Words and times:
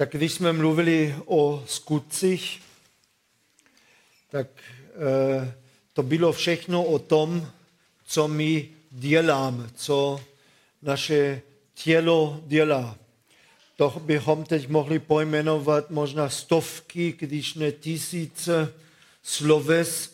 Tak 0.00 0.10
když 0.10 0.32
jsme 0.32 0.52
mluvili 0.52 1.14
o 1.26 1.64
skutcích, 1.66 2.62
tak 4.30 4.46
e, 4.56 5.54
to 5.92 6.02
bylo 6.02 6.32
všechno 6.32 6.84
o 6.84 6.98
tom, 6.98 7.48
co 8.04 8.28
my 8.28 8.68
děláme, 8.90 9.70
co 9.74 10.20
naše 10.82 11.42
tělo 11.74 12.40
dělá. 12.46 12.96
To 13.76 14.00
bychom 14.04 14.44
teď 14.44 14.68
mohli 14.68 14.98
pojmenovat 14.98 15.90
možná 15.90 16.28
stovky, 16.28 17.14
když 17.18 17.54
ne 17.54 17.72
tisíce 17.72 18.72
sloves, 19.22 20.12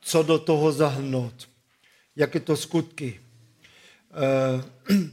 co 0.00 0.22
do 0.22 0.38
toho 0.38 0.72
zahrnout. 0.72 1.48
Jaké 2.16 2.40
to 2.40 2.56
skutky. 2.56 3.20
Eh, 4.10 5.12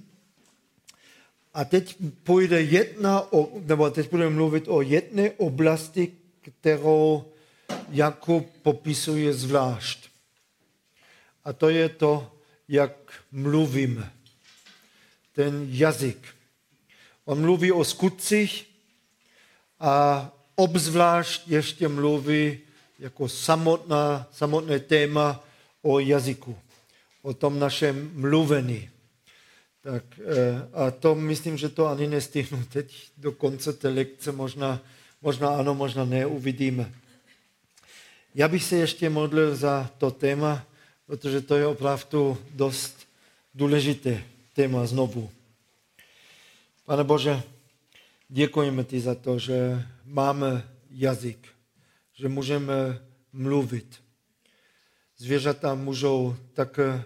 a 1.60 1.66
teď 1.66 1.96
půjde 2.24 2.62
jedna, 2.62 3.28
nebo 3.66 3.90
teď 3.90 4.10
budeme 4.10 4.36
mluvit 4.36 4.64
o 4.68 4.82
jedné 4.82 5.32
oblasti, 5.32 6.12
kterou 6.42 7.26
Jakub 7.90 8.50
popisuje 8.64 9.34
zvlášť. 9.34 10.10
A 11.44 11.54
to 11.54 11.70
je 11.70 11.90
to, 11.90 12.32
jak 12.68 12.92
mluvíme. 13.32 14.12
Ten 15.36 15.68
jazyk. 15.70 16.28
On 17.26 17.42
mluví 17.42 17.72
o 17.72 17.84
skutcích 17.84 18.68
a 19.80 20.32
obzvlášť 20.56 21.48
ještě 21.48 21.88
mluví 21.88 22.60
jako 23.00 23.30
samotná, 23.30 24.28
samotné 24.32 24.80
téma 24.80 25.44
o 25.82 26.00
jazyku, 26.00 26.58
o 27.22 27.34
tom 27.34 27.60
našem 27.60 28.12
mluvení. 28.14 28.90
Tak, 29.82 30.04
eh, 30.20 30.68
a 30.74 30.92
to 30.92 31.16
myslím, 31.16 31.58
že 31.58 31.70
to 31.70 31.88
ani 31.88 32.08
nestihnu 32.08 32.64
teď 32.64 33.12
do 33.18 33.32
konce 33.32 33.74
té 33.74 33.90
lekce, 33.90 34.32
možná, 34.32 34.82
možná 35.22 35.50
ano, 35.50 35.76
možná 35.76 36.06
ne, 36.06 36.26
uvidíme. 36.26 36.94
Já 38.36 38.48
bych 38.48 38.64
se 38.64 38.76
ještě 38.76 39.10
modlil 39.10 39.56
za 39.56 39.90
to 39.98 40.12
téma, 40.12 40.66
protože 41.06 41.42
to 41.42 41.56
je 41.56 41.68
opravdu 41.68 42.38
dost 42.52 43.08
důležité 43.56 44.24
téma 44.54 44.86
znovu. 44.86 45.32
Pane 46.86 47.04
Bože, 47.04 47.42
děkujeme 48.30 48.84
ti 48.84 49.00
za 49.00 49.16
to, 49.16 49.40
že 49.40 49.84
máme 50.06 50.68
jazyk, 50.92 51.48
že 52.14 52.30
můžeme 52.30 53.00
mluvit. 53.34 54.02
Zvěřata 55.18 55.76
můžou 55.76 56.36
také 56.54 57.04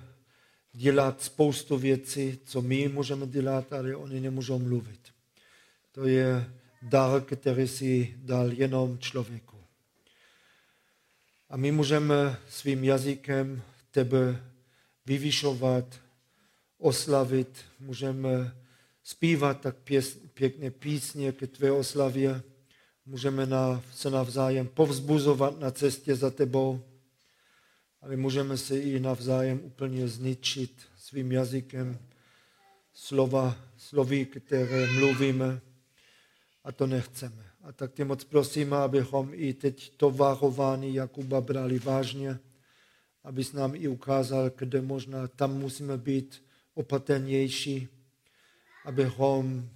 dělat 0.74 1.22
spoustu 1.22 1.78
věcí, 1.78 2.40
co 2.46 2.62
my 2.62 2.88
můžeme 2.88 3.28
dělat, 3.28 3.74
ale 3.74 3.96
oni 3.96 4.20
nemůžou 4.20 4.60
mluvit. 4.60 5.00
To 5.92 6.08
je 6.08 6.54
dar, 6.82 7.22
který 7.22 7.68
si 7.68 8.14
dal 8.18 8.52
jenom 8.52 8.98
člověku. 8.98 9.58
A 11.50 11.58
my 11.58 11.72
můžeme 11.72 12.38
svým 12.50 12.84
jazykem 12.84 13.62
tebe 13.92 14.44
vyvyšovat, 15.06 15.86
oslavit, 16.78 17.66
můžeme 17.80 18.56
zpívat 19.04 19.62
tak 19.62 19.76
pěs, 19.76 20.18
pěkné 20.34 20.72
písně 20.72 21.32
ke 21.32 21.48
tvé 21.48 21.72
oslavě, 21.72 22.42
můžeme 23.06 23.46
na, 23.46 23.82
se 23.94 24.10
navzájem 24.10 24.68
povzbuzovat 24.68 25.60
na 25.60 25.72
cestě 25.72 26.16
za 26.16 26.30
tebou, 26.30 26.84
ale 28.04 28.16
můžeme 28.16 28.58
se 28.58 28.80
i 28.80 29.00
navzájem 29.00 29.62
úplně 29.64 30.08
zničit 30.08 30.82
svým 30.98 31.32
jazykem 31.32 32.00
slova, 32.94 33.56
slovy, 33.78 34.26
které 34.26 34.88
mluvíme 34.92 35.62
a 36.64 36.72
to 36.72 36.88
nechceme. 36.88 37.46
A 37.64 37.72
tak 37.72 37.94
tě 37.94 38.06
moc 38.06 38.24
prosím, 38.24 38.74
abychom 38.74 39.30
i 39.34 39.54
teď 39.54 39.98
to 39.98 40.12
varování 40.12 40.94
Jakuba 40.94 41.42
brali 41.42 41.80
vážně, 41.80 42.40
abys 43.24 43.54
nám 43.54 43.76
i 43.76 43.88
ukázal, 43.88 44.52
kde 44.58 44.82
možná 44.82 45.28
tam 45.28 45.58
musíme 45.58 45.98
být 45.98 46.44
opatrnější, 46.74 47.88
abychom 48.86 49.70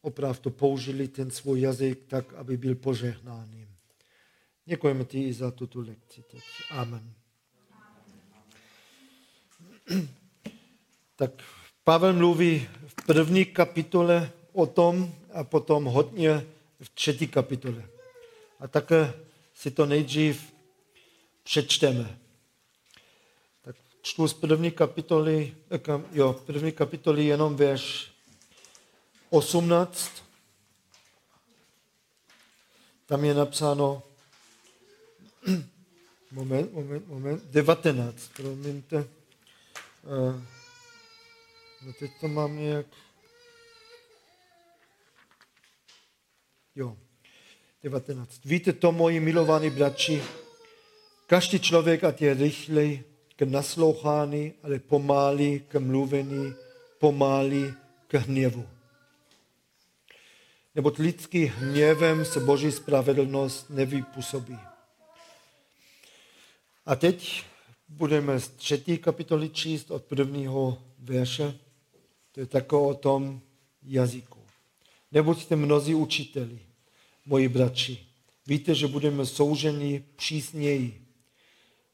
opravdu 0.00 0.50
použili 0.50 1.08
ten 1.08 1.30
svůj 1.30 1.60
jazyk 1.60 2.04
tak, 2.06 2.34
aby 2.34 2.56
byl 2.56 2.74
požehnáným. 2.74 3.68
Děkujeme 4.64 5.04
ti 5.04 5.22
i 5.22 5.32
za 5.32 5.50
tuto 5.50 5.80
lekci 5.80 6.22
teď. 6.22 6.42
Amen. 6.70 7.21
Tak 11.16 11.30
Pavel 11.84 12.12
mluví 12.12 12.68
v 12.86 13.06
první 13.06 13.44
kapitole 13.44 14.30
o 14.52 14.66
tom 14.66 15.14
a 15.32 15.44
potom 15.44 15.84
hodně 15.84 16.46
v 16.80 16.88
třetí 16.88 17.28
kapitole. 17.28 17.88
A 18.60 18.68
také 18.68 19.14
si 19.54 19.70
to 19.70 19.86
nejdřív 19.86 20.52
přečteme. 21.42 22.18
Tak 23.62 23.76
čtu 24.02 24.28
z 24.28 24.34
první 24.34 24.70
kapitoly, 24.70 25.54
eh, 25.70 25.80
jo, 26.12 26.32
první 26.46 26.72
kapitoly 26.72 27.24
jenom 27.24 27.56
verš 27.56 28.12
18. 29.30 30.10
Tam 33.06 33.24
je 33.24 33.34
napsáno, 33.34 34.02
moment, 36.32 36.72
moment, 36.72 37.08
moment, 37.08 37.42
19, 37.44 38.28
promiňte. 38.36 39.21
Uh, 40.02 40.42
no 41.86 41.92
teď 41.92 42.10
to 42.20 42.28
mám 42.28 42.56
nějak, 42.56 42.86
Jo, 46.74 46.96
19. 47.82 48.44
Víte 48.44 48.72
to, 48.72 48.92
moji 48.92 49.20
milovaní 49.20 49.70
bratři, 49.70 50.22
každý 51.26 51.60
člověk, 51.60 52.04
ať 52.04 52.22
je 52.22 52.34
rychlej 52.34 53.04
k 53.36 53.42
naslouchání, 53.42 54.52
ale 54.62 54.78
pomalý 54.78 55.60
k 55.60 55.80
mluvení, 55.80 56.54
pomalý 56.98 57.74
k 58.06 58.14
hněvu. 58.14 58.68
Nebo 60.74 60.92
lidský 60.98 61.44
hněvem 61.44 62.24
se 62.24 62.40
boží 62.40 62.72
spravedlnost 62.72 63.70
nevypůsobí. 63.70 64.58
A 66.86 66.96
teď 66.96 67.44
budeme 67.92 68.40
z 68.40 68.48
třetí 68.48 68.98
kapitoly 68.98 69.48
číst 69.48 69.90
od 69.90 70.04
prvního 70.04 70.78
verše. 70.98 71.58
To 72.32 72.40
je 72.40 72.46
takové 72.46 72.86
o 72.86 72.94
tom 72.94 73.40
jazyku. 73.82 74.38
Nebuďte 75.12 75.56
mnozí 75.56 75.94
učiteli, 75.94 76.58
moji 77.26 77.48
bratři. 77.48 77.98
Víte, 78.46 78.74
že 78.74 78.86
budeme 78.86 79.26
souženi 79.26 80.04
přísněji, 80.16 81.06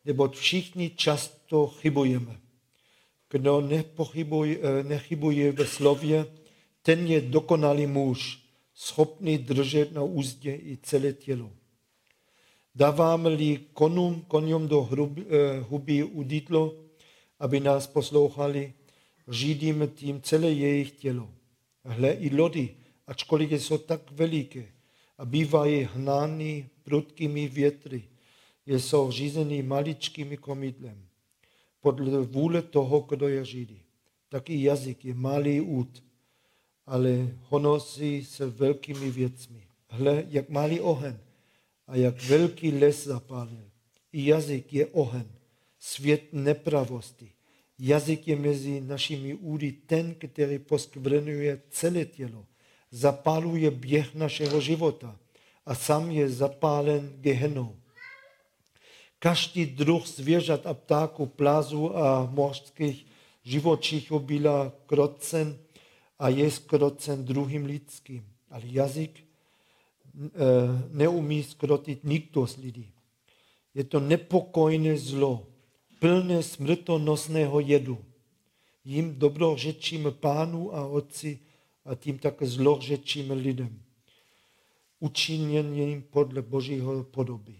neboť 0.04 0.36
všichni 0.36 0.90
často 0.90 1.66
chybujeme. 1.66 2.40
Kdo 3.30 3.60
nepochybuje, 3.60 4.58
eh, 4.62 4.82
nechybuje 4.82 5.52
ve 5.52 5.66
slově, 5.66 6.26
ten 6.82 7.06
je 7.06 7.20
dokonalý 7.20 7.86
muž, 7.86 8.38
schopný 8.74 9.38
držet 9.38 9.92
na 9.92 10.02
úzdě 10.02 10.54
i 10.54 10.78
celé 10.82 11.12
tělo. 11.12 11.50
Dáváme-li 12.74 13.60
konům, 13.72 14.24
konům 14.28 14.68
do 14.68 14.82
hrub, 14.82 15.18
eh, 15.18 15.60
huby 15.60 16.04
udítlo, 16.04 16.74
aby 17.38 17.60
nás 17.60 17.86
poslouchali, 17.86 18.72
řídíme 19.28 19.86
tím 19.86 20.22
celé 20.22 20.50
jejich 20.50 20.90
tělo. 20.90 21.30
Hle 21.84 22.10
i 22.10 22.36
lody, 22.36 22.76
ačkoliv 23.06 23.52
jsou 23.52 23.78
tak 23.78 24.10
veliké 24.10 24.66
a 25.18 25.24
bývají 25.24 25.88
hnány 25.94 26.68
prudkými 26.82 27.48
větry, 27.48 28.04
jsou 28.66 29.10
řízeny 29.10 29.62
maličkými 29.62 30.36
komidlem. 30.36 31.08
Podle 31.80 32.20
vůle 32.20 32.62
toho, 32.62 33.00
kdo 33.00 33.28
je 33.28 33.44
řídí. 33.44 33.82
Taky 34.28 34.62
jazyk 34.62 35.04
je 35.04 35.14
malý 35.14 35.60
út, 35.60 36.04
ale 36.86 37.38
honosí 37.42 38.24
se 38.24 38.46
velkými 38.46 39.10
věcmi. 39.10 39.66
Hle, 39.88 40.24
jak 40.28 40.48
malý 40.48 40.80
oheň 40.80 41.16
a 41.88 41.96
jak 41.96 42.22
velký 42.22 42.70
les 42.70 43.04
zapálil. 43.04 43.70
I 44.12 44.26
jazyk 44.26 44.72
je 44.72 44.86
oheň, 44.86 45.26
svět 45.78 46.22
nepravosti. 46.32 47.32
Jazyk 47.78 48.28
je 48.28 48.36
mezi 48.36 48.80
našimi 48.80 49.34
údy 49.34 49.72
ten, 49.72 50.14
který 50.14 50.58
poskvrnuje 50.58 51.60
celé 51.70 52.04
tělo 52.04 52.46
zapáluje 52.90 53.70
běh 53.70 54.14
našeho 54.14 54.60
života 54.60 55.16
a 55.66 55.74
sám 55.74 56.10
je 56.10 56.28
zapálen 56.28 57.12
gehenou. 57.20 57.76
Každý 59.18 59.66
druh 59.66 60.06
zvěřat 60.06 60.66
a 60.66 60.74
ptáků, 60.74 61.26
plazů 61.26 61.96
a 61.96 62.30
mořských 62.32 63.06
živočichů 63.42 64.18
byla 64.18 64.72
krocen 64.86 65.58
a 66.18 66.28
je 66.28 66.50
krocen 66.66 67.24
druhým 67.24 67.64
lidským. 67.64 68.26
Ale 68.50 68.62
jazyk 68.64 69.24
neumí 70.90 71.42
skrotit 71.42 72.04
nikdo 72.04 72.46
z 72.46 72.56
lidí. 72.56 72.92
Je 73.74 73.84
to 73.84 74.00
nepokojné 74.00 74.98
zlo, 74.98 75.46
plné 75.98 76.42
smrtonosného 76.42 77.60
jedu. 77.60 78.04
Jím 78.84 79.18
dobro 79.18 79.56
řečíme 79.56 80.10
pánu 80.10 80.74
a 80.74 80.86
otci 80.86 81.38
a 81.84 81.94
tím 81.94 82.18
také 82.18 82.46
zlořečíme 82.46 83.34
lidem. 83.34 83.82
učiněným 85.00 86.02
podle 86.02 86.42
Božího 86.42 87.04
podoby. 87.04 87.54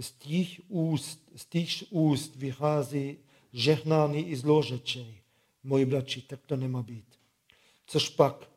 Z 0.00 0.12
těch 0.12 0.60
úst, 0.68 1.30
z 1.36 1.46
těch 1.46 1.68
úst 1.90 2.36
vychází 2.36 3.16
žehnání 3.52 4.28
i 4.28 4.36
zlořečení. 4.36 5.18
Moji 5.64 5.84
bratři, 5.84 6.22
tak 6.22 6.46
to 6.46 6.56
nemá 6.56 6.82
být. 6.82 7.04
Což 7.86 8.08
pak 8.08 8.50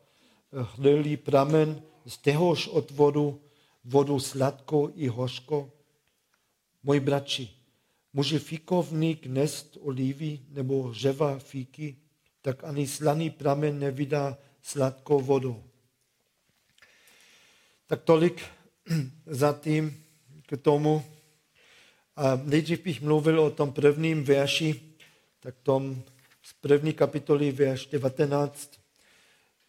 hlilý 0.52 1.16
pramen 1.16 1.82
z 2.06 2.18
téhož 2.18 2.68
odvodu 2.68 3.40
vodu 3.86 4.20
sladkou 4.20 4.92
i 4.94 5.08
hořkou. 5.08 5.72
Moji 6.82 7.00
bratři, 7.00 7.48
může 8.12 8.38
fikovník 8.38 9.26
nest 9.26 9.78
olivy 9.80 10.40
nebo 10.48 10.94
řeva 10.94 11.38
fíky, 11.38 11.96
tak 12.42 12.64
ani 12.64 12.86
slaný 12.86 13.30
pramen 13.30 13.78
nevydá 13.78 14.38
sladkou 14.62 15.20
vodu. 15.20 15.64
Tak 17.86 18.02
tolik 18.02 18.44
zatím 19.26 20.04
k 20.46 20.56
tomu. 20.56 21.04
A 22.16 22.40
nejdřív 22.44 22.82
bych 22.82 23.00
mluvil 23.00 23.40
o 23.40 23.50
tom 23.50 23.72
prvním 23.72 24.24
verši, 24.24 24.80
tak 25.40 25.54
tom 25.62 26.02
z 26.42 26.52
první 26.52 26.92
kapitoly, 26.92 27.52
verš 27.52 27.86
19. 27.86 28.80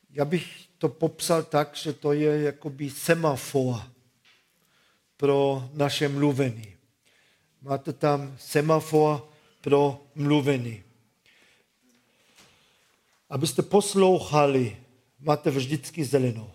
Já 0.10 0.26
bych 0.26 0.68
to 0.78 0.90
popsal 0.90 1.44
tak, 1.44 1.76
že 1.76 1.94
to 1.94 2.14
je 2.14 2.42
jakoby 2.42 2.90
semafor 2.90 3.97
pro 5.18 5.70
naše 5.74 6.10
mluvení. 6.10 6.74
Máte 7.62 7.94
tam 7.94 8.38
semafor 8.40 9.30
pro 9.62 10.06
mluvení. 10.16 10.84
Abyste 13.30 13.62
poslouchali, 13.62 14.78
máte 15.20 15.52
vždycky 15.52 16.06
zelenou. 16.06 16.52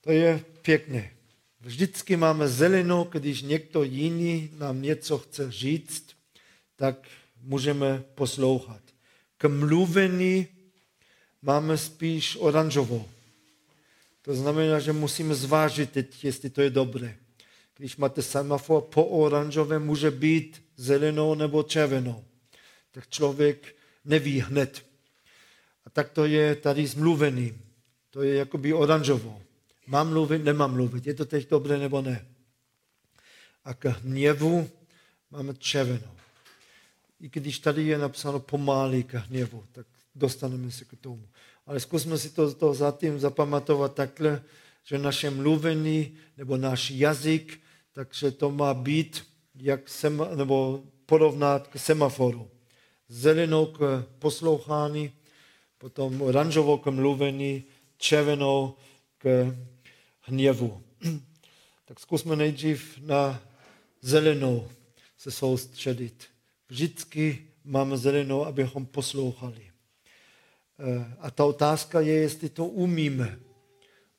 To 0.00 0.12
je 0.12 0.44
pěkné. 0.62 1.12
Vždycky 1.60 2.16
máme 2.16 2.48
zelenou, 2.48 3.04
když 3.04 3.42
někdo 3.42 3.82
jiný 3.82 4.50
nám 4.58 4.82
něco 4.82 5.18
chce 5.18 5.52
říct, 5.52 6.16
tak 6.76 7.08
můžeme 7.42 8.04
poslouchat. 8.14 8.80
K 9.36 9.48
mluvení 9.48 10.46
máme 11.42 11.78
spíš 11.78 12.36
oranžovou. 12.40 13.08
To 14.28 14.34
znamená, 14.34 14.76
že 14.80 14.92
musíme 14.92 15.34
zvážit 15.34 15.90
teď, 15.90 16.24
jestli 16.24 16.50
to 16.50 16.60
je 16.60 16.70
dobré. 16.70 17.16
Když 17.76 17.96
máte 17.96 18.22
semafor 18.22 18.82
po 18.82 19.04
oranžové, 19.04 19.78
může 19.78 20.10
být 20.10 20.62
zelenou 20.76 21.34
nebo 21.34 21.62
červenou. 21.62 22.24
Tak 22.90 23.08
člověk 23.08 23.76
neví 24.04 24.40
hned. 24.40 24.84
A 25.84 25.90
tak 25.90 26.10
to 26.10 26.24
je 26.24 26.54
tady 26.56 26.86
s 26.86 26.94
mluvením. 26.94 27.62
To 28.10 28.22
je 28.22 28.34
jakoby 28.34 28.72
oranžovou. 28.72 29.42
Mám 29.86 30.08
mluvit, 30.08 30.44
nemám 30.44 30.72
mluvit. 30.72 31.06
Je 31.06 31.14
to 31.14 31.24
teď 31.24 31.48
dobré 31.48 31.78
nebo 31.78 32.02
ne? 32.02 32.26
A 33.64 33.74
k 33.74 33.84
hněvu 33.84 34.70
máme 35.30 35.54
červenou. 35.54 36.16
I 37.20 37.28
když 37.28 37.58
tady 37.58 37.84
je 37.84 37.98
napsáno 37.98 38.40
pomalý 38.40 39.04
k 39.04 39.14
hněvu, 39.14 39.64
tak 39.72 39.86
dostaneme 40.14 40.70
se 40.70 40.84
k 40.84 40.92
tomu. 41.00 41.28
Ale 41.68 41.80
zkusme 41.80 42.18
si 42.18 42.30
to, 42.30 42.54
to 42.54 42.74
zatím 42.74 43.20
zapamatovat 43.20 43.94
takhle, 43.94 44.42
že 44.84 44.98
naše 44.98 45.30
mluvení 45.30 46.16
nebo 46.36 46.56
náš 46.56 46.90
jazyk, 46.90 47.60
takže 47.92 48.30
to 48.30 48.50
má 48.50 48.74
být 48.74 49.24
jak 49.54 49.88
sema, 49.88 50.28
nebo 50.34 50.82
porovnat 51.06 51.68
k 51.68 51.78
semaforu. 51.78 52.50
Zelenou 53.08 53.66
k 53.66 54.04
poslouchání, 54.18 55.12
potom 55.78 56.22
oranžovou 56.22 56.78
k 56.78 56.90
mluvení, 56.90 57.64
červenou 57.96 58.74
k 59.18 59.54
hněvu. 60.20 60.82
Tak 61.84 62.00
zkusme 62.00 62.36
nejdřív 62.36 62.98
na 63.00 63.40
zelenou 64.00 64.68
se 65.18 65.30
soustředit. 65.30 66.24
Vždycky 66.68 67.46
máme 67.64 67.96
zelenou, 67.96 68.44
abychom 68.44 68.86
poslouchali. 68.86 69.67
Eh, 70.78 71.16
a 71.18 71.30
ta 71.30 71.44
otázka 71.44 72.00
je, 72.00 72.14
jestli 72.14 72.48
to 72.48 72.66
umíme. 72.66 73.38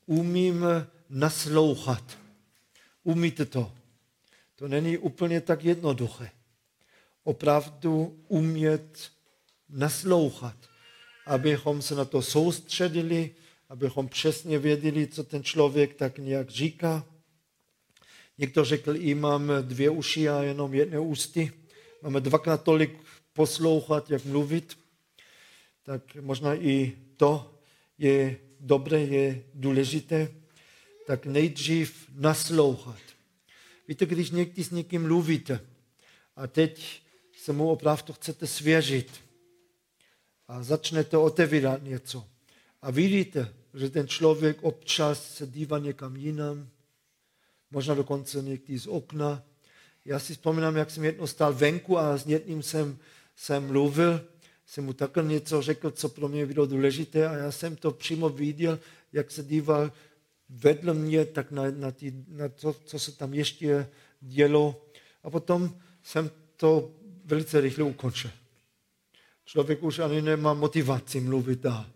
Umíme 0.06 0.86
naslouchat. 1.10 2.18
Umíte 3.04 3.44
to? 3.44 3.72
To 4.56 4.68
není 4.68 4.98
úplně 4.98 5.40
tak 5.40 5.64
jednoduché. 5.64 6.30
Opravdu 7.24 8.20
umět 8.28 9.10
naslouchat, 9.68 10.56
abychom 11.26 11.82
se 11.82 11.94
na 11.94 12.04
to 12.04 12.22
soustředili, 12.22 13.30
abychom 13.68 14.08
přesně 14.08 14.58
věděli, 14.58 15.06
co 15.06 15.24
ten 15.24 15.42
člověk 15.42 15.94
tak 15.94 16.18
nějak 16.18 16.50
říká. 16.50 17.06
Někdo 18.38 18.64
řekl, 18.64 18.96
i 18.96 19.14
mám 19.14 19.52
dvě 19.62 19.90
uši 19.90 20.28
a 20.28 20.42
jenom 20.42 20.74
jedné 20.74 20.98
ústy. 20.98 21.52
Máme 22.02 22.20
dvakrát 22.20 22.62
tolik 22.62 22.98
poslouchat, 23.32 24.10
jak 24.10 24.24
mluvit 24.24 24.79
tak 25.82 26.16
možná 26.20 26.54
i 26.54 26.92
to 27.16 27.58
je 27.98 28.36
dobré, 28.60 29.00
je 29.00 29.44
důležité, 29.54 30.28
tak 31.06 31.26
nejdřív 31.26 32.08
naslouchat. 32.14 33.00
Víte, 33.88 34.06
když 34.06 34.30
někdy 34.30 34.64
s 34.64 34.70
někým 34.70 35.02
mluvíte 35.02 35.60
a 36.36 36.46
teď 36.46 37.02
se 37.36 37.52
mu 37.52 37.70
opravdu 37.70 38.12
chcete 38.12 38.46
svěřit 38.46 39.20
a 40.48 40.62
začnete 40.62 41.16
otevírat 41.16 41.82
něco 41.82 42.26
a 42.82 42.90
vidíte, 42.90 43.54
že 43.74 43.90
ten 43.90 44.08
člověk 44.08 44.62
občas 44.62 45.34
se 45.34 45.46
dívá 45.46 45.78
někam 45.78 46.16
jinam, 46.16 46.68
možná 47.70 47.94
dokonce 47.94 48.42
někdy 48.42 48.78
z 48.78 48.86
okna. 48.86 49.42
Já 50.04 50.18
si 50.18 50.32
vzpomínám, 50.32 50.76
jak 50.76 50.90
jsem 50.90 51.04
jednou 51.04 51.26
stál 51.26 51.54
venku 51.54 51.98
a 51.98 52.16
s 52.16 52.26
někým 52.26 52.62
jsem, 52.62 52.98
jsem 53.36 53.66
mluvil 53.66 54.26
jsem 54.70 54.84
mu 54.84 54.92
takhle 54.92 55.22
něco 55.24 55.62
řekl, 55.62 55.90
co 55.90 56.08
pro 56.08 56.28
mě 56.28 56.46
bylo 56.46 56.66
důležité 56.66 57.28
a 57.28 57.34
já 57.34 57.52
jsem 57.52 57.76
to 57.76 57.90
přímo 57.90 58.28
viděl, 58.28 58.78
jak 59.12 59.30
se 59.30 59.42
díval 59.42 59.92
vedle 60.48 60.94
mě, 60.94 61.24
tak 61.24 61.50
na, 61.50 61.62
na, 61.70 61.90
tý, 61.90 62.12
na 62.28 62.48
to, 62.48 62.72
co 62.84 62.98
se 62.98 63.12
tam 63.12 63.34
ještě 63.34 63.88
dělo. 64.20 64.86
A 65.22 65.30
potom 65.30 65.74
jsem 66.02 66.30
to 66.56 66.90
velice 67.24 67.60
rychle 67.60 67.84
ukončil. 67.84 68.30
Člověk 69.44 69.82
už 69.82 69.98
ani 69.98 70.22
nemá 70.22 70.54
motivaci 70.54 71.20
mluvit 71.20 71.60
dál. 71.60 71.86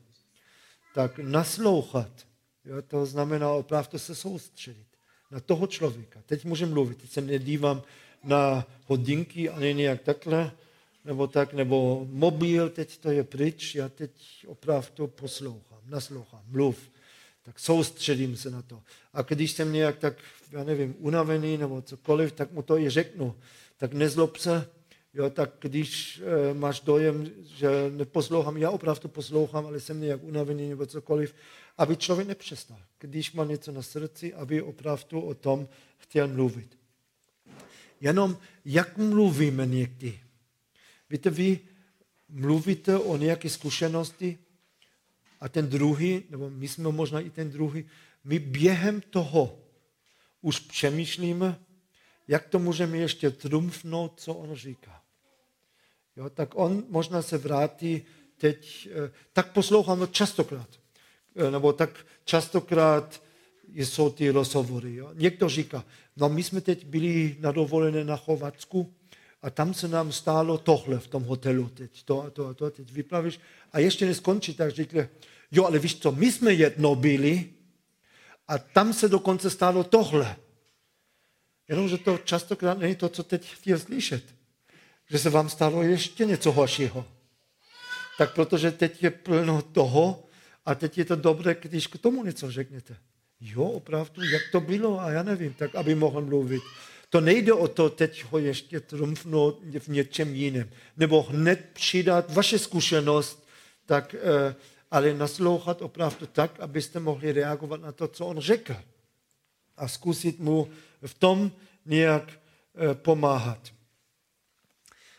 Tak 0.94 1.18
naslouchat, 1.18 2.26
jo, 2.64 2.82
to 2.82 3.06
znamená 3.06 3.50
opravdu 3.52 3.98
se 3.98 4.14
soustředit 4.14 4.86
na 5.30 5.40
toho 5.40 5.66
člověka. 5.66 6.22
Teď 6.26 6.44
můžu 6.44 6.66
mluvit, 6.66 6.98
teď 6.98 7.10
se 7.10 7.20
nedívám 7.20 7.82
na 8.24 8.66
hodinky 8.86 9.50
ani 9.50 9.74
nějak 9.74 10.02
takhle, 10.02 10.52
nebo 11.04 11.26
tak, 11.26 11.52
nebo 11.52 12.06
mobil, 12.10 12.70
teď 12.70 12.98
to 12.98 13.10
je 13.10 13.24
pryč, 13.24 13.74
já 13.74 13.88
teď 13.88 14.10
opravdu 14.46 15.06
poslouchám, 15.06 15.80
naslouchám, 15.86 16.42
mluv, 16.46 16.90
tak 17.42 17.58
soustředím 17.58 18.36
se 18.36 18.50
na 18.50 18.62
to. 18.62 18.82
A 19.12 19.22
když 19.22 19.52
jsem 19.52 19.72
nějak 19.72 19.98
tak, 19.98 20.14
já 20.52 20.64
nevím, 20.64 20.94
unavený 20.98 21.56
nebo 21.56 21.82
cokoliv, 21.82 22.32
tak 22.32 22.52
mu 22.52 22.62
to 22.62 22.78
i 22.78 22.90
řeknu. 22.90 23.34
Tak 23.76 23.92
nezlob 23.92 24.36
se, 24.36 24.68
jo, 25.14 25.30
tak 25.30 25.50
když 25.60 26.22
e, 26.50 26.54
máš 26.54 26.80
dojem, 26.80 27.30
že 27.56 27.68
neposlouchám, 27.90 28.56
já 28.56 28.70
opravdu 28.70 29.08
poslouchám, 29.08 29.66
ale 29.66 29.80
jsem 29.80 30.00
nějak 30.00 30.22
unavený 30.22 30.68
nebo 30.68 30.86
cokoliv, 30.86 31.34
aby 31.78 31.96
člověk 31.96 32.28
nepřestal. 32.28 32.78
Když 32.98 33.32
má 33.32 33.44
něco 33.44 33.72
na 33.72 33.82
srdci, 33.82 34.34
aby 34.34 34.62
opravdu 34.62 35.20
o 35.20 35.34
tom 35.34 35.68
chtěl 35.98 36.28
mluvit. 36.28 36.78
Jenom 38.00 38.38
jak 38.64 38.96
mluvíme 38.96 39.66
někdy, 39.66 40.20
Víte, 41.10 41.30
vy 41.30 41.60
mluvíte 42.28 42.98
o 42.98 43.16
nějaké 43.16 43.50
zkušenosti 43.50 44.38
a 45.40 45.48
ten 45.48 45.68
druhý, 45.68 46.22
nebo 46.30 46.50
my 46.50 46.68
jsme 46.68 46.92
možná 46.92 47.20
i 47.20 47.30
ten 47.30 47.50
druhý, 47.50 47.84
my 48.24 48.38
během 48.38 49.00
toho 49.00 49.58
už 50.40 50.58
přemýšlíme, 50.58 51.60
jak 52.28 52.48
to 52.48 52.58
můžeme 52.58 52.98
ještě 52.98 53.30
trumfnout, 53.30 54.20
co 54.20 54.34
on 54.34 54.54
říká. 54.54 55.02
Jo, 56.16 56.30
tak 56.30 56.50
on 56.54 56.84
možná 56.88 57.22
se 57.22 57.38
vrátí 57.38 58.02
teď, 58.36 58.88
eh, 58.90 59.10
tak 59.32 59.52
posloucháme 59.52 60.06
častokrát, 60.06 60.68
eh, 61.36 61.50
nebo 61.50 61.72
tak 61.72 62.06
častokrát 62.24 63.22
jsou 63.74 64.10
ty 64.10 64.30
rozhovory. 64.30 64.94
Jo. 64.94 65.10
Někdo 65.14 65.48
říká, 65.48 65.84
no 66.16 66.28
my 66.28 66.42
jsme 66.42 66.60
teď 66.60 66.86
byli 66.86 67.36
na 67.40 67.52
dovolené 67.52 68.04
na 68.04 68.16
Chovatsku 68.16 68.94
a 69.44 69.50
tam 69.50 69.74
se 69.74 69.88
nám 69.88 70.12
stálo 70.12 70.58
tohle 70.58 70.98
v 70.98 71.06
tom 71.06 71.22
hotelu 71.22 71.68
teď, 71.68 72.02
to 72.02 72.22
a 72.22 72.30
to 72.30 72.46
a 72.46 72.54
to, 72.54 72.70
teď 72.70 72.92
vyplavíš 72.92 73.40
a 73.72 73.78
ještě 73.78 74.06
neskončí, 74.06 74.54
tak 74.54 74.70
řekli, 74.70 75.08
jo, 75.52 75.64
ale 75.64 75.78
víš 75.78 75.98
co, 76.00 76.12
my 76.12 76.32
jsme 76.32 76.52
jedno 76.52 76.94
byli 76.94 77.50
a 78.48 78.58
tam 78.58 78.92
se 78.92 79.08
dokonce 79.08 79.50
stálo 79.50 79.84
tohle. 79.84 80.36
Jenomže 81.68 81.98
to 81.98 82.18
častokrát 82.18 82.78
není 82.78 82.94
to, 82.94 83.08
co 83.08 83.22
teď 83.22 83.54
chtěl 83.54 83.78
slyšet. 83.78 84.24
Že 85.10 85.18
se 85.18 85.30
vám 85.30 85.48
stalo 85.48 85.82
ještě 85.82 86.24
něco 86.24 86.52
horšího. 86.52 87.06
Tak 88.18 88.34
protože 88.34 88.72
teď 88.72 89.02
je 89.02 89.10
plno 89.10 89.62
toho 89.62 90.24
a 90.64 90.74
teď 90.74 90.98
je 90.98 91.04
to 91.04 91.16
dobré, 91.16 91.56
když 91.60 91.86
k 91.86 91.98
tomu 91.98 92.24
něco 92.24 92.50
řeknete. 92.50 92.96
jo, 93.40 93.64
opravdu, 93.64 94.22
jak 94.24 94.42
to 94.52 94.60
bylo 94.60 95.00
a 95.00 95.10
já 95.10 95.22
nevím, 95.22 95.54
tak 95.54 95.74
aby 95.74 95.94
mohl 95.94 96.20
mluvit. 96.20 96.62
To 97.14 97.20
nejde 97.20 97.52
o 97.52 97.68
to 97.68 97.90
teď 97.90 98.24
ho 98.24 98.38
ještě 98.38 98.80
trumfnout 98.80 99.62
v 99.78 99.88
něčem 99.88 100.34
jiném, 100.34 100.70
nebo 100.96 101.22
hned 101.22 101.70
přidat 101.72 102.34
vaše 102.34 102.58
zkušenost, 102.58 103.46
tak, 103.86 104.14
eh, 104.14 104.54
ale 104.90 105.14
naslouchat 105.14 105.82
opravdu 105.82 106.26
tak, 106.26 106.60
abyste 106.60 107.00
mohli 107.00 107.32
reagovat 107.32 107.80
na 107.80 107.92
to, 107.92 108.08
co 108.08 108.26
on 108.26 108.38
řekl. 108.38 108.76
A 109.76 109.88
zkusit 109.88 110.38
mu 110.38 110.68
v 111.06 111.14
tom 111.14 111.52
nějak 111.86 112.32
eh, 112.32 112.94
pomáhat. 112.94 113.72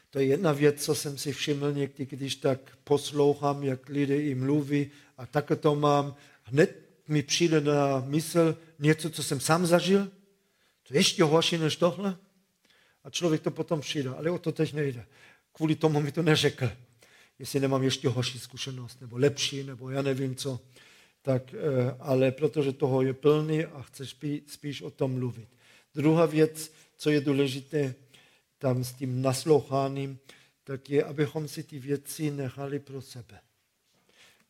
To 0.10 0.20
je 0.20 0.26
jedna 0.26 0.52
věc, 0.52 0.84
co 0.84 0.96
jsem 0.96 1.18
si 1.18 1.34
všiml 1.34 1.72
někdy, 1.72 2.06
když 2.06 2.36
tak 2.36 2.60
poslouchám, 2.84 3.64
jak 3.64 3.90
lidé 3.90 4.16
jim 4.16 4.40
mluví 4.40 4.92
a 5.18 5.26
tak 5.26 5.52
to 5.60 5.76
mám. 5.76 6.16
Hned 6.44 6.76
mi 7.08 7.24
přijde 7.24 7.62
na 7.62 8.04
mysl 8.06 8.58
něco, 8.80 9.10
co 9.10 9.24
jsem 9.24 9.40
sám 9.40 9.66
zažil. 9.66 10.12
To 10.88 10.94
je 10.94 11.00
ještě 11.00 11.24
horší 11.24 11.58
než 11.58 11.76
tohle. 11.76 12.18
A 13.04 13.10
člověk 13.10 13.42
to 13.42 13.52
potom 13.52 13.82
přijde, 13.82 14.10
ale 14.10 14.32
o 14.32 14.40
to 14.40 14.52
teď 14.52 14.74
nejde. 14.74 15.06
Kvůli 15.54 15.76
tomu 15.76 16.02
mi 16.02 16.12
to 16.12 16.22
neřekl. 16.22 16.72
Jestli 17.40 17.60
nemám 17.60 17.84
ještě 17.84 18.10
horší 18.10 18.40
zkušenost, 18.40 19.02
nebo 19.02 19.18
lepší, 19.18 19.64
nebo 19.64 19.90
já 19.90 20.02
nevím 20.02 20.36
co. 20.36 20.60
Tak, 21.22 21.54
eh, 21.54 21.58
ale 22.00 22.32
protože 22.32 22.72
toho 22.72 23.02
je 23.02 23.14
plný 23.14 23.66
a 23.66 23.82
chce 23.82 24.06
spíš, 24.06 24.42
spíš 24.48 24.82
o 24.82 24.90
tom 24.90 25.14
mluvit. 25.14 25.50
Druhá 25.96 26.26
věc, 26.26 26.74
co 26.98 27.10
je 27.10 27.22
důležité, 27.22 27.96
tam 28.58 28.84
s 28.84 28.94
tím 28.94 29.22
nasloucháním, 29.22 30.20
tak 30.64 30.90
je, 30.90 31.04
abychom 31.04 31.48
si 31.48 31.64
ty 31.64 31.80
věci 31.80 32.32
nechali 32.32 32.80
pro 32.80 33.02
sebe. 33.02 33.40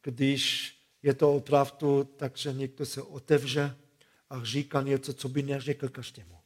Když 0.03 0.75
je 1.03 1.13
to 1.13 1.33
opravdu 1.33 2.03
tak, 2.03 2.37
že 2.37 2.53
někdo 2.53 2.85
se 2.85 3.01
otevře 3.01 3.75
a 4.29 4.43
říká 4.43 4.81
něco, 4.81 5.13
co 5.13 5.29
by 5.29 5.43
neřekl 5.43 5.89
každému. 5.89 6.37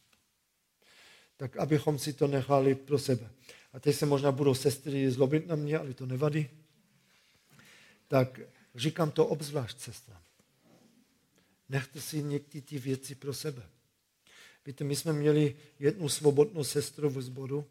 Tak 1.38 1.57
abychom 1.57 2.00
si 2.00 2.13
to 2.13 2.27
nechali 2.27 2.75
pro 2.75 3.00
sebe. 3.00 3.29
A 3.74 3.79
teď 3.79 3.95
se 3.95 4.05
možná 4.05 4.31
budou 4.31 4.53
sestry 4.53 5.12
zlobit 5.12 5.48
na 5.48 5.55
mě, 5.55 5.77
ale 5.77 5.93
to 5.93 6.05
nevadí. 6.05 6.50
Tak 8.07 8.39
říkám 8.75 9.12
to 9.12 9.27
obzvlášť 9.27 9.79
sestrám. 9.79 10.21
Nechte 11.69 12.01
si 12.01 12.24
někdy 12.24 12.62
ty 12.62 12.79
věci 12.79 13.15
pro 13.15 13.33
sebe. 13.33 13.69
Víte, 14.65 14.83
my 14.83 14.95
jsme 14.95 15.13
měli 15.13 15.55
jednu 15.79 16.09
svobodnou 16.09 16.63
sestru 16.63 17.09
v 17.09 17.21
sboru 17.21 17.65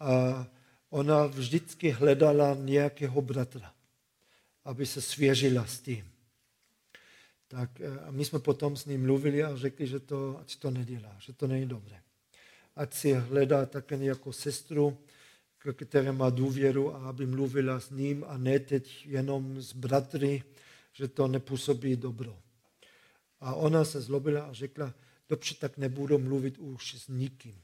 a 0.00 0.46
ona 0.90 1.26
vždycky 1.26 1.90
hledala 1.90 2.54
nějakého 2.54 3.22
bratra, 3.22 3.74
aby 4.64 4.86
se 4.86 5.02
svěřila 5.02 5.66
s 5.66 5.80
tím. 5.80 6.11
Tak 7.52 7.80
eh, 7.80 8.00
a 8.00 8.10
my 8.10 8.24
jsme 8.24 8.38
potom 8.38 8.76
s 8.76 8.86
ním 8.86 9.02
mluvili 9.02 9.44
a 9.44 9.56
řekli, 9.56 9.86
že 9.86 10.00
to, 10.00 10.38
ať 10.40 10.56
to 10.56 10.70
nedělá, 10.70 11.16
že 11.18 11.32
to 11.32 11.46
není 11.46 11.66
dobré. 11.66 12.00
Ať 12.76 12.94
si 12.94 13.12
hledá 13.12 13.66
také 13.66 13.96
jako 13.96 14.32
sestru, 14.32 14.98
které 15.74 16.12
má 16.12 16.30
důvěru 16.30 16.94
a 16.94 17.08
aby 17.08 17.26
mluvila 17.26 17.80
s 17.80 17.90
ním 17.90 18.24
a 18.28 18.38
ne 18.38 18.58
teď 18.58 19.06
jenom 19.06 19.60
s 19.60 19.72
bratry, 19.72 20.42
že 20.92 21.08
to 21.08 21.28
nepůsobí 21.28 21.96
dobro. 21.96 22.38
A 23.40 23.54
ona 23.54 23.84
se 23.84 24.00
zlobila 24.00 24.42
a 24.42 24.52
řekla, 24.52 24.94
dobře, 25.28 25.54
tak 25.54 25.78
nebudu 25.78 26.18
mluvit 26.18 26.58
už 26.58 26.94
s 26.94 27.08
nikým, 27.08 27.60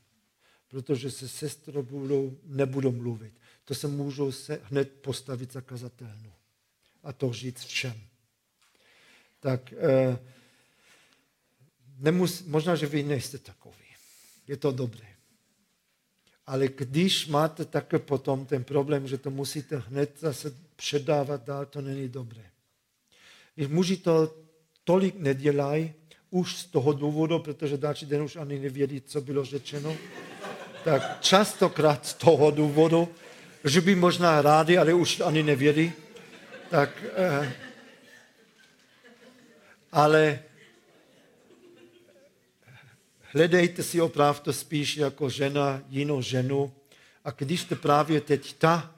protože 0.69 1.11
se 1.11 1.29
sestrou 1.29 1.83
budou, 1.83 2.39
nebudu 2.45 2.93
mluvit. 2.93 3.33
To 3.65 3.75
se 3.75 3.89
můžu 3.89 4.33
se 4.33 4.61
hned 4.65 4.93
postavit 5.01 5.53
za 5.53 5.61
kazatelnu 5.61 6.33
a 7.03 7.13
to 7.13 7.33
říct 7.33 7.65
všem. 7.65 8.08
Tak 9.41 9.73
eh, 9.73 10.19
nemus, 11.99 12.43
možná, 12.43 12.77
že 12.77 12.87
vy 12.87 13.03
nejste 13.03 13.39
takový. 13.39 13.89
Je 14.49 14.57
to 14.57 14.73
dobré. 14.73 15.07
Ale 16.47 16.69
když 16.69 17.27
máte 17.27 17.65
také 17.65 17.99
potom 17.99 18.47
ten 18.47 18.65
problém, 18.65 19.09
že 19.09 19.19
to 19.19 19.31
musíte 19.31 19.77
hned 19.77 20.21
zase 20.21 20.55
předávat 20.77 21.45
dál, 21.45 21.67
to 21.67 21.81
není 21.81 22.09
dobré. 22.09 22.45
Když 23.55 23.69
muži 23.69 23.97
to 23.97 24.35
tolik 24.85 25.15
nedělají, 25.15 25.93
už 26.31 26.57
z 26.57 26.65
toho 26.65 26.93
důvodu, 26.93 27.39
protože 27.39 27.77
další 27.77 28.07
den 28.07 28.23
už 28.23 28.37
ani 28.37 28.59
nevědí, 28.59 29.01
co 29.01 29.21
bylo 29.21 29.45
řečeno, 29.45 29.97
tak 30.85 31.21
častokrát 31.21 32.07
z 32.07 32.15
toho 32.15 32.51
důvodu, 32.51 33.09
že 33.65 33.81
by 33.81 33.95
možná 33.95 34.43
rádi, 34.43 34.79
ale 34.79 34.95
už 34.95 35.21
ani 35.21 35.43
nevědí, 35.43 35.93
tak 36.71 37.05
eh, 37.17 37.53
ale 39.99 40.39
hledejte 43.21 43.83
si 43.83 44.01
opravdu 44.01 44.53
spíš 44.53 44.97
jako 44.97 45.31
žena 45.31 45.83
jinou 45.89 46.23
ženu 46.23 46.73
a 47.25 47.31
když 47.31 47.65
to 47.65 47.77
právě 47.77 48.21
teď 48.21 48.53
ta, 48.53 48.95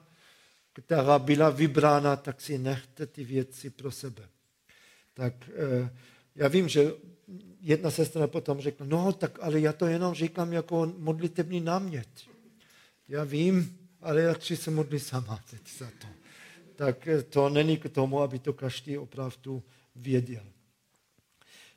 která 0.73 1.19
byla 1.19 1.49
vybrána, 1.49 2.15
tak 2.15 2.41
si 2.41 2.57
nechte 2.57 3.05
ty 3.05 3.23
věci 3.23 3.69
pro 3.69 3.91
sebe. 3.91 4.29
Tak 5.13 5.49
eh, 5.49 5.89
já 6.35 6.47
vím, 6.47 6.69
že 6.69 6.91
jedna 7.61 7.91
sestra 7.91 8.27
potom 8.27 8.61
řekla, 8.61 8.85
no 8.85 9.13
tak 9.13 9.39
ale 9.41 9.59
já 9.59 9.73
to 9.73 9.85
jenom 9.85 10.13
říkám 10.13 10.53
jako 10.53 10.93
modlitební 10.97 11.61
námět. 11.61 12.09
Já 13.07 13.23
vím, 13.23 13.77
ale 14.01 14.33
chci 14.33 14.57
se 14.57 14.71
modlit 14.71 15.03
sama 15.03 15.43
teď 15.49 15.61
za 15.77 15.87
to. 16.01 16.07
Tak 16.75 17.07
to 17.29 17.49
není 17.49 17.77
k 17.77 17.89
tomu, 17.89 18.21
aby 18.21 18.39
to 18.39 18.53
každý 18.53 18.97
opravdu 18.97 19.63
věděl. 19.95 20.43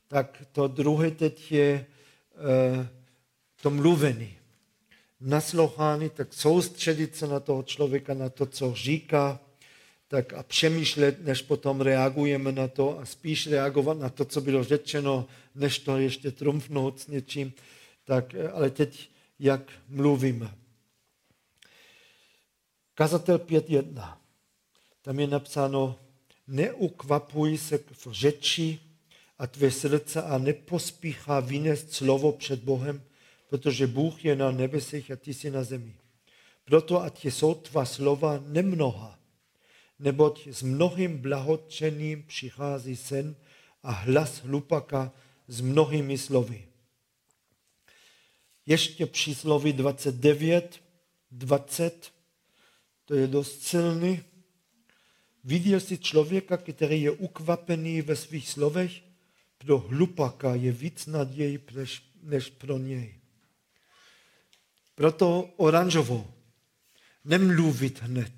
Tak 0.09 0.43
to 0.53 0.69
druhé 0.69 1.11
teď 1.11 1.53
je 1.53 1.87
uh, 2.35 2.87
to 3.63 3.71
mluvení. 3.71 4.37
Naslouchání, 5.21 6.11
tak 6.11 6.35
soustředit 6.35 7.17
se 7.17 7.27
na 7.27 7.41
toho 7.41 7.63
člověka, 7.63 8.15
na 8.15 8.29
to, 8.29 8.47
co 8.47 8.75
říká, 8.75 9.41
tak 10.09 10.33
a 10.33 10.43
přemýšlet, 10.43 11.25
než 11.25 11.43
potom 11.43 11.81
reagujeme 11.81 12.53
na 12.53 12.69
to 12.69 12.99
a 12.99 13.07
spíš 13.07 13.47
reagovat 13.47 13.99
na 13.99 14.09
to, 14.09 14.25
co 14.25 14.41
bylo 14.41 14.65
řečeno, 14.65 15.27
než 15.55 15.79
to 15.79 15.99
ještě 15.99 16.31
trumfnout 16.31 17.01
s 17.01 17.07
něčím. 17.07 17.53
Tak, 18.05 18.35
eh, 18.35 18.49
ale 18.49 18.71
teď, 18.71 19.11
jak 19.39 19.73
mluvíme. 19.89 20.55
Kazatel 22.95 23.39
5.1. 23.39 24.19
Tam 25.03 25.21
je 25.21 25.27
napsáno, 25.27 25.99
neukvapuj 26.47 27.59
se 27.59 27.79
v 27.79 28.07
řeči 28.11 28.81
a 29.39 29.47
tvé 29.47 29.71
srdce 29.71 30.23
a 30.23 30.39
nepospíchá 30.39 31.41
vynést 31.41 31.93
slovo 31.93 32.33
před 32.33 32.61
Bohem, 32.61 33.03
protože 33.49 33.87
Bůh 33.87 34.25
je 34.25 34.37
na 34.37 34.51
nebesích 34.51 35.11
a 35.11 35.17
ty 35.17 35.35
jsi 35.35 35.51
na 35.51 35.65
zemi. 35.65 35.97
Proto 36.65 37.03
ať 37.03 37.25
jsou 37.25 37.55
tvá 37.55 37.85
slova 37.85 38.43
nemnoha, 38.47 39.19
neboť 39.99 40.47
s 40.47 40.63
mnohým 40.63 41.19
blahotčením 41.19 42.23
přichází 42.23 42.97
sen 42.97 43.37
a 43.83 43.91
hlas 43.93 44.43
hlupaka 44.43 45.13
s 45.49 45.61
mnohými 45.61 46.19
slovy. 46.19 46.69
Ještě 48.67 49.07
přísloví 49.07 49.73
29, 49.73 50.81
20, 51.31 52.13
to 53.05 53.15
je 53.15 53.27
dost 53.27 53.63
silný. 53.63 54.23
Viděl 55.45 55.81
jsi 55.81 55.99
člověka, 55.99 56.57
který 56.57 57.03
je 57.03 57.11
ukvapený 57.11 58.03
ve 58.03 58.17
svých 58.17 58.49
slovech? 58.49 59.04
Pro 59.65 59.79
hlupaka 59.79 60.55
je 60.55 60.73
víc 60.73 61.07
naději 61.07 61.59
než 62.23 62.51
pro 62.51 62.79
něj. 62.79 63.15
Proto 64.95 65.51
oranžovo. 65.57 66.35
Nemluvit 67.25 68.03
hned 68.03 68.33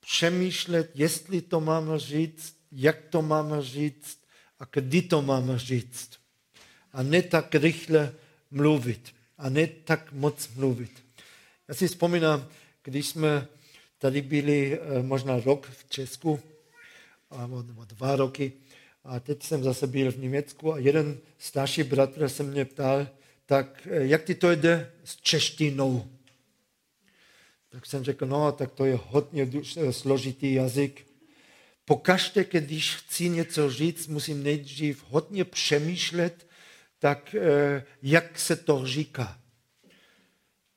přemýšlet, 0.00 0.90
jestli 0.94 1.42
to 1.42 1.60
máme 1.60 1.98
říct, 1.98 2.56
jak 2.72 3.02
to 3.10 3.22
máme 3.22 3.62
říct 3.62 4.18
a 4.58 4.64
kdy 4.72 5.02
to 5.02 5.22
máme 5.22 5.58
říct. 5.58 6.10
A 6.92 7.02
ne 7.02 7.22
tak 7.22 7.54
rychle 7.54 8.14
mluvit. 8.50 9.14
A 9.38 9.48
ne 9.48 9.66
tak 9.66 10.12
moc 10.12 10.48
mluvit. 10.54 11.04
Já 11.68 11.74
si 11.74 11.88
vzpomínám, 11.88 12.48
když 12.82 13.06
jsme 13.06 13.48
tady 13.98 14.22
byli 14.22 14.78
eh, 14.80 15.02
možná 15.02 15.40
rok 15.40 15.70
v 15.70 15.90
Česku, 15.90 16.40
nebo 17.48 17.84
dva 17.84 18.16
roky, 18.16 18.52
a 19.04 19.20
teď 19.20 19.42
jsem 19.42 19.62
zase 19.62 19.86
byl 19.86 20.12
v 20.12 20.18
Německu 20.18 20.72
a 20.72 20.78
jeden 20.78 21.18
starší 21.38 21.82
bratr 21.82 22.28
se 22.28 22.42
mě 22.42 22.64
ptal, 22.64 23.08
tak 23.46 23.86
eh, 23.90 24.06
jak 24.06 24.24
ti 24.24 24.34
to 24.34 24.50
jde 24.50 24.92
s 25.04 25.16
češtinou? 25.16 26.08
Tak 27.68 27.86
jsem 27.86 28.04
řekl, 28.04 28.26
no, 28.26 28.52
tak 28.52 28.72
to 28.72 28.84
je 28.84 28.98
hodně 29.02 29.50
složitý 29.90 30.54
jazyk. 30.54 31.06
Pokaždé, 31.84 32.44
když 32.44 32.96
chci 32.96 33.28
něco 33.28 33.70
říct, 33.70 34.06
musím 34.06 34.42
nejdřív 34.42 35.04
hodně 35.08 35.44
přemýšlet, 35.44 36.46
tak 36.98 37.34
eh, 37.34 37.84
jak 38.02 38.38
se 38.38 38.56
to 38.56 38.86
říká. 38.86 39.38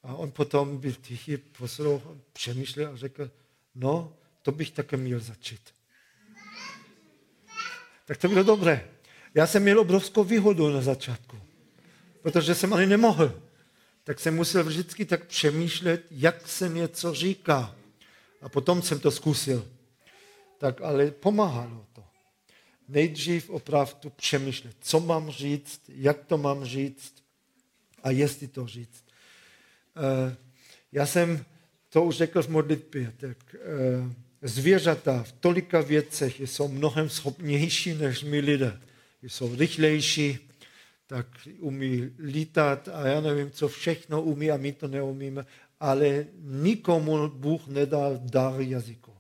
A 0.04 0.16
on 0.16 0.32
potom 0.32 0.78
byl 0.78 0.94
tichý, 1.02 1.38
poslouchal, 1.38 2.18
přemýšlel 2.34 2.92
a 2.94 2.98
řekl, 2.98 3.32
no, 3.76 4.18
to 4.42 4.52
bych 4.52 4.72
také 4.72 4.98
měl 4.98 5.20
začít. 5.20 5.75
Tak 8.06 8.18
to 8.18 8.28
bylo 8.28 8.44
dobré. 8.44 8.90
Já 9.34 9.48
jsem 9.48 9.64
měl 9.64 9.80
obrovskou 9.80 10.24
výhodu 10.24 10.70
na 10.70 10.82
začátku, 10.82 11.38
protože 12.22 12.56
jsem 12.56 12.74
ani 12.74 12.86
nemohl. 12.86 13.42
Tak 14.04 14.20
jsem 14.20 14.36
musel 14.36 14.64
vždycky 14.64 15.06
tak 15.06 15.26
přemýšlet, 15.26 16.06
jak 16.12 16.48
se 16.48 16.70
něco 16.70 17.14
říká. 17.14 17.76
A 18.42 18.50
potom 18.50 18.82
jsem 18.82 19.00
to 19.00 19.12
zkusil. 19.12 19.68
Tak 20.58 20.82
ale 20.82 21.12
pomáhalo 21.12 21.86
to. 21.94 22.04
Nejdřív 22.88 23.50
opravdu 23.50 24.10
přemýšlet, 24.10 24.76
co 24.80 25.00
mám 25.00 25.30
říct, 25.30 25.82
jak 25.88 26.26
to 26.26 26.38
mám 26.38 26.66
říct 26.66 27.14
a 28.04 28.12
jestli 28.12 28.48
to 28.48 28.68
říct. 28.68 29.04
Eh, 29.96 30.36
já 30.92 31.06
jsem 31.06 31.46
to 31.90 32.04
už 32.04 32.16
řekl 32.16 32.44
v 32.44 32.48
modlitbě, 32.48 33.14
tak 33.18 33.56
eh, 33.56 34.25
zvěřata 34.48 35.24
v 35.24 35.32
tolika 35.32 35.82
věcech 35.82 36.40
jsou 36.40 36.68
mnohem 36.68 37.10
schopnější 37.10 37.94
než 37.94 38.24
my 38.24 38.40
lidé. 38.40 38.82
Jsou 39.22 39.56
rychlejší, 39.56 40.40
tak 41.08 41.28
umí 41.60 42.10
lítat 42.20 42.88
a 42.88 43.08
já 43.08 43.22
nevím, 43.22 43.52
co 43.52 43.68
všechno 43.68 44.22
umí 44.22 44.52
a 44.52 44.58
my 44.58 44.72
to 44.72 44.88
neumíme, 44.88 45.46
ale 45.80 46.26
nikomu 46.42 47.28
Bůh 47.28 47.68
nedal 47.68 48.20
dar 48.24 48.62
jazyku. 48.62 49.14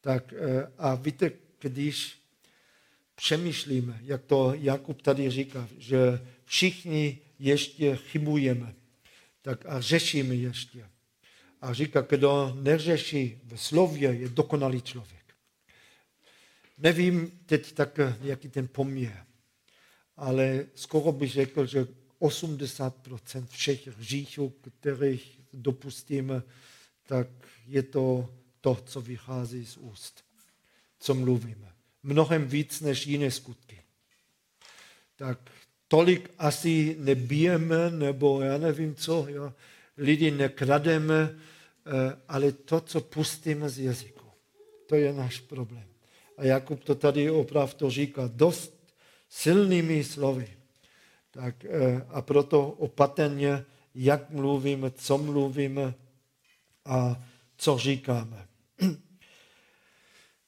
Tak 0.00 0.32
eh, 0.32 0.72
a 0.78 0.94
víte, 0.94 1.30
když 1.60 2.18
přemýšlíme, 3.14 4.00
jak 4.02 4.22
to 4.24 4.52
Jakub 4.56 5.02
tady 5.02 5.30
říká, 5.30 5.68
že 5.78 6.26
všichni 6.44 7.18
ještě 7.38 7.96
chybujeme, 7.96 8.74
tak 9.42 9.66
a 9.66 9.80
řešíme 9.80 10.34
ještě. 10.34 10.84
A 11.60 11.74
říká, 11.74 12.00
kdo 12.00 12.56
neřeší 12.60 13.40
v 13.44 13.56
slově, 13.56 14.12
je 14.12 14.28
dokonalý 14.28 14.82
člověk. 14.82 15.34
Nevím 16.78 17.40
teď 17.46 17.72
tak, 17.72 18.00
jaký 18.20 18.48
ten 18.48 18.68
poměr, 18.68 19.24
ale 20.16 20.66
skoro 20.74 21.12
bych 21.12 21.30
řekl, 21.30 21.66
že 21.66 21.86
80% 22.20 23.46
všech 23.46 23.86
hříchů, 23.86 24.54
kterých 24.80 25.40
dopustíme, 25.52 26.42
tak 27.06 27.28
je 27.66 27.82
to 27.82 28.34
to, 28.60 28.74
co 28.86 29.00
vychází 29.00 29.66
z 29.66 29.76
úst, 29.76 30.24
co 31.00 31.14
mluvíme. 31.14 31.72
Mnohem 32.02 32.48
víc 32.48 32.80
než 32.80 33.06
jiné 33.06 33.30
skutky. 33.30 33.82
Tak 35.16 35.38
tolik 35.88 36.30
asi 36.38 36.96
nebijeme, 36.98 37.90
nebo 37.90 38.40
já 38.40 38.58
nevím 38.58 38.94
co, 38.94 39.26
jo. 39.28 39.54
Lidi 39.98 40.30
nekrademe, 40.30 41.34
eh, 41.86 42.16
ale 42.28 42.52
to, 42.52 42.80
co 42.80 43.00
pustíme 43.00 43.68
z 43.68 43.78
jazyku, 43.78 44.26
to 44.86 44.94
je 44.94 45.12
náš 45.12 45.40
problém. 45.40 45.84
A 46.36 46.44
Jakub 46.44 46.84
to 46.84 46.94
tady 46.94 47.30
opravdu 47.30 47.90
říká 47.90 48.30
dost 48.32 48.94
silnými 49.28 50.04
slovy. 50.04 50.56
Tak, 51.30 51.64
eh, 51.64 52.06
a 52.08 52.22
proto 52.22 52.70
opatrně, 52.70 53.64
jak 53.94 54.30
mluvíme, 54.30 54.90
co 54.90 55.18
mluvíme 55.18 55.94
a 56.84 57.22
co 57.56 57.78
říkáme. 57.78 58.48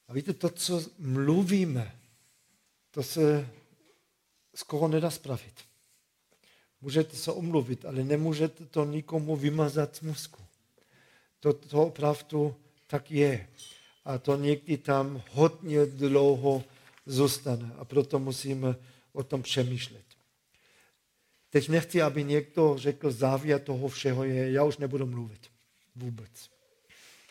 A 0.09 0.12
víte, 0.12 0.33
to, 0.33 0.50
co 0.50 0.83
mluvíme, 0.99 2.00
to 2.90 3.02
se 3.02 3.49
skoro 4.54 4.88
nedá 4.88 5.11
spravit. 5.11 5.70
Můžete 6.81 7.17
se 7.17 7.33
omluvit, 7.33 7.85
ale 7.85 8.05
nemůžete 8.05 8.67
to 8.67 8.85
nikomu 8.85 9.37
vymazat 9.37 9.97
z 9.97 10.01
mozku. 10.01 10.43
To, 11.41 11.53
to 11.53 11.83
opravdu 11.83 12.55
tak 12.87 13.11
je. 13.11 13.49
A 14.05 14.19
to 14.19 14.37
někdy 14.37 14.79
tam 14.79 15.23
hodně 15.31 15.87
dlouho 15.87 16.65
zůstane. 17.07 17.73
A 17.79 17.85
proto 17.85 18.19
musíme 18.19 18.77
o 19.13 19.23
tom 19.23 19.43
přemýšlet. 19.43 20.05
Teď 21.51 21.69
nechci, 21.69 22.03
aby 22.03 22.25
někdo 22.25 22.75
řekl, 22.79 23.11
závěr 23.11 23.61
toho 23.61 23.88
všeho 23.88 24.25
je, 24.25 24.53
já 24.53 24.64
už 24.64 24.77
nebudu 24.77 25.07
mluvit. 25.07 25.40
Vůbec. 25.97 26.31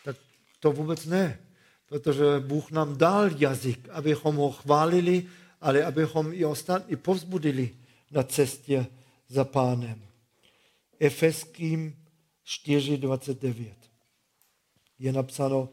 Tak 0.04 0.16
to 0.60 0.72
vůbec 0.72 1.06
ne. 1.06 1.40
Protože 1.86 2.24
Bůh 2.40 2.70
nám 2.70 2.98
dal 2.98 3.30
jazyk, 3.38 3.88
abychom 3.88 4.36
ho 4.36 4.52
chválili, 4.52 5.26
ale 5.60 5.84
abychom 5.84 6.32
i 6.32 6.44
ostatní 6.44 6.96
povzbudili 6.96 7.70
na 8.10 8.22
cestě 8.22 8.86
za 9.30 9.44
pánem. 9.44 10.02
Efeským 10.98 11.96
4.29 12.44 13.72
je 14.98 15.12
napsáno, 15.12 15.68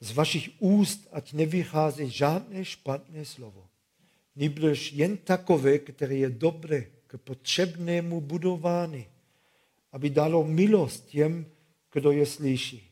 z 0.00 0.12
vašich 0.12 0.50
úst 0.58 1.08
ať 1.12 1.32
nevychází 1.32 2.10
žádné 2.10 2.64
špatné 2.64 3.24
slovo, 3.24 3.68
nýbrž 4.36 4.92
jen 4.92 5.16
takové, 5.16 5.78
které 5.78 6.14
je 6.14 6.30
dobré 6.30 6.80
k 7.06 7.18
potřebnému 7.18 8.20
budování, 8.20 9.06
aby 9.92 10.10
dalo 10.10 10.44
milost 10.44 11.06
těm, 11.06 11.46
kdo 11.92 12.10
je 12.10 12.26
slyší. 12.26 12.90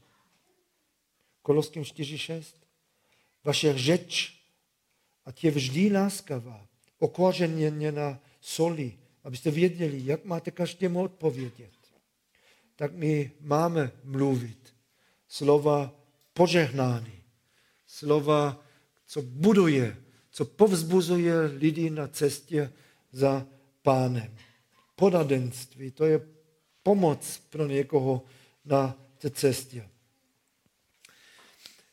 Koloským 1.43 1.83
4.6. 1.83 2.55
Vaše 3.45 3.79
řeč 3.79 4.41
ať 5.25 5.45
je 5.45 5.51
vždy 5.51 5.93
láskavá, 5.93 6.67
okořeněna 6.99 8.21
soli, 8.41 8.99
abyste 9.25 9.51
věděli, 9.51 10.03
jak 10.05 10.25
máte 10.25 10.51
každému 10.51 11.03
odpovědět. 11.03 11.71
Tak 12.77 12.93
my 12.93 13.33
máme 13.41 13.93
mluvit 14.05 14.75
slova 15.29 15.95
požehnání, 16.33 17.23
slova, 17.87 18.65
co 19.07 19.23
buduje, 19.23 19.97
co 20.31 20.45
povzbuzuje 20.45 21.41
lidi 21.41 21.91
na 21.91 22.09
cestě 22.09 22.73
za 23.13 23.47
pánem. 23.83 24.37
Poradenství, 24.97 25.91
to 25.91 26.05
je 26.05 26.21
pomoc 26.83 27.43
pro 27.51 27.67
někoho 27.67 28.23
na 28.65 28.99
té 29.19 29.31
cestě. 29.31 29.89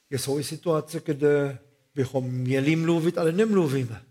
Jsou 0.10 0.40
i 0.40 0.44
situace, 0.44 1.02
kde 1.06 1.60
bychom 1.96 2.32
měli 2.32 2.76
mluvit, 2.76 3.18
ale 3.18 3.32
nemluvíme. 3.32 4.04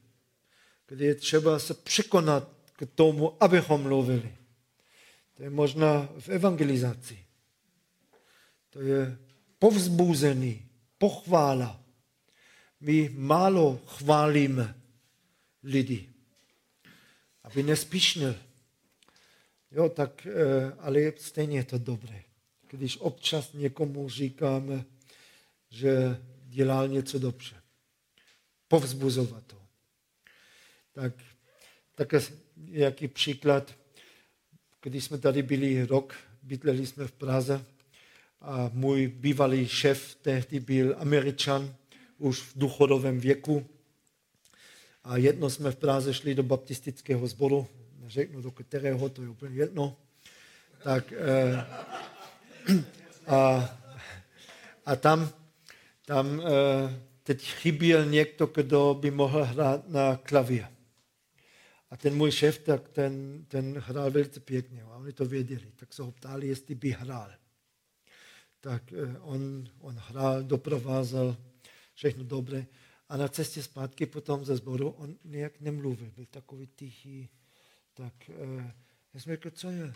Kdy 0.87 1.05
je 1.05 1.14
třeba 1.14 1.59
se 1.59 1.74
překonat 1.74 2.56
k 2.77 2.87
tomu, 2.95 3.43
abychom 3.43 3.83
mluvili. 3.83 4.37
To 5.35 5.43
je 5.43 5.51
možná 5.51 6.09
v 6.19 6.29
evangelizaci. 6.29 7.19
To 8.71 8.81
je 8.81 9.19
povzbuzený, 9.59 10.69
pochvála. 10.99 11.81
My 12.81 13.09
málo 13.15 13.81
chválíme 13.87 14.81
lidi, 15.62 16.09
aby 17.43 17.62
nespíšnil. 17.62 18.37
Jo, 19.71 19.89
tak, 19.89 20.27
eh, 20.27 20.73
ale 20.79 21.12
stejně 21.17 21.59
je 21.59 21.65
to 21.65 21.79
dobré. 21.79 22.23
Když 22.71 22.99
občas 23.01 23.53
někomu 23.53 24.09
říkáme, 24.09 24.85
že 25.71 26.21
dělal 26.49 26.89
něco 26.89 27.19
dobře 27.19 27.57
povzbuzovat 28.69 29.45
to. 29.47 29.57
Tak, 30.93 31.12
tak 31.95 32.15
jaký 32.64 33.09
příklad, 33.09 33.75
když 34.83 35.05
jsme 35.05 35.19
tady 35.19 35.42
byli 35.42 35.87
rok, 35.87 36.14
bydleli 36.42 36.87
jsme 36.87 37.07
v 37.07 37.12
Praze 37.12 37.64
a 38.40 38.71
můj 38.73 39.09
bývalý 39.09 39.69
šéf 39.69 40.14
tehdy 40.23 40.61
byl 40.61 40.97
američan, 40.99 41.75
už 42.19 42.40
v 42.40 42.59
důchodovém 42.59 43.21
věku. 43.21 43.66
A 45.05 45.16
jedno 45.16 45.51
jsme 45.51 45.71
v 45.71 45.77
Praze 45.77 46.14
šli 46.14 46.35
do 46.35 46.42
baptistického 46.42 47.27
sboru, 47.27 47.66
neřeknu 47.99 48.42
do 48.42 48.51
kterého, 48.51 49.09
to 49.09 49.23
je 49.23 49.29
úplně 49.29 49.57
jedno. 49.57 49.97
Tak, 50.83 51.12
eh, 51.12 51.66
a, 53.27 53.71
a 54.87 54.97
tam, 54.97 55.31
tam 56.05 56.40
eh, 56.40 57.01
teď 57.23 57.42
chyběl 57.42 58.05
někdo, 58.05 58.47
kdo 58.47 58.99
by 59.01 59.11
mohl 59.11 59.45
hrát 59.45 59.88
na 59.88 60.16
klavír. 60.16 60.76
A 61.90 61.96
ten 61.96 62.16
můj 62.16 62.31
šéf, 62.31 62.59
tak 62.59 62.88
ten, 62.88 63.44
ten 63.49 63.79
hrál 63.79 64.11
velice 64.11 64.40
pěkně. 64.40 64.83
A 64.83 64.96
oni 64.96 65.12
to 65.12 65.25
věděli. 65.25 65.72
Tak 65.77 65.92
se 65.92 66.03
ho 66.03 66.12
ptali, 66.12 66.49
jestli 66.49 66.75
by 66.75 66.90
hrál. 66.90 67.33
Tak 68.61 68.92
eh, 68.92 69.18
on, 69.18 69.68
on 69.81 69.96
hrál, 69.99 70.42
doprovázel, 70.42 71.37
všechno 71.94 72.25
dobré. 72.25 72.66
A 73.09 73.16
na 73.16 73.29
cestě 73.29 73.62
zpátky 73.62 74.07
potom 74.07 74.44
ze 74.44 74.57
sboru 74.57 74.90
on 74.90 75.16
nějak 75.25 75.61
nemluvil, 75.61 76.11
byl 76.11 76.27
takový 76.27 76.66
tichý. 76.66 77.29
Tak 77.94 78.31
eh, 78.31 78.75
já 79.14 79.20
jsem 79.20 79.33
řekl, 79.33 79.51
co 79.51 79.70
je? 79.70 79.94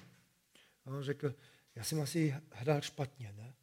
A 0.85 0.91
on 0.91 1.03
řekl, 1.03 1.35
já 1.75 1.85
jsem 1.85 2.01
asi 2.01 2.35
hrál 2.51 2.81
špatně, 2.81 3.33
ne? 3.37 3.55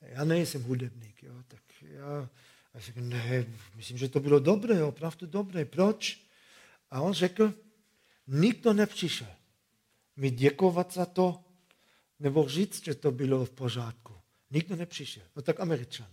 Já 0.00 0.24
nejsem 0.24 0.62
hudebník, 0.62 1.22
jo, 1.22 1.42
tak 1.48 1.62
já, 1.82 2.30
já 2.74 2.80
řekl, 2.80 3.00
ne, 3.00 3.46
myslím, 3.74 3.98
že 3.98 4.08
to 4.08 4.20
bylo 4.20 4.38
dobré, 4.38 4.84
opravdu 4.84 5.26
dobré. 5.26 5.64
Proč? 5.64 6.25
A 6.90 7.00
on 7.00 7.12
řekl, 7.12 7.54
nikdo 8.26 8.72
nepřišel 8.72 9.36
mi 10.16 10.30
děkovat 10.30 10.92
za 10.92 11.06
to, 11.06 11.44
nebo 12.20 12.48
říct, 12.48 12.84
že 12.84 12.94
to 12.94 13.12
bylo 13.12 13.44
v 13.44 13.50
pořádku. 13.50 14.14
Nikdo 14.50 14.76
nepřišel. 14.76 15.22
No 15.36 15.42
tak 15.42 15.60
američan. 15.60 16.06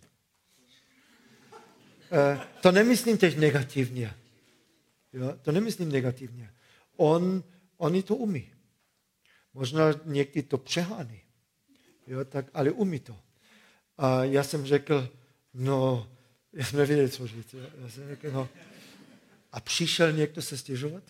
E, 2.11 2.39
to 2.61 2.71
nemyslím 2.71 3.17
teď 3.17 3.37
negativně. 3.37 4.13
Jo? 5.13 5.37
To 5.41 5.51
nemyslím 5.51 5.91
negativně. 5.91 6.53
On, 6.95 7.43
oni 7.77 8.03
to 8.03 8.15
umí. 8.15 8.49
Možná 9.53 9.85
někdy 10.05 10.43
to 10.43 10.57
přehání. 10.57 11.21
Jo, 12.07 12.25
tak, 12.25 12.45
ale 12.53 12.71
umí 12.71 12.99
to. 12.99 13.19
A 13.97 14.23
já 14.23 14.43
jsem 14.43 14.65
řekl, 14.65 15.09
no, 15.53 16.09
já 16.53 16.65
jsem 16.65 16.79
nevěděl, 16.79 17.09
co 17.09 17.27
říct. 17.27 17.55
Já 17.81 17.89
jsem 17.89 18.07
řekl, 18.07 18.31
no, 18.31 18.49
a 19.53 19.59
přišel 19.59 20.11
někdo 20.11 20.41
se 20.41 20.57
stěžovat? 20.57 21.03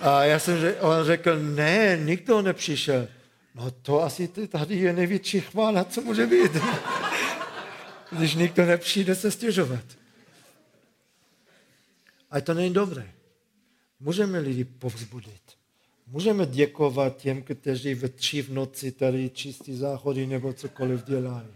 A 0.00 0.24
já 0.24 0.38
jsem 0.38 0.60
řekl, 0.60 0.86
on 0.86 1.04
řekl, 1.04 1.38
ne, 1.38 2.00
nikdo 2.04 2.42
nepřišel. 2.42 3.08
No 3.54 3.70
to 3.70 4.02
asi 4.02 4.28
tady 4.28 4.76
je 4.76 4.92
největší 4.92 5.40
chvála, 5.40 5.84
co 5.84 6.00
může 6.00 6.26
být. 6.26 6.52
Když 8.12 8.34
nikdo 8.34 8.66
nepřijde 8.66 9.14
se 9.14 9.30
stěžovat. 9.30 9.84
A 12.30 12.40
to 12.40 12.54
není 12.54 12.74
dobré. 12.74 13.12
Můžeme 14.00 14.38
lidi 14.38 14.64
povzbudit. 14.64 15.42
Můžeme 16.06 16.46
děkovat 16.46 17.16
těm, 17.16 17.42
kteří 17.42 17.94
ve 17.94 18.08
tři 18.08 18.42
v 18.42 18.52
noci 18.52 18.92
tady 18.92 19.30
čistí 19.30 19.76
záchody 19.76 20.26
nebo 20.26 20.52
cokoliv 20.52 21.04
dělají. 21.04 21.48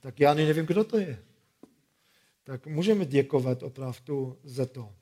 Tak 0.00 0.20
já 0.20 0.30
ani 0.30 0.44
nevím, 0.44 0.66
kdo 0.66 0.84
to 0.84 0.98
je. 0.98 1.18
Tak 2.50 2.66
můžeme 2.66 3.06
děkovat 3.06 3.62
opravdu 3.62 4.38
za 4.44 4.66
to. 4.66 4.92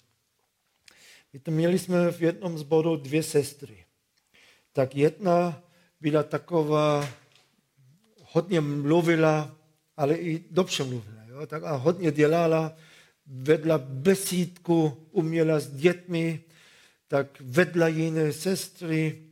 Víte, 1.32 1.50
měli 1.50 1.78
jsme 1.78 2.12
v 2.12 2.22
jednom 2.22 2.58
zboru 2.58 2.96
dvě 2.96 3.22
sestry. 3.22 3.84
Tak 4.72 4.96
jedna 4.96 5.62
byla 6.00 6.22
taková, 6.22 7.08
hodně 8.22 8.60
mluvila, 8.60 9.56
ale 9.96 10.14
i 10.14 10.44
dobře 10.50 10.84
mluvila. 10.84 11.22
Jo? 11.28 11.46
Tak 11.46 11.62
a 11.64 11.74
hodně 11.76 12.12
dělala, 12.12 12.76
vedla 13.26 13.78
besídku, 13.78 15.08
uměla 15.10 15.60
s 15.60 15.70
dětmi, 15.70 16.40
tak 17.06 17.40
vedla 17.40 17.88
jiné 17.88 18.32
sestry, 18.32 19.22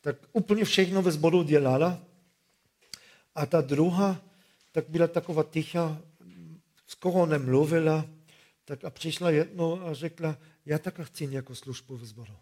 tak 0.00 0.16
úplně 0.32 0.64
všechno 0.64 1.02
ve 1.02 1.12
sboru 1.12 1.42
dělala. 1.42 2.02
A 3.34 3.46
ta 3.46 3.60
druhá, 3.60 4.22
tak 4.72 4.84
byla 4.88 5.06
taková 5.06 5.42
tichá, 5.42 6.02
skoro 6.92 7.26
nemluvila, 7.26 8.06
tak 8.64 8.84
a 8.84 8.90
přišla 8.90 9.30
jednou 9.30 9.80
a 9.80 9.94
řekla, 9.94 10.38
já 10.66 10.78
tak 10.78 11.00
chci 11.00 11.26
nějakou 11.26 11.54
službu 11.54 11.96
ve 11.96 12.06
sboru. 12.06 12.36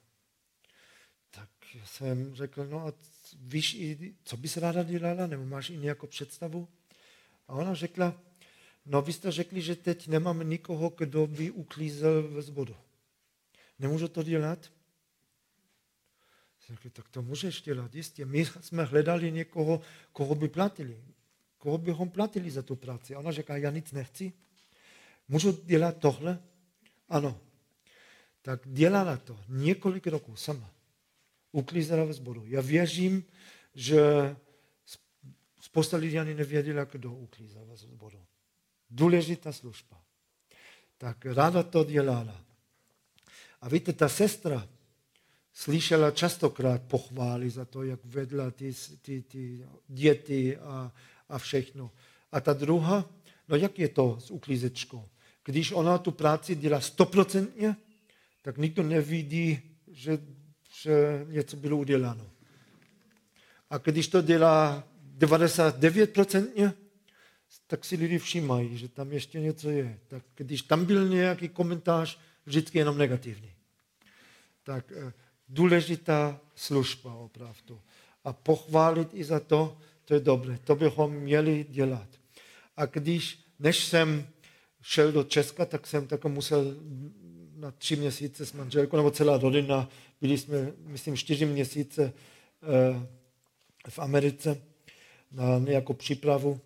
Tak 1.31 1.49
jsem 1.85 2.35
řekl, 2.35 2.67
no 2.67 2.87
a 2.87 2.93
víš, 3.37 3.77
co 4.25 4.37
bys 4.37 4.57
ráda 4.57 4.83
dělala, 4.83 5.27
nebo 5.27 5.47
máš 5.47 5.71
i 5.71 5.77
nějakou 5.77 6.07
představu? 6.07 6.69
A 7.49 7.53
ona 7.53 7.75
řekla, 7.75 8.15
no 8.87 9.03
vy 9.03 9.13
jste 9.13 9.31
řekli, 9.31 9.63
že 9.63 9.77
teď 9.77 10.09
nemáme 10.09 10.45
nikoho, 10.45 10.93
kdo 10.99 11.27
by 11.27 11.51
uklízel 11.51 12.29
ve 12.29 12.43
zboru. 12.43 12.77
Nemůžu 13.79 14.09
to 14.09 14.23
dělat? 14.23 14.71
Řekli, 16.67 16.91
tak 16.91 17.09
to 17.09 17.23
můžeš 17.23 17.63
dělat, 17.63 17.95
jistě. 17.95 18.27
My 18.27 18.47
jsme 18.61 18.85
hledali 18.85 19.33
někoho, 19.33 19.81
koho 20.13 20.35
by 20.35 20.49
platili. 20.49 21.03
Koho 21.61 21.79
bychom 21.79 22.11
platili 22.11 22.51
za 22.51 22.63
tu 22.63 22.77
práci. 22.77 23.17
Ona 23.17 23.33
řekla, 23.33 23.57
já 23.57 23.71
nic 23.71 23.93
nechci. 23.93 24.33
Můžu 25.29 25.53
dělat 25.65 25.97
tohle? 25.97 26.39
Ano. 27.09 27.41
Tak 28.43 28.61
dělala 28.65 29.17
to 29.17 29.39
několik 29.49 30.07
roků 30.07 30.37
sama. 30.37 30.71
Uklízela 31.53 32.05
ve 32.05 32.13
sboru. 32.13 32.45
Já 32.47 32.61
věřím, 32.61 33.25
že 33.75 34.01
spousta 35.61 35.97
lidí 35.97 36.19
ani 36.19 36.35
nevěděla, 36.35 36.85
kdo 36.85 37.13
uklízela 37.13 37.65
ve 37.65 37.77
sboru. 37.77 38.19
Důležitá 38.91 39.53
služba. 39.53 40.03
Tak 40.99 41.27
ráda 41.27 41.63
to 41.63 41.85
dělala. 41.85 42.45
A 43.61 43.69
víte, 43.69 43.93
ta 43.93 44.09
sestra 44.09 44.69
slyšela 45.53 46.11
častokrát 46.11 46.83
pochvály 46.83 47.51
za 47.51 47.65
to, 47.65 47.83
jak 47.83 48.05
vedla 48.05 48.51
ty, 48.51 48.73
ty, 49.03 49.23
ty 49.23 49.67
děti 49.89 50.57
a, 50.57 50.93
a 51.31 51.39
všechno. 51.39 51.91
A 52.33 52.41
ta 52.41 52.53
druhá, 52.53 53.11
no 53.49 53.57
jak 53.57 53.79
je 53.79 53.89
to 53.89 54.17
s 54.21 54.31
uklízečkou? 54.31 55.09
Když 55.45 55.73
ona 55.73 55.99
tu 55.99 56.11
práci 56.11 56.55
dělá 56.55 56.81
stoprocentně, 56.81 57.77
tak 58.43 58.59
nikdo 58.59 58.83
nevidí, 58.83 59.61
že, 59.93 60.19
že 60.83 61.27
něco 61.29 61.57
bylo 61.57 61.77
uděláno. 61.77 62.31
A 63.71 63.79
když 63.79 64.09
to 64.09 64.23
dělá 64.23 64.85
99%, 65.19 66.73
tak 67.67 67.85
si 67.85 67.97
lidi 67.97 68.19
všímají, 68.19 68.79
že 68.79 68.89
tam 68.89 69.13
ještě 69.13 69.41
něco 69.41 69.71
je. 69.71 69.99
Tak 70.09 70.23
když 70.35 70.63
tam 70.63 70.85
byl 70.85 71.09
nějaký 71.09 71.49
komentář, 71.49 72.19
vždycky 72.47 72.79
jenom 72.79 72.99
negativní. 72.99 73.53
Tak 74.63 74.93
eh, 74.93 75.13
důležitá 75.49 76.41
služba 76.55 77.15
opravdu. 77.15 77.81
A 78.25 78.33
pochválit 78.33 79.09
i 79.13 79.25
za 79.25 79.41
to, 79.41 79.79
to 80.11 80.15
je 80.15 80.21
dobré. 80.21 80.59
To 80.65 80.77
bychom 80.77 81.13
měli 81.13 81.67
dělat. 81.69 82.09
A 82.77 82.87
když, 82.87 83.45
než 83.59 83.85
jsem 83.85 84.29
šel 84.83 85.13
do 85.13 85.25
Česka, 85.25 85.67
tak 85.67 85.87
jsem 85.87 86.07
tak 86.07 86.25
musel 86.25 86.75
na 87.57 87.71
tři 87.71 87.97
měsíce 87.97 88.47
s 88.47 88.53
manželkou, 88.53 88.97
nebo 88.97 89.11
celá 89.11 89.39
rodina, 89.39 89.89
byli 90.21 90.39
jsme, 90.39 90.73
myslím, 90.79 91.17
čtyři 91.17 91.47
měsíce 91.47 92.13
eh, 92.63 93.07
v 93.89 93.99
Americe 93.99 94.63
na 95.33 95.59
nějakou 95.59 95.93
přípravu. 95.93 96.61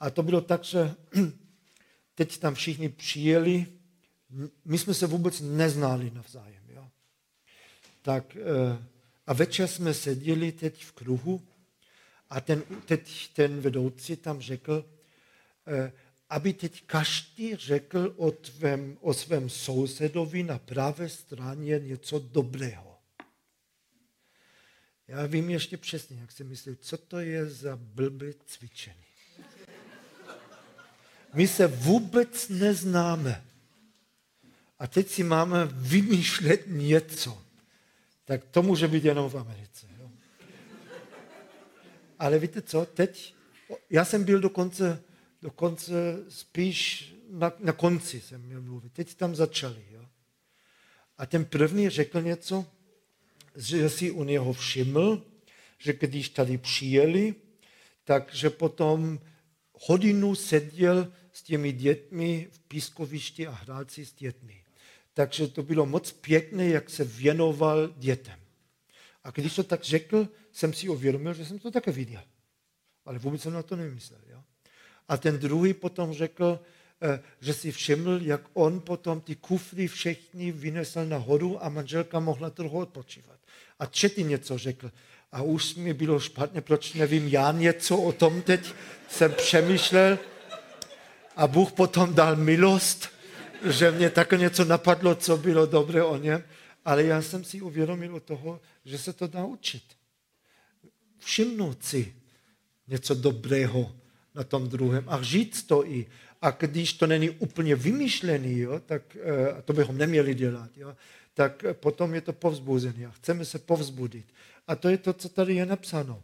A 0.00 0.10
to 0.10 0.22
bylo 0.22 0.40
tak, 0.40 0.64
že 0.64 0.94
teď 2.14 2.38
tam 2.38 2.54
všichni 2.54 2.88
přijeli, 2.88 3.66
my 4.64 4.78
jsme 4.78 4.94
se 4.94 5.06
vůbec 5.06 5.40
neznali 5.40 6.10
navzájem. 6.14 6.62
Jo? 6.68 6.88
Tak, 8.02 8.36
eh, 8.36 8.84
a 9.26 9.32
večer 9.32 9.68
jsme 9.68 9.94
seděli 9.94 10.52
teď 10.52 10.84
v 10.84 10.92
kruhu 10.92 11.42
a 12.32 12.40
ten, 12.40 12.62
teď 12.84 13.30
ten 13.32 13.60
vedoucí 13.60 14.16
tam 14.16 14.40
řekl, 14.40 14.84
eh, 15.66 15.92
aby 16.28 16.52
teď 16.52 16.82
každý 16.86 17.56
řekl 17.56 18.14
o, 18.16 18.30
tvém, 18.30 18.98
o 19.00 19.14
svém 19.14 19.48
sousedovi 19.48 20.42
na 20.42 20.58
pravé 20.58 21.08
straně 21.08 21.78
něco 21.78 22.18
dobrého. 22.18 22.98
Já 25.08 25.26
vím 25.26 25.50
ještě 25.50 25.76
přesně, 25.76 26.20
jak 26.20 26.32
si 26.32 26.44
myslel, 26.44 26.76
co 26.80 26.96
to 26.96 27.18
je 27.18 27.46
za 27.46 27.76
blbé 27.76 28.32
cvičení. 28.46 29.04
My 31.34 31.48
se 31.48 31.66
vůbec 31.66 32.48
neznáme. 32.48 33.44
A 34.78 34.86
teď 34.86 35.08
si 35.08 35.22
máme 35.22 35.68
vymýšlet 35.72 36.62
něco. 36.66 37.42
Tak 38.24 38.44
to 38.44 38.62
může 38.62 38.88
být 38.88 39.04
jenom 39.04 39.30
v 39.30 39.38
Americe. 39.38 39.91
Ale 42.22 42.38
víte 42.38 42.62
co, 42.62 42.86
teď, 42.86 43.34
já 43.90 44.04
jsem 44.04 44.24
byl 44.24 44.40
dokonce 44.40 45.02
dokonce 45.42 45.92
spíš 46.28 47.08
na, 47.30 47.52
na 47.58 47.72
konci 47.72 48.20
jsem 48.20 48.42
měl 48.42 48.62
mluvit. 48.62 48.92
Teď 48.92 49.14
tam 49.14 49.34
začali. 49.34 49.84
Jo. 49.90 50.06
A 51.18 51.26
ten 51.26 51.44
první 51.44 51.88
řekl 51.88 52.22
něco, 52.22 52.66
že 53.56 53.90
si 53.90 54.10
u 54.10 54.24
něho 54.24 54.52
všiml, 54.52 55.22
že 55.78 55.92
když 55.92 56.28
tady 56.28 56.58
přijeli, 56.58 57.34
takže 58.04 58.50
potom 58.50 59.20
hodinu 59.72 60.34
seděl 60.34 61.12
s 61.32 61.42
těmi 61.42 61.72
dětmi 61.72 62.48
v 62.52 62.58
pískovišti 62.58 63.46
a 63.46 63.50
hrál 63.50 63.84
si 63.88 64.06
s 64.06 64.12
dětmi. 64.12 64.64
Takže 65.14 65.48
to 65.48 65.62
bylo 65.62 65.86
moc 65.86 66.12
pěkné, 66.12 66.68
jak 66.68 66.90
se 66.90 67.04
věnoval 67.04 67.94
dětem. 67.96 68.40
A 69.24 69.30
když 69.30 69.54
to 69.54 69.62
tak 69.62 69.84
řekl, 69.84 70.28
jsem 70.52 70.72
si 70.72 70.88
uvědomil, 70.88 71.34
že 71.34 71.46
jsem 71.46 71.58
to 71.58 71.70
také 71.70 71.92
viděl. 71.92 72.22
Ale 73.04 73.18
vůbec 73.18 73.42
jsem 73.42 73.52
na 73.52 73.62
to 73.62 73.76
nemyslel. 73.76 74.20
Jo? 74.30 74.42
A 75.08 75.16
ten 75.16 75.38
druhý 75.38 75.74
potom 75.74 76.12
řekl, 76.12 76.60
eh, 77.02 77.20
že 77.40 77.54
si 77.54 77.72
všiml, 77.72 78.20
jak 78.22 78.40
on 78.52 78.80
potom 78.80 79.20
ty 79.20 79.36
kufry 79.36 79.88
všechny 79.88 80.52
vynesl 80.52 81.04
nahoru 81.04 81.64
a 81.64 81.68
manželka 81.68 82.20
mohla 82.20 82.50
trochu 82.50 82.78
odpočívat. 82.78 83.38
A 83.78 83.86
třetí 83.86 84.24
něco 84.24 84.58
řekl. 84.58 84.92
A 85.32 85.42
už 85.42 85.74
mi 85.74 85.94
bylo 85.94 86.20
špatně, 86.20 86.60
proč 86.60 86.92
nevím 86.92 87.28
já 87.28 87.52
něco 87.52 87.96
o 87.96 88.12
tom 88.12 88.42
teď 88.42 88.74
jsem 89.08 89.32
přemýšlel. 89.32 90.18
A 91.36 91.46
Bůh 91.46 91.72
potom 91.72 92.14
dal 92.14 92.36
milost, 92.36 93.08
že 93.64 93.90
mě 93.90 94.10
také 94.10 94.36
něco 94.36 94.64
napadlo, 94.64 95.14
co 95.14 95.36
bylo 95.36 95.66
dobré 95.66 96.04
o 96.04 96.16
něm. 96.16 96.44
Ale 96.84 97.04
já 97.04 97.22
jsem 97.22 97.44
si 97.44 97.60
uvědomil 97.60 98.16
o 98.16 98.20
toho, 98.20 98.60
že 98.84 98.98
se 98.98 99.12
to 99.12 99.26
dá 99.26 99.44
učit. 99.44 99.82
Všimnout 101.24 101.84
si 101.84 102.14
něco 102.88 103.14
dobrého 103.14 103.96
na 104.34 104.44
tom 104.44 104.68
druhém 104.68 105.04
a 105.06 105.22
říct 105.22 105.62
to 105.62 105.86
i. 105.86 106.06
A 106.42 106.50
když 106.50 106.92
to 106.92 107.06
není 107.06 107.30
úplně 107.30 107.76
vymyšlený, 107.76 108.58
jo, 108.58 108.80
tak 108.86 109.16
uh, 109.16 109.60
to 109.60 109.72
bychom 109.72 109.98
neměli 109.98 110.34
dělat, 110.34 110.70
jo, 110.76 110.96
tak 111.34 111.64
potom 111.72 112.14
je 112.14 112.20
to 112.20 112.32
povzbuzený 112.32 113.06
a 113.06 113.10
chceme 113.10 113.44
se 113.44 113.58
povzbudit. 113.58 114.26
A 114.68 114.76
to 114.76 114.88
je 114.88 114.98
to, 114.98 115.12
co 115.12 115.28
tady 115.28 115.54
je 115.54 115.66
napsáno. 115.66 116.22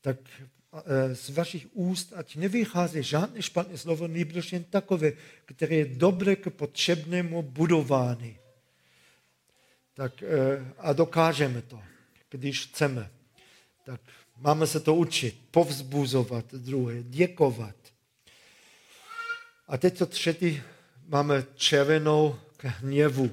Tak 0.00 0.16
eh, 0.40 1.14
z 1.14 1.30
vašich 1.30 1.66
úst, 1.72 2.12
ať 2.16 2.36
nevychází 2.36 3.02
žádné 3.02 3.42
špatné 3.42 3.78
slovo, 3.78 4.08
nebož 4.08 4.52
jen 4.52 4.64
takové, 4.64 5.12
které 5.44 5.76
je 5.76 5.84
dobré 5.84 6.36
k 6.36 6.50
potřebnému 6.50 7.42
budování. 7.42 8.38
Tak, 9.94 10.22
eh, 10.22 10.26
a 10.78 10.92
dokážeme 10.92 11.62
to, 11.62 11.80
když 12.30 12.66
chceme. 12.66 13.10
Tak 13.86 14.00
máme 14.36 14.66
se 14.66 14.80
to 14.80 14.94
učit, 14.94 15.38
povzbuzovat 15.50 16.54
druhé, 16.54 17.02
děkovat. 17.02 17.76
A 19.68 19.78
teď 19.78 19.98
to 19.98 20.06
třetí 20.06 20.62
máme 21.08 21.46
červenou 21.54 22.36
k 22.56 22.64
hněvu. 22.64 23.30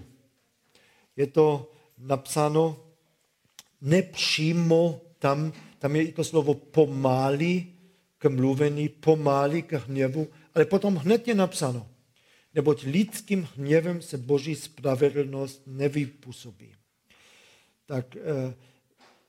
Je 1.15 1.27
to 1.27 1.71
napsáno 1.97 2.79
nepřímo 3.81 5.01
tam, 5.19 5.53
tam 5.79 5.95
je 5.95 6.03
i 6.03 6.11
to 6.11 6.23
slovo 6.23 6.53
pomalý 6.53 7.75
k 8.17 8.29
mluvení, 8.29 8.89
pomalý 8.89 9.61
k 9.61 9.73
hněvu, 9.73 10.27
ale 10.55 10.65
potom 10.65 10.95
hned 10.95 11.27
je 11.27 11.35
napsáno, 11.35 11.89
neboť 12.53 12.83
lidským 12.83 13.47
hněvem 13.55 14.01
se 14.01 14.17
boží 14.17 14.55
spravedlnost 14.55 15.61
nevypůsobí. 15.65 16.75
Tak 17.85 18.15
eh, 18.15 18.53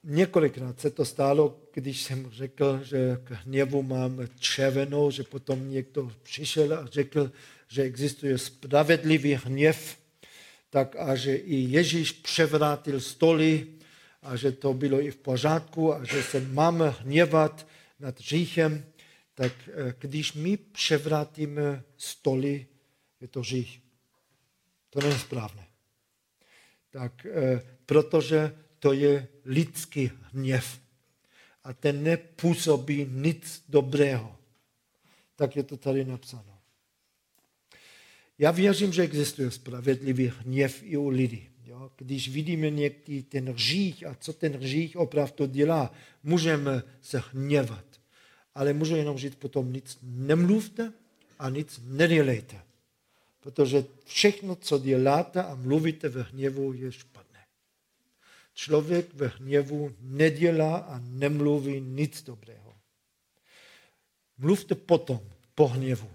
několikrát 0.05 0.81
se 0.81 0.90
to 0.90 1.05
stalo, 1.05 1.61
když 1.73 2.03
jsem 2.03 2.31
řekl, 2.31 2.81
že 2.85 3.21
k 3.25 3.31
hněvu 3.31 3.83
mám 3.83 4.19
červenou, 4.38 5.11
že 5.11 5.23
potom 5.23 5.71
někdo 5.71 6.12
přišel 6.23 6.75
a 6.75 6.87
řekl, 6.87 7.33
že 7.69 7.83
existuje 7.83 8.38
spravedlivý 8.38 9.35
hněv, 9.35 9.99
tak 10.71 10.97
a 10.97 11.14
že 11.17 11.37
i 11.37 11.55
Ježíš 11.55 12.12
převrátil 12.12 13.01
stoly 13.01 13.67
a 14.23 14.37
že 14.37 14.53
to 14.53 14.75
bylo 14.75 15.01
i 15.01 15.11
v 15.11 15.17
pořádku 15.17 15.95
a 15.95 16.05
že 16.05 16.23
se 16.23 16.40
máme 16.40 16.90
hněvat 16.90 17.67
nad 18.01 18.19
říchem, 18.19 18.85
tak 19.35 19.53
eh, 19.69 19.95
když 19.99 20.33
my 20.33 20.57
převrátíme 20.57 21.83
stoly, 21.97 22.67
je 23.21 23.29
to 23.29 23.43
řích. 23.43 23.81
To 24.90 25.01
není 25.01 25.19
správné. 25.19 25.67
Tak, 26.90 27.27
eh, 27.27 27.62
protože 27.87 28.63
to 28.85 28.92
je 28.92 29.29
lidský 29.44 30.11
hněv 30.33 30.81
a 31.64 31.73
ten 31.73 32.03
nepůsobí 32.03 33.07
nic 33.11 33.64
dobrého. 33.68 34.37
Tak 35.37 35.57
je 35.57 35.62
to 35.62 35.77
tady 35.77 36.05
napsáno. 36.05 36.59
Já 38.38 38.51
věřím, 38.51 38.92
že 38.92 39.03
existuje 39.03 39.51
spravedlivý 39.51 40.33
hněv 40.38 40.83
i 40.83 40.97
u 40.97 41.09
lidí. 41.09 41.49
Jo? 41.64 41.90
Když 41.97 42.29
vidíme 42.29 42.70
někdy 42.70 43.23
ten 43.23 43.53
hřích 43.53 44.07
a 44.07 44.14
co 44.20 44.33
ten 44.33 44.53
hřích 44.53 44.97
opravdu 44.97 45.47
dělá, 45.47 45.92
můžeme 46.23 46.83
se 47.01 47.23
hněvat. 47.33 47.85
Ale 48.55 48.73
můžu 48.73 48.97
jenom 48.97 49.18
říct 49.18 49.35
potom 49.35 49.73
nic 49.73 49.99
nemluvte 50.03 50.92
a 51.38 51.51
nic 51.51 51.81
nedělejte. 51.85 52.61
Protože 53.40 53.85
všechno, 54.05 54.57
co 54.57 54.79
děláte 54.79 55.42
a 55.42 55.55
mluvíte 55.55 56.09
ve 56.09 56.23
hněvu, 56.23 56.73
je 56.73 56.92
špatné. 56.92 57.13
Člověk 58.55 59.14
ve 59.14 59.27
hněvu 59.27 59.95
nedělá 60.01 60.77
a 60.77 60.99
nemluví 60.99 61.81
nic 61.81 62.23
dobrého. 62.23 62.75
Mluvte 64.38 64.75
potom, 64.75 65.21
po 65.55 65.69
hněvu 65.69 66.11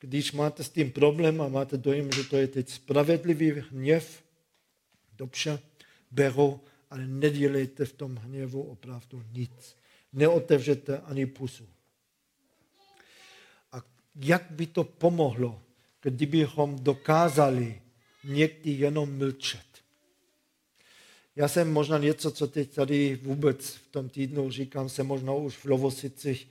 když 0.00 0.32
máte 0.32 0.64
s 0.64 0.70
tím 0.70 0.92
problém 0.92 1.40
a 1.40 1.48
máte 1.48 1.76
dojem, 1.76 2.12
že 2.12 2.24
to 2.24 2.36
je 2.36 2.48
teď 2.48 2.68
spravedlivý 2.68 3.50
hněv, 3.50 4.24
dobře, 5.16 5.58
beru, 6.10 6.60
ale 6.90 7.06
nedělejte 7.06 7.84
v 7.84 7.92
tom 7.92 8.16
hněvu 8.16 8.62
opravdu 8.62 9.24
nic. 9.32 9.76
Neotevřete 10.12 10.98
ani 10.98 11.26
pusu. 11.26 11.68
A 13.72 13.82
jak 14.16 14.50
by 14.50 14.66
to 14.66 14.84
pomohlo, 14.84 15.62
kdybychom 16.02 16.78
dokázali 16.78 17.82
někdy 18.24 18.70
jenom 18.70 19.18
mlčet? 19.18 19.67
Já 21.38 21.48
jsem 21.48 21.72
možná 21.72 21.98
něco, 21.98 22.30
co 22.30 22.46
teď 22.46 22.74
tady 22.74 23.18
vůbec 23.22 23.70
v 23.74 23.88
tom 23.90 24.08
týdnu 24.08 24.50
říkám, 24.50 24.88
jsem 24.88 25.06
možná 25.06 25.32
už 25.32 25.56
v 25.56 25.64
Lovosicích 25.64 26.48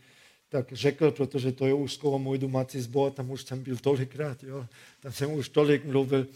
tak 0.49 0.73
řekl, 0.73 1.11
protože 1.11 1.51
to 1.51 1.67
je 1.67 1.73
už 1.73 1.93
skoro 1.93 2.19
můj 2.19 2.37
domácí 2.37 2.81
zbor, 2.81 3.11
tam 3.11 3.31
už 3.31 3.43
jsem 3.43 3.63
byl 3.63 3.77
tolikrát, 3.77 4.43
jo, 4.43 4.67
tam 4.99 5.11
jsem 5.11 5.31
už 5.31 5.49
tolik 5.49 5.85
mluvil, 5.85 6.27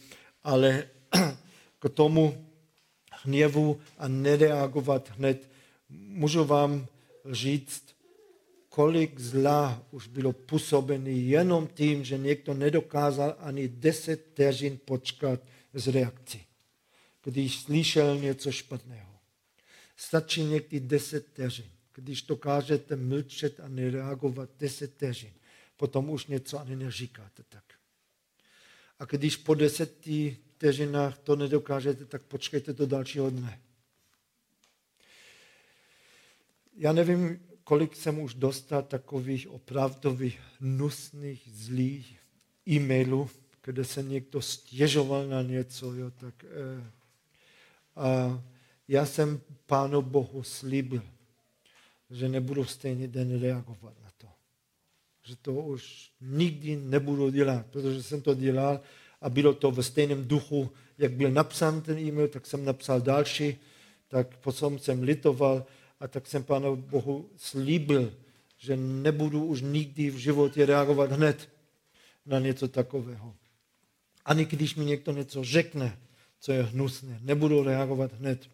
ale 0.43 0.83
k 1.79 1.89
tomu 1.89 2.45
hněvu 3.23 3.79
a 3.97 4.07
nereagovat 4.07 5.09
hned, 5.09 5.49
můžu 5.89 6.43
vám 6.43 6.87
říct, 7.31 7.83
kolik 8.69 9.19
zla 9.19 9.83
už 9.91 10.07
bylo 10.07 10.33
působený 10.33 11.29
jenom 11.29 11.67
tím, 11.67 12.03
že 12.03 12.17
někdo 12.17 12.53
nedokázal 12.53 13.35
ani 13.39 13.67
deset 13.67 14.25
vteřin 14.31 14.79
počkat 14.85 15.39
z 15.73 15.87
reakcí, 15.87 16.41
když 17.23 17.60
slyšel 17.60 18.17
něco 18.17 18.51
špatného. 18.51 19.12
Stačí 19.95 20.43
někdy 20.43 20.79
deset 20.79 21.27
vteřin 21.27 21.71
když 21.93 22.21
dokážete 22.21 22.95
mlčet 22.95 23.60
a 23.60 23.67
nereagovat 23.67 24.49
deset 24.60 24.93
vteřin, 24.93 25.34
potom 25.77 26.10
už 26.10 26.25
něco 26.25 26.60
ani 26.60 26.75
neříkáte 26.75 27.43
tak. 27.49 27.63
A 28.99 29.05
když 29.05 29.38
po 29.38 29.55
deseti 29.55 30.38
vteřinách 30.55 31.17
to 31.17 31.36
nedokážete, 31.36 32.05
tak 32.05 32.21
počkejte 32.21 32.73
do 32.73 32.86
dalšího 32.86 33.29
dne. 33.29 33.62
Já 36.77 36.93
nevím, 36.93 37.47
kolik 37.63 37.95
jsem 37.95 38.19
už 38.19 38.34
dostal 38.34 38.84
takových 38.84 39.47
opravdových 39.47 40.41
nusných, 40.60 41.49
zlých 41.53 42.19
e-mailů, 42.67 43.29
kde 43.63 43.86
se 43.86 44.03
někdo 44.03 44.41
stěžoval 44.41 45.27
na 45.27 45.41
něco. 45.41 45.93
Jo, 45.93 46.12
tak, 46.12 46.43
eh, 46.43 46.91
já 48.88 49.06
jsem 49.06 49.41
Pánu 49.65 50.01
Bohu 50.01 50.43
slíbil, 50.43 51.01
že 52.10 52.30
nebudu 52.30 52.65
stejný 52.65 53.08
den 53.08 53.41
reagovat 53.41 53.93
na 54.04 54.10
to. 54.17 54.27
Že 55.23 55.36
to 55.36 55.54
už 55.54 56.12
nikdy 56.21 56.75
nebudu 56.75 57.30
dělat, 57.30 57.65
protože 57.65 58.04
jsem 58.04 58.21
to 58.21 58.36
dělal 58.36 58.80
a 59.21 59.30
bylo 59.30 59.54
to 59.54 59.71
ve 59.71 59.84
stejném 59.84 60.27
duchu, 60.27 60.71
jak 60.97 61.12
byl 61.12 61.32
napsán 61.32 61.82
ten 61.82 61.97
e-mail, 61.97 62.27
tak 62.27 62.45
jsem 62.45 62.65
napsal 62.65 63.01
další, 63.01 63.58
tak 64.08 64.38
potom 64.38 64.80
jsem 64.80 65.04
litoval 65.04 65.65
a 65.99 66.08
tak 66.08 66.27
jsem 66.27 66.43
Pánu 66.43 66.75
Bohu 66.75 67.30
slíbil, 67.38 68.13
že 68.58 68.77
nebudu 68.77 69.45
už 69.45 69.62
nikdy 69.62 70.10
v 70.10 70.17
životě 70.17 70.65
reagovat 70.65 71.12
hned 71.12 71.49
na 72.25 72.39
něco 72.39 72.67
takového. 72.67 73.36
Ani 74.25 74.45
když 74.45 74.75
mi 74.75 74.86
někdo 74.86 75.12
něco 75.12 75.43
řekne, 75.43 75.97
co 76.41 76.51
je 76.51 76.63
hnusné, 76.63 77.19
nebudu 77.21 77.63
reagovat 77.63 78.13
hned. 78.13 78.49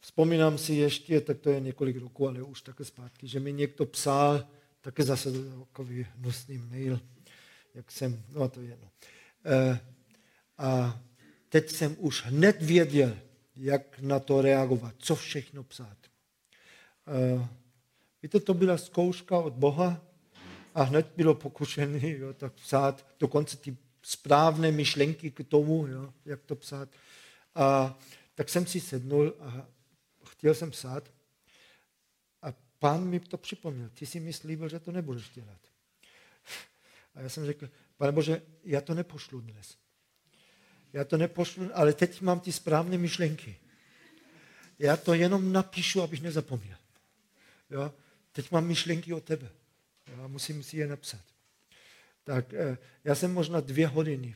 Vzpomínám 0.00 0.58
si 0.58 0.74
ještě, 0.74 1.20
tak 1.20 1.38
to 1.38 1.50
je 1.50 1.60
několik 1.60 1.96
roků, 1.96 2.28
ale 2.28 2.42
už 2.42 2.62
také 2.62 2.84
zpátky, 2.84 3.28
že 3.28 3.40
mi 3.40 3.52
někdo 3.52 3.86
psal, 3.86 4.46
také 4.80 5.02
zase 5.02 5.30
takový 5.58 6.06
hnusný 6.16 6.58
mail, 6.58 7.00
jak 7.74 7.92
jsem, 7.92 8.22
no 8.28 8.48
to 8.48 8.60
je 8.60 8.68
jedno. 8.68 8.88
E, 9.44 9.80
a 10.58 11.00
teď 11.48 11.70
jsem 11.70 11.96
už 11.98 12.24
hned 12.24 12.62
věděl, 12.62 13.16
jak 13.56 14.00
na 14.00 14.20
to 14.20 14.42
reagovat, 14.42 14.94
co 14.98 15.14
všechno 15.14 15.64
psát. 15.64 15.96
E, 17.06 17.48
víte, 18.22 18.40
to 18.40 18.54
byla 18.54 18.78
zkouška 18.78 19.38
od 19.38 19.52
Boha 19.52 20.00
a 20.74 20.82
hned 20.82 21.12
bylo 21.16 21.34
pokušený 21.34 22.10
jo, 22.10 22.32
tak 22.32 22.52
psát, 22.52 23.06
dokonce 23.20 23.56
ty 23.56 23.76
správné 24.02 24.72
myšlenky 24.72 25.30
k 25.30 25.48
tomu, 25.48 25.86
jo, 25.86 26.14
jak 26.24 26.42
to 26.42 26.56
psát. 26.56 26.88
A 27.54 27.98
tak 28.34 28.48
jsem 28.48 28.66
si 28.66 28.80
sednul 28.80 29.34
a 29.40 29.66
chtěl 30.24 30.54
jsem 30.54 30.70
psát 30.70 31.10
a 32.42 32.54
pán 32.78 33.04
mi 33.04 33.20
to 33.20 33.36
připomněl. 33.36 33.88
Ty 33.88 34.06
si 34.06 34.20
mi 34.20 34.32
slíbil, 34.32 34.68
že 34.68 34.80
to 34.80 34.92
nebudeš 34.92 35.30
dělat. 35.30 35.60
A 37.14 37.20
já 37.20 37.28
jsem 37.28 37.46
řekl, 37.46 37.68
pane 37.96 38.12
Bože, 38.12 38.42
já 38.64 38.80
to 38.80 38.94
nepošlu 38.94 39.40
dnes. 39.40 39.76
Já 40.92 41.04
to 41.04 41.16
nepošlu, 41.16 41.70
ale 41.74 41.92
teď 41.92 42.20
mám 42.20 42.40
ty 42.40 42.52
správné 42.52 42.98
myšlenky. 42.98 43.56
Já 44.78 44.96
to 44.96 45.14
jenom 45.14 45.52
napíšu, 45.52 46.02
abych 46.02 46.22
nezapomněl. 46.22 46.76
Jo? 47.70 47.94
Teď 48.32 48.50
mám 48.50 48.66
myšlenky 48.66 49.12
o 49.12 49.20
tebe. 49.20 49.50
Já 50.06 50.26
musím 50.26 50.62
si 50.62 50.76
je 50.76 50.86
napsat. 50.86 51.31
Tak 52.24 52.54
eh, 52.54 52.78
já 53.04 53.14
jsem 53.14 53.32
možná 53.32 53.60
dvě 53.60 53.86
hodiny 53.86 54.34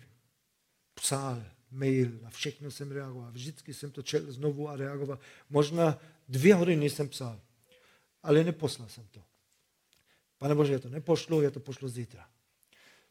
psal 0.95 1.45
mail, 1.71 2.19
na 2.23 2.31
všechno 2.31 2.71
jsem 2.71 2.91
reagoval. 2.93 3.33
Vždycky 3.33 3.75
jsem 3.75 3.91
to 3.91 4.03
četl 4.03 4.33
znovu 4.33 4.69
a 4.69 4.77
reagoval. 4.77 5.19
Možná 5.51 5.99
dvě 6.29 6.55
hodiny 6.55 6.91
jsem 6.91 7.09
psal, 7.09 7.41
ale 8.23 8.45
neposlal 8.45 8.89
jsem 8.89 9.07
to. 9.07 9.23
Pane 10.39 10.55
Bože, 10.55 10.73
já 10.73 10.79
to 10.79 10.89
nepošlu, 10.89 11.43
já 11.43 11.51
to 11.51 11.61
pošlu 11.61 11.89
zítra. 11.89 12.29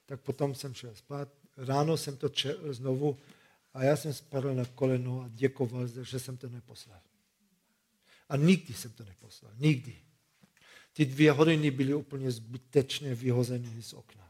Tak 0.05 0.21
potom 0.21 0.55
jsem 0.55 0.73
šel 0.73 0.95
spát, 0.95 1.29
ráno 1.57 1.97
jsem 1.97 2.17
to 2.17 2.29
četl 2.29 2.73
znovu 2.73 3.17
a 3.73 3.83
já 3.83 3.97
jsem 3.97 4.13
spadl 4.13 4.53
na 4.53 4.65
koleno 4.65 5.21
a 5.21 5.27
děkoval, 5.27 5.87
že 5.87 6.19
jsem 6.19 6.37
to 6.37 6.49
neposlal. 6.49 7.01
A 8.29 8.35
nikdy 8.35 8.73
jsem 8.73 8.91
to 8.91 9.05
neposlal. 9.05 9.51
Nikdy. 9.57 9.95
ty 10.93 11.05
dvě 11.05 11.31
hodiny 11.31 11.71
byly 11.71 11.93
úplně 11.93 12.31
zbytečně 12.31 13.15
vyhozeny 13.15 13.81
z 13.81 13.93
okna. 13.93 14.24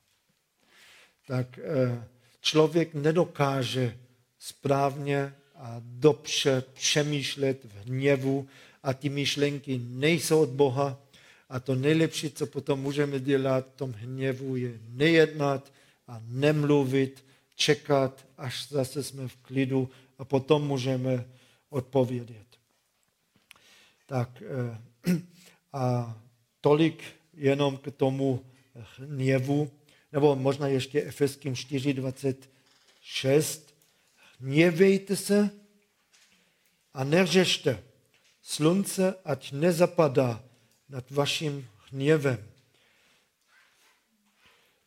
Tak 1.26 1.60
eh, 1.60 2.04
člověk 2.42 2.94
nedokáže 2.94 3.98
správně 4.40 5.34
a 5.56 5.82
dobře 5.84 6.64
přemýšlet 6.74 7.66
v 7.66 7.88
hněvu 7.88 8.48
a 8.84 8.94
ty 8.94 9.10
myšlenky 9.10 9.82
nejsou 9.84 10.42
od 10.42 10.50
Boha. 10.50 11.02
A 11.50 11.60
to 11.60 11.76
nejlepší, 11.76 12.32
co 12.32 12.46
potom 12.46 12.80
můžeme 12.80 13.20
dělat 13.20 13.68
v 13.74 13.78
tom 13.78 13.92
hněvu, 13.92 14.56
je 14.56 14.80
nejednat 14.90 15.72
a 16.08 16.22
nemluvit, 16.28 17.26
čekat, 17.56 18.26
až 18.38 18.70
zase 18.70 19.04
jsme 19.04 19.28
v 19.28 19.36
klidu 19.36 19.90
a 20.18 20.26
potom 20.26 20.68
můžeme 20.68 21.26
odpovědět. 21.70 22.48
Tak 24.06 24.44
eh, 25.06 25.14
a 25.74 26.16
tolik 26.62 27.04
jenom 27.34 27.78
k 27.78 27.92
tomu 27.92 28.46
hněvu, 28.98 29.72
nebo 30.16 30.36
možná 30.36 30.68
ještě 30.68 31.04
Efeským 31.04 31.54
4.26. 31.54 33.62
Hněvejte 34.40 35.16
se 35.16 35.50
a 36.94 37.04
neřešte. 37.04 37.84
Slunce 38.42 39.16
ať 39.26 39.52
nezapadá 39.52 40.44
nad 40.90 41.12
vaším 41.12 41.68
hněvem. 41.92 42.50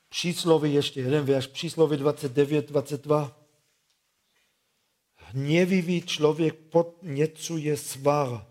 Přísloví 0.08 0.74
ještě 0.74 1.00
jeden 1.00 1.24
věř, 1.24 1.46
přísloví 1.46 1.96
29, 1.96 2.68
22. 2.68 3.38
Hněvivý 5.16 6.02
člověk 6.02 6.54
podněcuje 6.54 7.76
svár. 7.76 8.46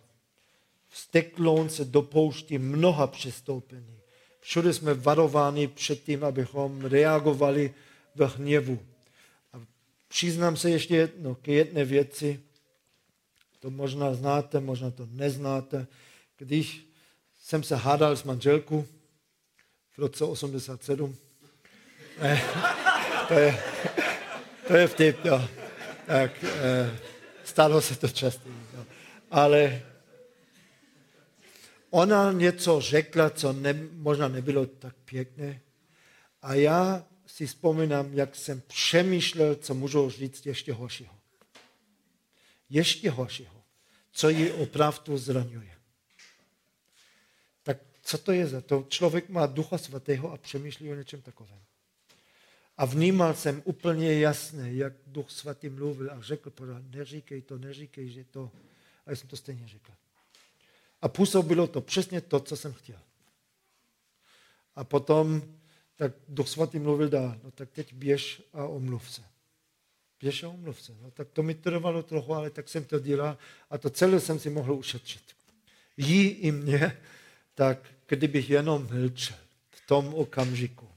Vstekloun 0.89 1.69
se 1.69 1.85
dopouští 1.85 2.57
mnoha 2.57 3.07
přestoupení. 3.07 3.96
Všude 4.47 4.73
jsme 4.73 4.93
varováni 4.93 5.67
před 5.67 6.03
tím, 6.03 6.23
abychom 6.23 6.86
reagovali 6.86 7.73
v 8.15 8.21
hněvu. 8.38 8.79
A 9.53 9.62
přiznám 10.07 10.57
se 10.57 10.69
ještě 10.69 10.95
jedno, 10.95 11.36
k 11.36 11.47
jedné 11.47 11.86
věci. 11.86 12.39
To 13.60 13.69
možná 13.69 14.13
znáte, 14.13 14.60
možná 14.60 14.91
to 14.91 15.07
neznáte. 15.12 15.88
Když 16.38 16.88
jsem 17.39 17.63
se 17.63 17.75
hádal 17.75 18.15
s 18.15 18.23
manželkou 18.23 18.86
v 19.91 19.97
roce 19.97 20.23
87, 20.23 21.15
ne, 22.21 22.43
to 23.27 23.33
je, 23.33 23.63
to 24.67 24.75
je 24.75 24.88
vtip, 24.88 25.25
jo. 25.25 25.41
Tak, 26.05 26.31
eh, 26.43 26.99
stalo 27.43 27.81
se 27.81 27.95
to 27.95 28.07
častěji. 28.07 28.55
Jo. 28.77 28.86
Ale 29.31 29.81
ona 31.97 32.31
něco 32.31 32.81
řekla, 32.81 33.29
co 33.29 33.53
ne, 33.53 33.73
možná 33.91 34.27
nebylo 34.27 34.65
tak 34.65 34.95
pěkné. 35.05 35.62
A 36.41 36.53
já 36.53 37.05
si 37.25 37.47
vzpomínám, 37.47 38.13
jak 38.13 38.36
jsem 38.36 38.62
přemýšlel, 38.62 39.55
co 39.55 39.73
můžu 39.73 40.10
říct 40.10 40.45
ještě 40.45 40.73
horšího. 40.73 41.15
Ještě 42.69 43.10
horšího, 43.10 43.63
co 44.12 44.29
ji 44.29 44.51
opravdu 44.51 45.17
zraňuje. 45.17 45.77
Tak 47.63 47.77
co 48.01 48.17
to 48.17 48.31
je 48.31 48.47
za 48.47 48.62
to? 48.62 48.86
Člověk 48.89 49.29
má 49.29 49.45
ducha 49.45 49.77
svatého 49.77 50.31
a 50.31 50.38
přemýšlí 50.38 50.91
o 50.91 50.95
něčem 50.95 51.21
takovém. 51.21 51.60
A 52.77 52.86
vnímal 52.86 53.33
jsem 53.33 53.62
úplně 53.65 54.19
jasně, 54.19 54.71
jak 54.71 54.93
duch 55.07 55.31
svatý 55.31 55.69
mluvil 55.69 56.12
a 56.12 56.21
řekl 56.21 56.51
neříkej 56.89 57.41
to, 57.41 57.57
neříkej, 57.57 58.10
že 58.10 58.23
to. 58.23 58.51
A 59.05 59.10
já 59.10 59.15
jsem 59.15 59.27
to 59.27 59.38
stejně 59.38 59.67
řekl. 59.67 59.96
A 61.01 61.07
působilo 61.07 61.67
to 61.67 61.81
přesně 61.81 62.21
to, 62.21 62.39
co 62.39 62.57
jsem 62.57 62.73
chtěl. 62.73 62.99
A 64.75 64.83
potom 64.83 65.41
tak 65.95 66.12
Duch 66.27 66.49
Svatý 66.49 66.79
mluvil 66.79 67.10
dál, 67.10 67.39
no 67.43 67.51
tak 67.51 67.69
teď 67.71 67.93
běž 67.93 68.41
a 68.53 68.65
omluv 68.65 69.12
se. 69.12 69.21
Běž 70.19 70.43
a 70.43 70.49
omluv 70.49 70.81
se. 70.81 70.95
No 71.01 71.12
tak 71.12 71.29
to 71.29 71.43
mi 71.43 71.55
trvalo 71.55 72.03
trochu, 72.03 72.33
ale 72.33 72.49
tak 72.49 72.69
jsem 72.69 72.86
to 72.86 72.99
dělal 72.99 73.38
a 73.69 73.77
to 73.77 73.89
celé 73.89 74.19
jsem 74.19 74.39
si 74.39 74.49
mohl 74.49 74.73
ušetřit. 74.73 75.23
Jí 75.97 76.27
i 76.27 76.51
mě, 76.51 77.01
tak 77.55 77.89
kdybych 78.07 78.49
jenom 78.49 78.88
mlčel 78.91 79.38
v 79.69 79.88
tom 79.88 80.13
okamžiku. 80.13 80.88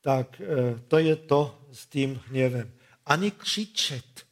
Tak 0.00 0.40
eh, 0.40 0.80
to 0.88 0.98
je 0.98 1.16
to 1.16 1.62
s 1.72 1.86
tím 1.86 2.20
hněvem. 2.26 2.72
Ani 3.06 3.30
křičet 3.30 4.26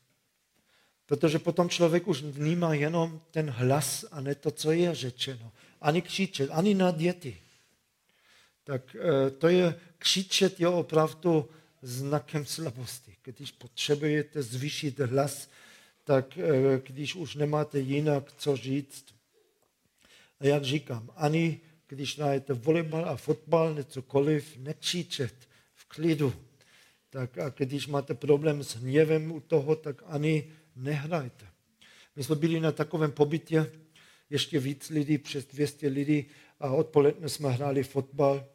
Protože 1.08 1.38
potom 1.38 1.68
člověk 1.68 2.08
už 2.08 2.22
vnímá 2.22 2.74
jenom 2.74 3.20
ten 3.30 3.50
hlas 3.50 4.04
a 4.10 4.20
ne 4.20 4.34
to, 4.34 4.50
co 4.50 4.72
je 4.72 4.94
řečeno. 4.94 5.52
Ani 5.80 6.02
křičet, 6.02 6.50
ani 6.52 6.74
na 6.74 6.90
děti. 6.90 7.36
Tak 8.64 8.96
eh, 8.96 9.30
to 9.30 9.48
je, 9.48 9.74
křičet 9.98 10.60
je 10.60 10.68
opravdu 10.68 11.48
znakem 11.82 12.46
slabosti. 12.46 13.16
Když 13.24 13.52
potřebujete 13.52 14.42
zvýšit 14.42 14.98
hlas, 14.98 15.48
tak 16.04 16.38
eh, 16.38 16.80
když 16.86 17.14
už 17.14 17.34
nemáte 17.34 17.78
jinak 17.78 18.32
co 18.36 18.56
říct. 18.56 19.04
A 20.40 20.46
jak 20.46 20.64
říkám, 20.64 21.10
ani 21.16 21.60
když 21.86 22.18
hrajete 22.18 22.52
volejbal 22.52 23.08
a 23.08 23.16
fotbal, 23.16 23.74
necokoliv, 23.74 24.56
nekřičet 24.56 25.34
v 25.74 25.84
klidu. 25.84 26.34
Tak 27.10 27.38
a 27.38 27.48
když 27.48 27.86
máte 27.86 28.14
problém 28.14 28.62
s 28.62 28.76
hněvem 28.76 29.32
u 29.32 29.40
toho, 29.40 29.76
tak 29.76 30.02
ani 30.06 30.52
nehrajte. 30.78 31.46
My 32.16 32.24
jsme 32.24 32.34
byli 32.34 32.60
na 32.60 32.72
takovém 32.72 33.12
pobytě, 33.12 33.72
ještě 34.30 34.58
víc 34.58 34.90
lidí, 34.90 35.18
přes 35.18 35.46
200 35.46 35.88
lidí 35.88 36.26
a 36.60 36.70
odpoledne 36.70 37.28
jsme 37.28 37.50
hráli 37.50 37.82
fotbal 37.82 38.46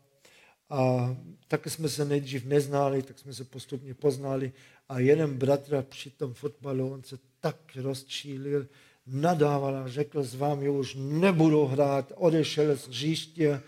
a 0.70 1.16
taky 1.48 1.70
jsme 1.70 1.90
se 1.90 2.06
nejdřív 2.06 2.46
neznali, 2.46 3.04
tak 3.04 3.20
jsme 3.20 3.34
se 3.34 3.44
postupně 3.44 3.94
poznali 3.94 4.52
a 4.90 5.00
jeden 5.00 5.38
bratr 5.38 5.86
při 5.90 6.10
tom 6.10 6.34
fotbalu, 6.34 6.94
on 6.94 7.04
se 7.04 7.18
tak 7.40 7.58
rozčílil, 7.76 8.68
nadával 9.08 9.76
a 9.76 9.88
řekl, 9.88 10.24
s 10.24 10.36
vámi 10.36 10.70
už 10.70 10.96
nebudu 11.00 11.66
hrát, 11.66 12.12
odešel 12.16 12.78
z 12.78 12.88
hřiště. 12.88 13.62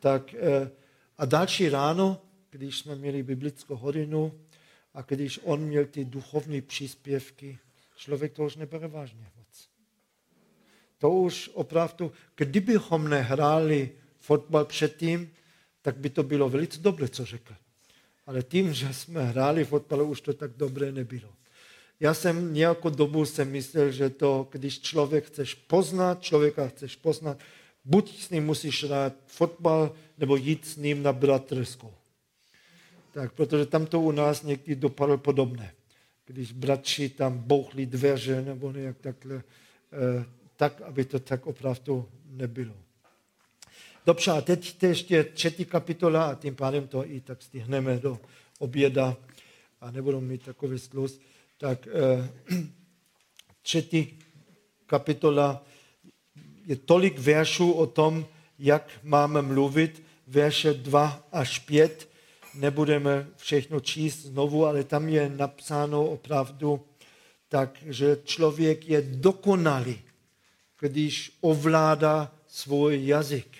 Tak, 0.00 0.34
eh, 0.34 0.70
a 1.18 1.24
další 1.24 1.68
ráno, 1.68 2.22
když 2.50 2.78
jsme 2.78 2.96
měli 2.96 3.22
biblickou 3.22 3.76
hodinu 3.76 4.32
a 4.94 5.02
když 5.02 5.40
on 5.42 5.60
měl 5.60 5.84
ty 5.84 6.04
duchovní 6.04 6.60
příspěvky, 6.60 7.58
člověk 8.00 8.32
to 8.32 8.44
už 8.44 8.56
nebere 8.56 8.88
vážně 8.88 9.26
moc. 9.36 9.68
To 10.98 11.10
už 11.10 11.50
opravdu, 11.54 12.12
kdybychom 12.36 13.08
nehráli 13.08 13.90
fotbal 14.18 14.64
předtím, 14.64 15.30
tak 15.82 15.96
by 15.96 16.10
to 16.10 16.22
bylo 16.22 16.48
velice 16.48 16.80
dobré, 16.80 17.08
co 17.08 17.24
řekl. 17.24 17.54
Ale 18.26 18.42
tím, 18.42 18.74
že 18.74 18.94
jsme 18.94 19.24
hráli 19.24 19.64
fotbal, 19.64 20.02
už 20.02 20.20
to 20.20 20.32
tak 20.34 20.50
dobré 20.56 20.92
nebylo. 20.92 21.28
Já 22.00 22.14
jsem 22.14 22.54
nějakou 22.54 22.90
dobu 22.90 23.24
jsem 23.24 23.50
myslel, 23.50 23.90
že 23.90 24.10
to, 24.10 24.48
když 24.50 24.80
člověk 24.80 25.24
chceš 25.24 25.54
poznat, 25.54 26.22
člověka 26.22 26.68
chceš 26.68 26.96
poznat, 26.96 27.38
buď 27.84 28.22
s 28.22 28.30
ním 28.30 28.46
musíš 28.46 28.84
hrát 28.84 29.12
fotbal, 29.26 29.92
nebo 30.18 30.36
jít 30.36 30.66
s 30.66 30.76
ním 30.76 31.02
na 31.02 31.12
bratrskou. 31.12 31.94
Tak, 33.12 33.32
protože 33.32 33.66
tam 33.66 33.86
to 33.86 34.00
u 34.00 34.10
nás 34.10 34.42
někdy 34.42 34.76
dopadlo 34.76 35.18
podobné 35.18 35.72
když 36.30 36.52
bratři 36.52 37.08
tam 37.08 37.38
bouchli 37.38 37.86
dveře 37.86 38.42
nebo 38.42 38.72
nějak 38.72 38.98
takhle, 38.98 39.36
eh, 39.36 40.24
tak, 40.56 40.80
aby 40.80 41.04
to 41.04 41.18
tak 41.18 41.46
opravdu 41.46 42.08
nebylo. 42.24 42.74
Dobře, 44.06 44.30
a 44.30 44.40
teď 44.40 44.82
ještě 44.82 45.24
třetí 45.24 45.64
kapitola 45.64 46.24
a 46.24 46.34
tím 46.34 46.54
pádem 46.54 46.88
to 46.88 47.10
i 47.10 47.20
tak 47.20 47.42
stihneme 47.42 47.98
do 47.98 48.18
oběda 48.58 49.16
a 49.80 49.90
nebudou 49.90 50.20
mít 50.20 50.44
takový 50.44 50.78
sluz. 50.78 51.20
Tak 51.58 51.88
eh, 51.88 52.30
třetí 53.62 54.18
kapitola 54.86 55.64
je 56.66 56.76
tolik 56.76 57.18
veršů 57.18 57.72
o 57.72 57.86
tom, 57.86 58.26
jak 58.58 58.90
máme 59.02 59.42
mluvit, 59.42 60.02
verše 60.26 60.74
2 60.74 61.28
až 61.32 61.58
5 61.58 62.09
nebudeme 62.54 63.28
všechno 63.36 63.80
číst 63.80 64.18
znovu, 64.22 64.66
ale 64.66 64.84
tam 64.84 65.08
je 65.08 65.28
napsáno 65.28 66.04
opravdu 66.06 66.86
tak, 67.48 67.78
že 67.86 68.18
člověk 68.24 68.88
je 68.88 69.02
dokonalý, 69.02 70.00
když 70.80 71.36
ovládá 71.40 72.32
svůj 72.46 73.06
jazyk. 73.06 73.56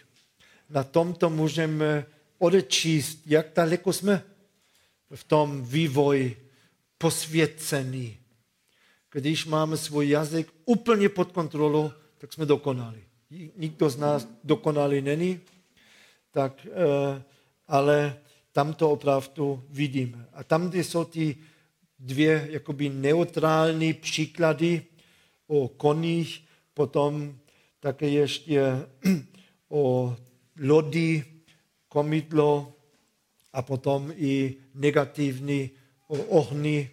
Na 0.70 0.84
tomto 0.84 1.30
můžeme 1.30 2.06
odečíst, 2.38 3.22
jak 3.26 3.46
daleko 3.56 3.92
jsme 3.92 4.22
v 5.14 5.24
tom 5.24 5.64
vývoji 5.64 6.50
posvěcený. 6.98 8.18
Když 9.12 9.46
máme 9.46 9.76
svůj 9.76 10.08
jazyk 10.08 10.52
úplně 10.64 11.08
pod 11.08 11.32
kontrolou, 11.32 11.92
tak 12.18 12.32
jsme 12.32 12.46
dokonali. 12.46 13.04
Nikdo 13.56 13.90
z 13.90 13.96
nás 13.96 14.28
dokonalý 14.44 15.00
není, 15.00 15.40
tak, 16.30 16.66
eh, 16.66 17.22
ale 17.68 18.16
tam 18.52 18.74
to 18.74 18.90
opravdu 18.90 19.64
vidíme. 19.68 20.28
A 20.32 20.44
tam, 20.44 20.68
kde 20.68 20.84
jsou 20.84 21.04
ty 21.04 21.36
dvě 21.98 22.48
jakoby 22.50 22.88
neutrální 22.88 23.92
příklady 23.92 24.82
o 25.46 25.68
koních, 25.68 26.44
potom 26.74 27.38
také 27.80 28.08
ještě 28.08 28.62
o 29.68 30.16
lodi, 30.60 31.24
komidlo 31.88 32.72
a 33.52 33.62
potom 33.62 34.12
i 34.16 34.54
negativní 34.74 35.70
o 36.08 36.18
ohni, 36.18 36.90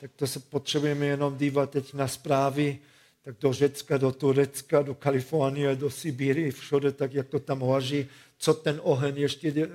tak 0.00 0.10
to 0.16 0.26
se 0.26 0.40
potřebujeme 0.40 1.06
jenom 1.06 1.36
dívat 1.36 1.70
teď 1.70 1.94
na 1.94 2.08
zprávy, 2.08 2.78
tak 3.22 3.36
do 3.40 3.52
Řecka, 3.52 3.96
do 3.96 4.12
Turecka, 4.12 4.82
do 4.82 4.94
Kalifornie, 4.94 5.76
do 5.76 5.90
Sibíry, 5.90 6.50
všude, 6.50 6.92
tak 6.92 7.14
jak 7.14 7.28
to 7.28 7.38
tam 7.38 7.60
hoří, 7.60 8.06
co 8.38 8.54
ten 8.54 8.80
oheň 8.82 9.16
ještě 9.16 9.52
eh, 9.56 9.66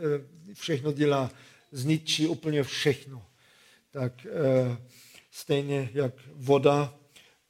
všechno 0.53 0.91
dělá, 0.91 1.31
zničí 1.71 2.27
úplně 2.27 2.63
všechno. 2.63 3.25
Tak 3.91 4.25
eh, 4.25 4.77
stejně 5.31 5.89
jak 5.93 6.13
voda, 6.33 6.93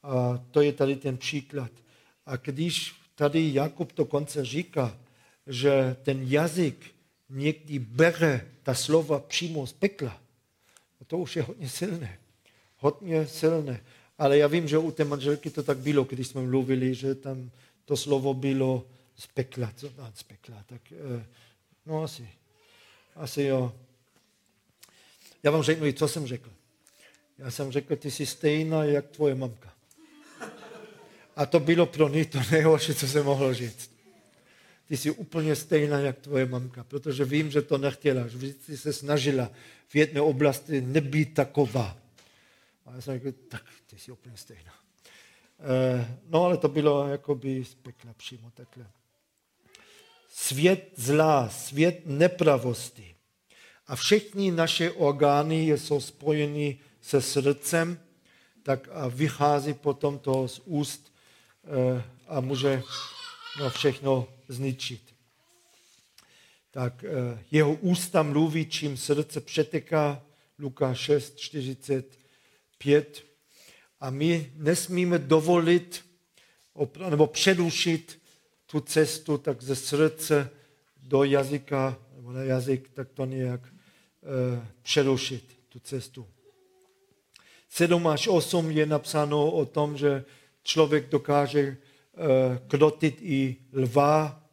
a 0.02 0.44
to 0.50 0.60
je 0.60 0.72
tady 0.72 0.96
ten 0.96 1.16
příklad. 1.16 1.70
A 2.26 2.36
když 2.36 2.94
tady 3.14 3.54
Jakub 3.54 3.92
dokonce 3.96 4.44
říká, 4.44 4.98
že 5.46 5.96
ten 6.02 6.22
jazyk 6.22 6.94
někdy 7.28 7.78
bere 7.78 8.46
ta 8.62 8.74
slova 8.74 9.20
přímo 9.20 9.66
z 9.66 9.72
pekla, 9.72 10.20
to 11.06 11.18
už 11.18 11.36
je 11.36 11.42
hodně 11.42 11.68
silné. 11.68 12.18
Hodně 12.76 13.26
silné. 13.26 13.80
Ale 14.18 14.38
já 14.38 14.46
vím, 14.46 14.68
že 14.68 14.78
u 14.78 14.90
té 14.90 15.04
manželky 15.04 15.50
to 15.50 15.62
tak 15.62 15.78
bylo, 15.78 16.04
když 16.04 16.28
jsme 16.28 16.42
mluvili, 16.42 16.94
že 16.94 17.14
tam 17.14 17.50
to 17.84 17.96
slovo 17.96 18.34
bylo 18.34 18.86
z 19.16 19.26
pekla. 19.26 19.72
Co 19.76 19.90
z 20.14 20.22
pekla? 20.22 20.64
Tak, 20.66 20.92
eh, 20.92 21.26
no 21.86 22.02
asi. 22.02 22.28
Asi 23.18 23.42
jo. 23.42 23.72
Já 25.42 25.50
vám 25.50 25.62
řeknu, 25.62 25.92
co 25.92 26.08
jsem 26.08 26.26
řekl. 26.26 26.50
Já 27.38 27.50
jsem 27.50 27.72
řekl, 27.72 27.96
ty 27.96 28.10
jsi 28.10 28.26
stejná, 28.26 28.84
jak 28.84 29.08
tvoje 29.08 29.34
mamka. 29.34 29.72
A 31.36 31.46
to 31.46 31.60
bylo 31.60 31.86
pro 31.86 32.08
ní 32.08 32.24
to 32.24 32.38
nejhorší, 32.50 32.94
co 32.94 33.08
jsem 33.08 33.24
mohl 33.24 33.54
říct. 33.54 33.90
Ty 34.86 34.96
jsi 34.96 35.10
úplně 35.10 35.56
stejná, 35.56 35.98
jak 35.98 36.18
tvoje 36.18 36.46
mamka, 36.46 36.84
protože 36.84 37.24
vím, 37.24 37.50
že 37.50 37.62
to 37.62 37.78
nechtěla, 37.78 38.28
že 38.28 38.38
vždycky 38.38 38.76
se 38.76 38.92
snažila 38.92 39.50
v 39.88 39.96
jedné 39.96 40.20
oblasti 40.20 40.80
nebýt 40.80 41.34
taková. 41.34 41.98
A 42.86 42.94
já 42.94 43.00
jsem 43.00 43.20
řekl, 43.20 43.38
tak 43.48 43.64
ty 43.86 43.98
jsi 43.98 44.12
úplně 44.12 44.36
stejná. 44.36 44.74
E, 45.60 46.18
no 46.28 46.44
ale 46.44 46.56
to 46.56 46.68
bylo 46.68 47.08
jakoby 47.08 47.64
z 47.64 47.74
pekla 47.74 48.12
přímo 48.12 48.50
takhle. 48.50 48.86
Svět 50.40 50.92
zlá, 50.96 51.48
svět 51.48 52.02
nepravosti. 52.06 53.14
A 53.86 53.96
všechny 53.96 54.50
naše 54.50 54.90
orgány 54.90 55.68
jsou 55.68 56.00
spojeny 56.00 56.78
se 57.00 57.20
srdcem, 57.22 58.00
tak 58.62 58.88
a 58.92 59.08
vychází 59.08 59.74
potom 59.74 60.18
to 60.18 60.48
z 60.48 60.60
úst 60.64 61.12
e, 61.64 62.02
a 62.28 62.40
může 62.40 62.82
no, 63.60 63.70
všechno 63.70 64.28
zničit. 64.48 65.14
Tak 66.70 67.04
e, 67.04 67.08
jeho 67.50 67.72
ústa 67.72 68.22
mluví, 68.22 68.66
čím 68.66 68.96
srdce 68.96 69.40
přeteká, 69.40 70.22
Lukáš 70.58 70.98
6, 70.98 71.36
45. 71.36 73.24
A 74.00 74.10
my 74.10 74.52
nesmíme 74.56 75.18
dovolit 75.18 76.04
nebo 77.10 77.26
předušit 77.26 78.27
tu 78.70 78.80
cestu 78.80 79.38
tak 79.38 79.62
ze 79.62 79.76
srdce 79.76 80.50
do 81.02 81.24
jazyka, 81.24 81.98
nebo 82.16 82.32
na 82.32 82.42
jazyk, 82.42 82.88
tak 82.94 83.08
to 83.08 83.24
nějak 83.24 83.60
e, 83.64 84.66
přerušit, 84.82 85.58
tu 85.68 85.78
cestu. 85.80 86.26
7 87.68 88.06
až 88.06 88.28
8 88.28 88.70
je 88.70 88.86
napsáno 88.86 89.50
o 89.50 89.64
tom, 89.64 89.96
že 89.96 90.24
člověk 90.62 91.08
dokáže 91.08 91.60
e, 91.60 91.76
krotit 92.68 93.18
i 93.20 93.56
lva, 93.72 94.44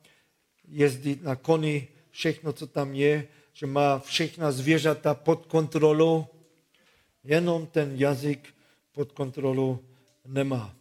jezdit 0.68 1.24
na 1.24 1.36
koni, 1.36 1.88
všechno, 2.12 2.54
co 2.54 2.68
tam 2.68 2.96
je, 2.96 3.28
že 3.54 3.66
má 3.66 4.00
všechna 4.00 4.52
zvěřata 4.52 5.14
pod 5.14 5.46
kontrolou, 5.46 6.26
jenom 7.24 7.68
ten 7.68 7.92
jazyk 7.96 8.54
pod 8.92 9.12
kontrolou 9.12 9.80
nemá. 10.26 10.76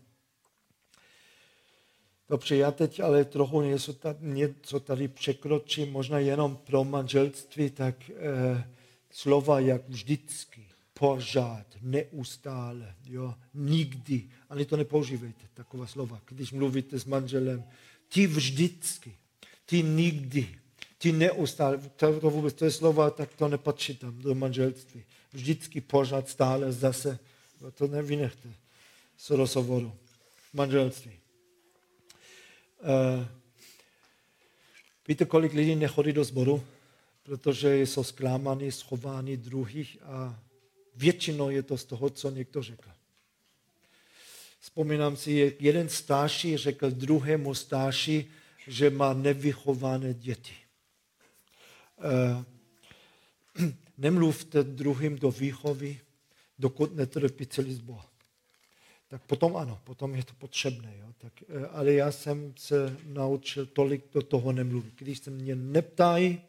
Dobře, 2.29 2.57
já 2.57 2.70
teď 2.70 3.01
ale 3.01 3.25
trochu 3.25 3.62
něco 3.62 3.93
tady, 3.93 4.18
něco 4.20 4.81
tady 4.81 5.09
překročím, 5.09 5.93
možná 5.93 6.18
jenom 6.18 6.57
pro 6.57 6.85
manželství, 6.85 7.70
tak 7.70 8.11
eh, 8.11 8.70
slova 9.11 9.61
jak 9.61 9.89
vždycky, 9.89 10.66
pořád, 10.95 11.66
neustále, 11.83 12.95
jo, 13.07 13.35
nikdy, 13.55 14.29
ani 14.51 14.64
to 14.64 14.77
nepoužívejte, 14.77 15.45
taková 15.55 15.87
slova, 15.87 16.20
když 16.29 16.53
mluvíte 16.53 16.99
s 16.99 17.05
manželem, 17.05 17.64
ty 18.09 18.27
vždycky, 18.27 19.16
ty 19.66 19.83
nikdy, 19.83 20.49
ty 20.99 21.12
neustále, 21.12 21.79
to, 21.97 22.20
to 22.20 22.31
vůbec, 22.31 22.55
to 22.55 22.64
je 22.64 22.70
slova, 22.70 23.11
tak 23.11 23.35
to 23.35 23.49
nepatří 23.49 23.97
tam 23.97 24.18
do 24.18 24.35
manželství. 24.35 25.05
Vždycky, 25.33 25.81
pořád, 25.81 26.29
stále, 26.29 26.72
zase, 26.72 27.18
to 27.75 27.87
nevynechte 27.87 28.49
z 29.18 29.31
rozhovoru 29.31 29.93
manželství. 30.53 31.24
Uh, 32.85 33.26
víte, 35.09 35.24
kolik 35.24 35.53
lidí 35.53 35.76
nechodí 35.76 36.12
do 36.12 36.24
sboru, 36.24 36.64
protože 37.22 37.78
jsou 37.82 38.05
zklamáni, 38.05 38.72
schováni 38.72 39.37
druhých 39.37 39.99
a 40.03 40.41
většinou 40.97 41.51
je 41.51 41.62
to 41.62 41.78
z 41.78 41.85
toho, 41.85 42.11
co 42.11 42.30
někdo 42.30 42.62
řekl. 42.62 42.91
Vzpomínám 44.61 45.16
si, 45.16 45.57
jeden 45.61 45.89
starší 45.89 46.57
řekl 46.57 46.91
druhému 46.91 47.55
starší, 47.55 48.30
že 48.68 48.91
má 48.91 49.12
nevychované 49.12 50.14
děti. 50.14 50.55
Uh, 53.57 53.68
nemluvte 53.99 54.62
druhým 54.62 55.18
do 55.18 55.30
výchovy, 55.30 56.01
dokud 56.59 56.97
netrpí 56.97 57.47
celý 57.47 57.74
zbor 57.74 58.14
tak 59.15 59.23
potom 59.31 59.57
ano, 59.57 59.79
potom 59.85 60.15
je 60.15 60.25
to 60.25 60.35
potřebné. 60.39 60.95
Jo? 61.01 61.07
Tak, 61.19 61.33
eh, 61.49 61.67
ale 61.67 61.93
já 61.93 62.12
jsem 62.12 62.53
se 62.57 62.97
naučil 63.07 63.67
tolik 63.67 64.05
do 64.12 64.23
toho 64.23 64.53
nemluvit. 64.53 64.95
Když 64.99 65.19
se 65.19 65.31
mě 65.31 65.55
neptají, 65.55 66.41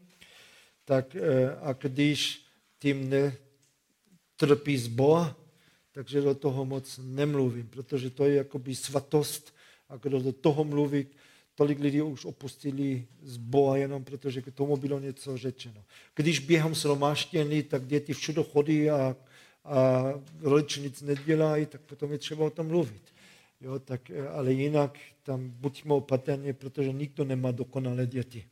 tak 0.86 1.16
eh, 1.16 1.56
a 1.62 1.74
když 1.74 2.46
tím 2.80 3.10
netrpí 3.10 4.78
zbor, 4.78 5.36
takže 5.92 6.22
do 6.22 6.36
toho 6.36 6.66
moc 6.66 7.00
nemluvím, 7.04 7.68
protože 7.68 8.10
to 8.10 8.26
je 8.26 8.36
jakoby 8.36 8.76
svatost 8.76 9.54
a 9.90 9.98
kdo 9.98 10.20
do 10.20 10.32
toho 10.34 10.64
mluví, 10.64 11.08
tolik 11.56 11.80
lidí 11.80 12.02
už 12.02 12.26
opustili 12.26 13.06
zbor 13.22 13.78
jenom 13.78 14.04
protože 14.04 14.42
k 14.42 14.52
tomu 14.52 14.78
bylo 14.78 15.00
něco 15.00 15.38
řečeno. 15.38 15.84
Když 16.16 16.40
během 16.40 16.76
shromáštění, 16.76 17.64
tak 17.64 17.86
děti 17.88 18.14
všude 18.14 18.44
chodí 18.44 18.90
a 18.90 19.16
a 19.66 20.04
rodiče 20.42 20.82
nic 20.82 21.02
nedělají, 21.02 21.66
tak 21.66 21.82
potom 21.82 22.12
je 22.12 22.18
třeba 22.18 22.46
o 22.46 22.50
tom 22.50 22.68
mluvit. 22.68 23.02
Jo, 23.62 23.80
tak, 23.80 24.10
eh, 24.10 24.28
ale 24.28 24.54
jinak 24.54 24.98
tam 25.24 25.50
buďme 25.50 25.94
opatrní, 25.94 26.54
protože 26.54 26.94
nikdo 26.94 27.26
nemá 27.26 27.52
dokonalé 27.52 28.08
děti. 28.08 28.46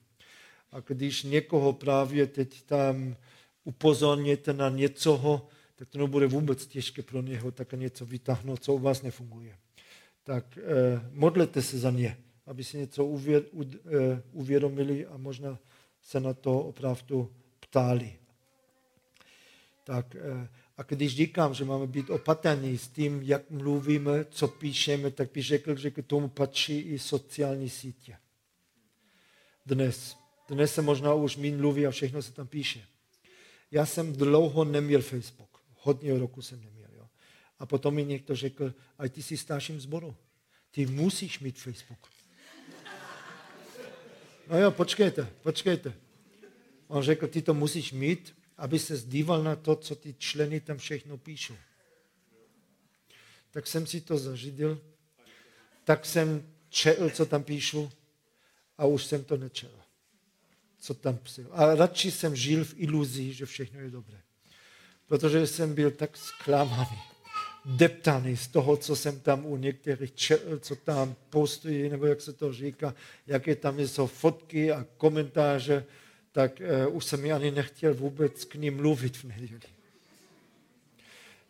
A 0.72 0.80
když 0.80 1.24
někoho 1.24 1.74
právě 1.74 2.28
teď 2.28 2.62
tam 2.62 3.16
upozorněte 3.64 4.54
na 4.54 4.70
něcoho, 4.70 5.48
tak 5.76 5.90
to 5.90 5.98
nebude 5.98 6.28
vůbec 6.28 6.68
těžké 6.68 7.02
pro 7.02 7.22
něho 7.22 7.52
tak 7.52 7.74
něco 7.74 8.06
vytáhnout, 8.06 8.64
co 8.64 8.74
u 8.74 8.80
vás 8.80 9.02
nefunguje. 9.02 9.58
Tak 10.24 10.58
eh, 10.58 10.62
modlete 11.12 11.62
se 11.62 11.80
za 11.80 11.92
ně, 11.92 12.18
aby 12.46 12.64
si 12.64 12.78
něco 12.78 13.06
uvěd, 13.06 13.50
u, 13.52 13.64
eh, 13.64 14.22
uvědomili 14.32 15.06
a 15.06 15.18
možná 15.18 15.60
se 16.02 16.20
na 16.20 16.34
to 16.34 16.60
opravdu 16.60 17.32
ptali. 17.60 18.14
Tak 19.84 20.16
eh, 20.16 20.50
a 20.78 20.84
když 20.84 21.16
říkám, 21.16 21.54
že 21.54 21.66
máme 21.66 21.88
být 21.88 22.10
opatrní 22.10 22.78
s 22.78 22.88
tím, 22.88 23.22
jak 23.22 23.50
mluvíme, 23.50 24.26
co 24.26 24.48
píšeme, 24.48 25.12
tak 25.12 25.32
bych 25.32 25.46
řekl, 25.46 25.76
že 25.76 25.92
k 25.92 26.06
tomu 26.08 26.30
patří 26.30 26.80
i 26.80 27.00
sociální 27.00 27.70
sítě. 27.70 28.18
Dnes. 29.66 30.18
Dnes 30.50 30.74
se 30.74 30.82
možná 30.82 31.14
už 31.14 31.38
mín 31.38 31.58
mluví 31.58 31.88
a 31.88 31.92
všechno 31.92 32.22
se 32.22 32.32
tam 32.32 32.48
píše. 32.48 32.86
Já 33.72 33.86
jsem 33.86 34.14
dlouho 34.14 34.66
neměl 34.66 35.02
Facebook. 35.02 35.64
Hodně 35.74 36.20
roku 36.20 36.42
jsem 36.42 36.64
neměl. 36.64 36.90
Jo. 36.98 37.08
A 37.60 37.66
potom 37.66 37.96
mi 37.96 38.06
někdo 38.06 38.36
řekl, 38.36 38.74
a 38.98 39.10
ty 39.10 39.24
jsi 39.24 39.38
starším 39.38 39.82
zboru. 39.82 40.16
Ty 40.72 40.86
musíš 40.86 41.40
mít 41.40 41.60
Facebook. 41.60 42.08
No 44.50 44.60
jo, 44.60 44.72
počkejte, 44.72 45.30
počkejte. 45.44 45.94
On 46.88 47.04
řekl, 47.04 47.28
ty 47.28 47.42
to 47.42 47.54
musíš 47.54 47.92
mít, 47.92 48.36
aby 48.58 48.80
se 48.80 48.96
zdíval 48.96 49.44
na 49.44 49.56
to, 49.56 49.76
co 49.76 49.96
ty 49.96 50.16
členy 50.18 50.60
tam 50.60 50.78
všechno 50.78 51.18
píšou. 51.18 51.56
Tak 53.52 53.68
jsem 53.68 53.88
si 53.88 54.02
to 54.02 54.18
zažidil, 54.18 54.82
tak 55.84 56.06
jsem 56.06 56.54
četl, 56.70 57.10
co 57.10 57.26
tam 57.26 57.44
píšu 57.44 57.92
a 58.78 58.86
už 58.86 59.06
jsem 59.06 59.24
to 59.24 59.38
nečel. 59.38 59.72
Co 60.80 60.94
tam 60.94 61.18
psal. 61.18 61.46
A 61.52 61.76
radši 61.76 62.12
jsem 62.12 62.36
žil 62.36 62.66
v 62.66 62.74
iluzii, 62.78 63.34
že 63.34 63.46
všechno 63.46 63.80
je 63.80 63.90
dobré. 63.90 64.22
Protože 65.08 65.48
jsem 65.48 65.76
byl 65.76 65.92
tak 65.92 66.18
zklamaný. 66.18 66.98
deptaný 67.66 68.38
z 68.38 68.48
toho, 68.48 68.78
co 68.78 68.96
jsem 68.96 69.20
tam 69.20 69.46
u 69.46 69.58
některých 69.58 70.16
četl, 70.16 70.60
co 70.60 70.76
tam 70.76 71.16
postují, 71.30 71.90
nebo 71.90 72.06
jak 72.06 72.22
se 72.22 72.34
to 72.34 72.54
říká, 72.54 72.96
jaké 73.28 73.56
tam 73.56 73.80
jsou 73.80 74.08
fotky 74.08 74.72
a 74.72 74.86
komentáře, 74.98 75.86
tak 76.34 76.62
uh, 76.88 76.96
už 76.96 77.06
jsem 77.06 77.34
ani 77.34 77.52
nechtěl 77.52 77.94
vůbec 77.94 78.46
k 78.46 78.56
ním 78.56 78.76
mluvit 78.76 79.18
v 79.18 79.24
neděli. 79.24 79.70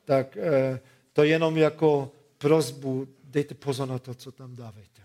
Tak 0.06 0.38
uh, 0.38 0.78
to 1.14 1.24
jenom 1.24 1.58
jako 1.58 2.12
prozbu, 2.38 3.08
dejte 3.24 3.56
pozor 3.56 3.88
na 3.88 4.00
to, 4.00 4.14
co 4.14 4.32
tam 4.32 4.56
dáváte. 4.56 5.02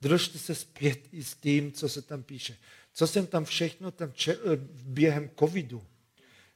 Držte 0.00 0.38
se 0.38 0.54
zpět 0.54 1.00
i 1.12 1.24
s 1.24 1.34
tím, 1.34 1.72
co 1.72 1.88
se 1.88 2.02
tam 2.02 2.22
píše. 2.22 2.56
Co 2.92 3.06
jsem 3.06 3.26
tam 3.26 3.44
všechno 3.44 3.90
tam 3.90 4.12
četl 4.12 4.56
během 4.84 5.30
covidu, 5.38 5.82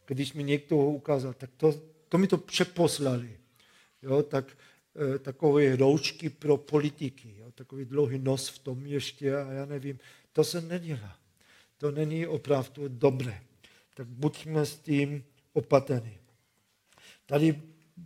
když 0.07 0.33
mi 0.33 0.45
někdo 0.45 0.77
ho 0.77 0.91
ukázal, 0.91 1.33
tak 1.33 1.51
to, 1.57 1.81
to 2.09 2.19
mi 2.19 2.27
to 2.27 2.39
přeposlali. 2.39 3.39
Jo, 4.03 4.23
tak 4.23 4.57
e, 5.15 5.19
takové 5.19 5.77
roučky 5.77 6.29
pro 6.31 6.57
politiky, 6.57 7.35
jo, 7.39 7.53
takový 7.53 7.85
dlouhý 7.85 8.19
nos 8.19 8.49
v 8.49 8.59
tom 8.59 8.87
ještě 8.87 9.37
a 9.37 9.53
já 9.53 9.67
nevím, 9.67 9.99
to 10.33 10.45
se 10.45 10.61
nedělá. 10.61 11.19
To 11.79 11.91
není 11.91 12.27
opravdu 12.27 12.89
dobré. 12.89 13.41
Tak 13.95 14.07
buďme 14.07 14.67
s 14.67 14.77
tím 14.77 15.25
opatrní. 15.53 16.19
Tady 17.27 17.63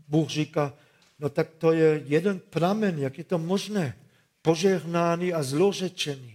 Bůh 0.09 0.29
říká, 0.29 0.75
no 1.19 1.29
tak 1.29 1.51
to 1.59 1.73
je 1.73 2.03
jeden 2.07 2.41
pramen, 2.41 2.99
jak 2.99 3.19
je 3.19 3.25
to 3.25 3.39
možné, 3.39 3.97
požehnaný 4.43 5.33
a 5.33 5.43
zlořečený. 5.43 6.35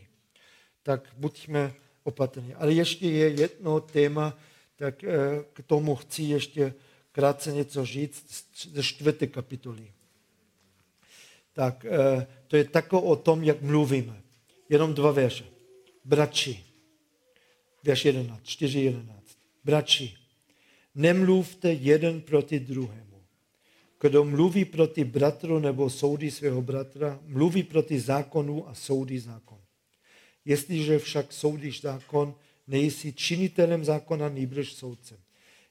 Tak 0.84 1.10
buďme 1.18 1.74
opatrní. 2.04 2.54
Ale 2.54 2.74
ještě 2.74 3.10
je 3.10 3.30
jedno 3.30 3.80
téma, 3.80 4.38
tak 4.76 5.04
eh, 5.04 5.10
k 5.54 5.64
tomu 5.64 5.96
chci 5.96 6.24
ještě 6.24 6.74
krátce 7.12 7.54
něco 7.54 7.86
říct 7.86 8.46
ze 8.74 8.84
čtvrté 8.84 9.28
kapitoly. 9.28 9.92
Tak 11.54 11.86
eh, 11.86 12.28
to 12.48 12.58
je 12.58 12.64
tako 12.64 13.02
o 13.02 13.16
tom, 13.16 13.44
jak 13.44 13.62
mluvíme. 13.62 14.22
Jenom 14.70 14.94
dva 14.94 15.12
verše. 15.12 15.46
Brači. 16.06 16.67
Verš 17.84 18.06
11, 18.06 18.44
4, 18.44 18.80
11. 18.80 19.38
Brači, 19.64 20.18
nemluvte 20.96 21.74
jeden 21.74 22.22
proti 22.22 22.60
druhému. 22.60 23.24
Kdo 24.02 24.26
mluví 24.26 24.66
proti 24.66 25.04
bratru 25.04 25.60
nebo 25.60 25.90
soudí 25.90 26.32
svého 26.32 26.62
bratra, 26.62 27.20
mluví 27.26 27.64
proti 27.64 28.00
zákonu 28.00 28.70
a 28.70 28.74
soudí 28.74 29.20
zákon. 29.20 29.58
Jestliže 30.46 31.00
však 31.00 31.34
soudíš 31.34 31.82
zákon, 31.82 32.36
nejsi 32.68 33.14
činitelem 33.14 33.86
zákona, 33.86 34.30
nýbrž 34.30 34.74
soudcem. 34.74 35.18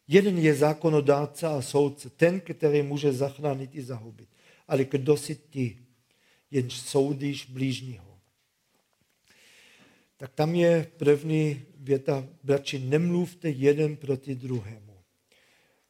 Jeden 0.08 0.38
je 0.38 0.54
zákonodárce 0.54 1.46
a 1.46 1.62
soudce, 1.62 2.10
ten, 2.10 2.40
který 2.40 2.82
může 2.82 3.12
zachránit 3.12 3.70
i 3.72 3.82
zahubit. 3.82 4.28
Ale 4.68 4.84
kdo 4.84 5.16
si 5.16 5.34
ty, 5.34 5.78
jenž 6.50 6.74
soudíš 6.74 7.46
blížního? 7.46 8.18
Tak 10.16 10.32
tam 10.34 10.54
je 10.54 10.90
první 10.96 11.62
věta, 11.86 12.28
bratři, 12.42 12.78
nemluvte 12.78 13.48
jeden 13.50 13.96
proti 13.96 14.34
druhému. 14.34 15.02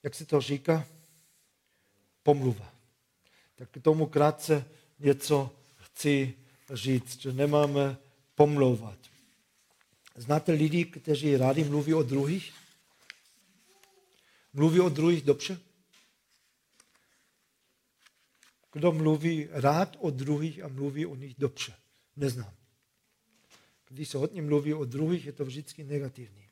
Jak 0.02 0.14
se 0.14 0.26
to 0.26 0.40
říká? 0.40 0.86
Pomluva. 2.22 2.72
Tak 3.54 3.70
k 3.70 3.82
tomu 3.82 4.06
krátce 4.06 4.64
něco 4.98 5.56
chci 5.74 6.34
říct, 6.70 7.20
že 7.20 7.32
nemáme 7.32 7.96
pomlouvat. 8.34 8.98
Znáte 10.16 10.52
lidi, 10.52 10.84
kteří 10.84 11.36
rádi 11.36 11.64
mluví 11.64 11.94
o 11.94 12.02
druhých? 12.02 12.54
Mluví 14.52 14.80
o 14.80 14.88
druhých 14.88 15.22
dobře? 15.22 15.60
Kdo 18.72 18.92
mluví 18.92 19.48
rád 19.50 19.96
o 20.00 20.10
druhých 20.10 20.62
a 20.62 20.68
mluví 20.68 21.06
o 21.06 21.16
nich 21.16 21.34
dobře? 21.38 21.74
Neznám. 22.16 22.54
Když 23.88 24.08
se 24.08 24.18
hodně 24.18 24.42
mluví 24.42 24.74
o 24.74 24.84
druhých, 24.84 25.26
je 25.26 25.32
to 25.32 25.44
vždycky 25.44 25.84
negativní. 25.84 26.48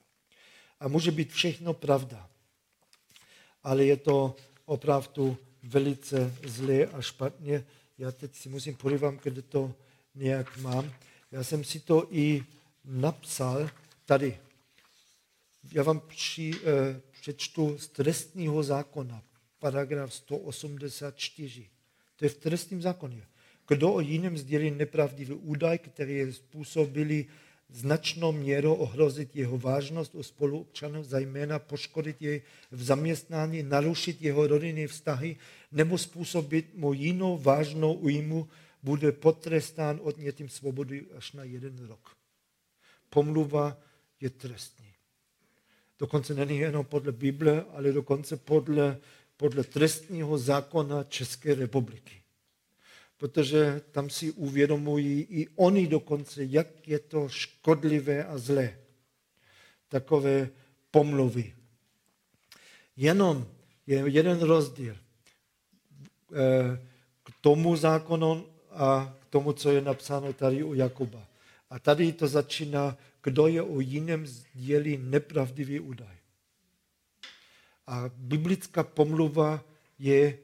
A 0.81 0.89
může 0.89 1.11
být 1.11 1.33
všechno 1.33 1.75
pravda. 1.75 2.31
Ale 3.63 3.85
je 3.85 3.97
to 3.97 4.37
opravdu 4.65 5.37
velice 5.63 6.35
zlé 6.45 6.87
a 6.87 7.03
špatně. 7.03 7.65
Já 7.99 8.13
teď 8.13 8.35
si 8.35 8.49
musím 8.49 8.77
podívat, 8.77 9.15
kde 9.23 9.43
to 9.43 9.75
nějak 10.15 10.57
mám. 10.57 10.93
Já 11.33 11.45
jsem 11.45 11.65
si 11.65 11.81
to 11.81 12.09
i 12.11 12.45
napsal 12.85 13.71
tady. 14.05 14.39
Já 15.73 15.83
vám 15.83 16.01
při, 16.01 16.51
eh, 16.65 17.01
přečtu 17.21 17.79
z 17.79 17.89
trestního 17.89 18.63
zákona, 18.63 19.23
paragraf 19.59 20.15
184. 20.15 21.71
To 22.17 22.25
je 22.25 22.29
v 22.29 22.37
trestním 22.37 22.83
zákoně. 22.83 23.27
Kdo 23.69 23.93
o 23.93 24.01
jiném 24.01 24.39
sdělí 24.39 24.71
nepravdivý 24.71 25.35
údaj, 25.35 25.79
který 25.79 26.15
je 26.15 26.33
způsobili 26.33 27.27
značnou 27.69 28.33
měrou 28.33 28.75
ohrozit 28.75 29.37
jeho 29.37 29.59
vážnost 29.59 30.15
u 30.15 30.23
spoluobčanů, 30.23 31.05
zejména 31.05 31.59
poškodit 31.59 32.23
jej 32.23 32.43
v 32.71 32.83
zaměstnání, 32.83 33.63
narušit 33.63 34.23
jeho 34.23 34.47
rodinné 34.47 34.87
vztahy 34.87 35.37
nebo 35.73 35.99
způsobit 35.99 36.75
mu 36.75 36.93
jinou 36.93 37.39
vážnou 37.39 37.93
újmu, 37.93 38.49
bude 38.83 39.13
potrestán 39.13 40.01
odnětím 40.03 40.49
svobody 40.49 41.07
až 41.17 41.33
na 41.33 41.45
jeden 41.45 41.87
rok. 41.87 42.17
Pomluva 43.11 43.79
je 44.21 44.31
trestní. 44.31 44.93
Dokonce 45.99 46.35
není 46.35 46.59
jenom 46.59 46.85
podle 46.85 47.13
Bible, 47.13 47.65
ale 47.71 47.93
dokonce 47.93 48.37
podle, 48.37 48.99
podle 49.37 49.65
trestního 49.65 50.39
zákona 50.39 51.05
České 51.05 51.55
republiky. 51.55 52.24
Protože 53.25 53.83
tam 53.91 54.11
si 54.11 54.33
uvědomují 54.33 55.27
i 55.31 55.49
oni 55.57 55.87
dokonce, 55.87 56.45
jak 56.45 56.89
je 56.89 56.99
to 56.99 57.29
škodlivé 57.29 58.25
a 58.25 58.39
zlé. 58.39 58.79
Takové 59.89 60.49
pomluvy. 60.91 61.55
Jenom 62.97 63.49
je 63.87 64.05
jeden 64.07 64.41
rozdíl 64.41 64.97
eh, 64.97 66.81
k 67.25 67.31
tomu 67.41 67.77
zákonu 67.77 68.47
a 68.71 69.17
k 69.21 69.27
tomu, 69.27 69.53
co 69.53 69.71
je 69.71 69.81
napsáno 69.81 70.33
tady 70.33 70.63
u 70.63 70.75
Jakuba. 70.75 71.29
A 71.71 71.79
tady 71.79 72.13
to 72.13 72.29
začíná, 72.29 72.97
kdo 73.23 73.47
je 73.47 73.63
o 73.63 73.81
jiném 73.81 74.27
sdělí 74.27 74.97
nepravdivý 74.97 75.81
údaj. 75.81 76.17
A 77.87 78.05
biblická 78.17 78.83
pomluva 78.83 79.65
je, 79.99 80.39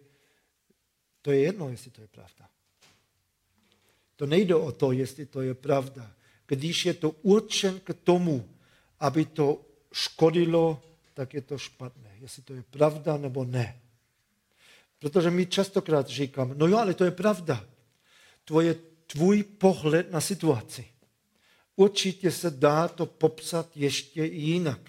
to 1.23 1.31
je 1.31 1.41
jedno, 1.41 1.69
jestli 1.69 1.91
to 1.91 2.01
je 2.01 2.09
pravda. 2.09 2.50
To 4.21 4.27
nejde 4.27 4.55
o 4.55 4.73
to, 4.73 4.93
jestli 4.93 5.27
to 5.27 5.41
je 5.41 5.55
pravda. 5.55 6.13
Když 6.47 6.87
je 6.87 6.95
to 6.95 7.11
určen 7.11 7.81
k 7.81 7.95
tomu, 8.05 8.49
aby 9.01 9.25
to 9.25 9.65
škodilo, 9.93 10.83
tak 11.15 11.35
je 11.35 11.41
to 11.41 11.59
špatné. 11.59 12.17
Jestli 12.21 12.43
to 12.43 12.55
je 12.55 12.63
pravda 12.71 13.17
nebo 13.17 13.45
ne. 13.45 13.81
Protože 14.99 15.31
my 15.31 15.47
častokrát 15.47 16.07
říkáme, 16.07 16.55
no 16.55 16.67
jo, 16.67 16.79
ale 16.79 16.95
to 16.95 17.05
je 17.05 17.11
pravda. 17.11 17.65
Tvoje, 18.45 18.77
tvůj 19.07 19.43
pohled 19.43 20.13
na 20.13 20.21
situaci. 20.21 20.85
Určitě 21.77 22.31
se 22.31 22.51
dá 22.51 22.89
to 22.89 23.07
popsat 23.07 23.77
ještě 23.77 24.25
jinak. 24.25 24.81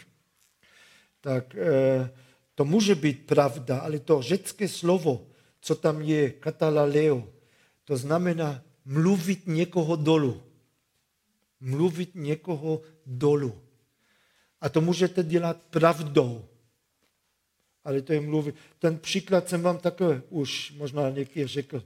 Tak 1.21 1.55
eh, 1.55 2.11
to 2.55 2.65
může 2.65 2.95
být 2.95 3.25
pravda, 3.25 3.79
ale 3.79 3.99
to 3.99 4.21
řecké 4.21 4.67
slovo, 4.67 5.27
co 5.61 5.75
tam 5.75 6.01
je, 6.01 6.32
katalaleo, 6.32 7.27
to 7.86 7.97
znamená 7.97 8.63
mluvit 8.86 9.47
někoho 9.47 9.95
dolu. 9.95 10.43
Mluvit 11.59 12.15
někoho 12.15 12.82
dolu. 13.05 13.61
A 14.61 14.69
to 14.69 14.82
můžete 14.82 15.23
dělat 15.23 15.57
pravdou. 15.69 16.45
Ale 17.84 18.01
to 18.01 18.13
je 18.13 18.21
mluvit. 18.21 18.55
Ten 18.79 18.97
příklad 18.97 19.49
jsem 19.49 19.61
vám 19.61 19.77
také 19.77 20.21
už 20.29 20.73
možná 20.77 21.09
někdy 21.09 21.47
řekl 21.47 21.84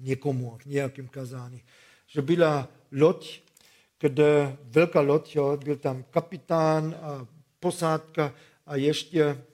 někomu 0.00 0.58
v 0.58 0.66
nějakém 0.66 1.08
kazání. 1.08 1.62
Že 2.06 2.22
byla 2.22 2.68
loď, 2.92 3.40
kde 4.00 4.56
velká 4.62 5.00
loď, 5.00 5.36
jo, 5.36 5.56
byl 5.64 5.76
tam 5.76 6.02
kapitán 6.10 6.96
a 7.02 7.26
posádka 7.60 8.34
a 8.66 8.76
ještě, 8.76 9.44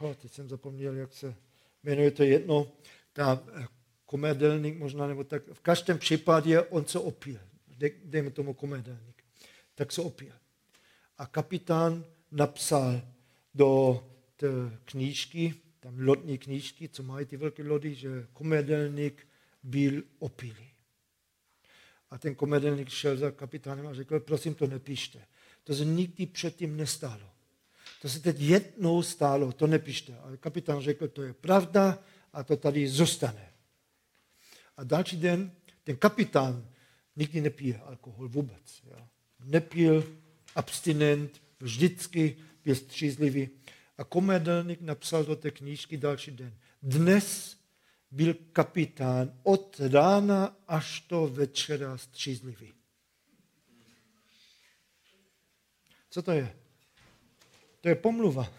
uh, 0.00 0.14
teď 0.14 0.32
jsem 0.32 0.48
zapomněl, 0.48 0.94
jak 0.94 1.12
se 1.12 1.34
jmenuje 1.82 2.10
to 2.10 2.22
jedno, 2.22 2.66
ta 3.12 3.42
komerdelník 4.06 4.78
možná, 4.78 5.06
nebo 5.06 5.24
tak. 5.24 5.42
V 5.52 5.60
každém 5.60 5.98
případě 5.98 6.60
on 6.60 6.86
se 6.86 6.98
opil. 6.98 7.38
Dejme 8.04 8.30
tomu 8.30 8.54
komerdelník. 8.54 9.22
Tak 9.74 9.92
se 9.92 10.02
opil. 10.02 10.32
A 11.18 11.26
kapitán 11.26 12.04
napsal 12.30 13.02
do 13.54 14.02
té 14.36 14.46
knížky, 14.84 15.54
tam 15.80 16.00
lodní 16.00 16.38
knížky, 16.38 16.88
co 16.88 17.02
mají 17.02 17.26
ty 17.26 17.36
velké 17.36 17.62
lody, 17.62 17.94
že 17.94 18.26
komerdelník 18.32 19.26
byl 19.62 20.02
opilý. 20.18 20.70
A 22.10 22.18
ten 22.18 22.34
komerdelník 22.34 22.88
šel 22.88 23.16
za 23.16 23.30
kapitánem 23.30 23.86
a 23.86 23.94
řekl, 23.94 24.20
prosím, 24.20 24.54
to 24.54 24.66
nepište. 24.66 25.18
To 25.64 25.74
se 25.74 25.84
nikdy 25.84 26.26
předtím 26.26 26.76
nestálo. 26.76 27.30
To 28.02 28.08
se 28.08 28.20
teď 28.20 28.40
jednou 28.40 29.02
stálo, 29.02 29.52
to 29.52 29.66
nepište. 29.66 30.18
A 30.18 30.36
kapitán 30.36 30.80
řekl, 30.80 31.08
to 31.08 31.22
je 31.22 31.32
pravda, 31.32 31.98
a 32.32 32.42
to 32.42 32.56
tady 32.56 32.88
zůstane. 32.88 33.52
A 34.76 34.84
další 34.84 35.16
den 35.16 35.52
ten 35.84 35.96
kapitán 35.96 36.68
nikdy 37.16 37.40
nepije 37.40 37.78
alkohol 37.78 38.28
vůbec. 38.28 38.82
Jo. 38.84 39.08
Nepil, 39.44 40.16
abstinent, 40.54 41.42
vždycky 41.60 42.36
byl 42.64 42.74
střízlivý. 42.74 43.48
A 43.98 44.04
komedelník 44.04 44.80
napsal 44.80 45.24
do 45.24 45.36
té 45.36 45.50
knížky 45.50 45.96
další 45.96 46.30
den. 46.30 46.54
Dnes 46.82 47.56
byl 48.10 48.34
kapitán 48.52 49.38
od 49.42 49.80
rána 49.80 50.56
až 50.68 51.04
do 51.08 51.26
večera 51.26 51.98
střízlivý. 51.98 52.72
Co 56.10 56.22
to 56.22 56.32
je? 56.32 56.56
To 57.80 57.88
je 57.88 57.94
pomluva. 57.94 58.52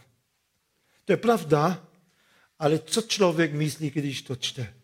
To 1.05 1.13
je 1.13 1.17
pravda, 1.17 1.87
ale 2.59 2.79
co 2.79 3.01
člověk 3.01 3.53
myslí, 3.53 3.89
když 3.89 4.21
to 4.21 4.35
čte? 4.35 4.76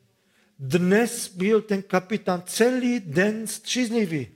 Dnes 0.63 1.27
byl 1.27 1.61
ten 1.61 1.81
kapitán 1.81 2.43
celý 2.45 2.99
den 2.99 3.47
střízlivý. 3.47 4.27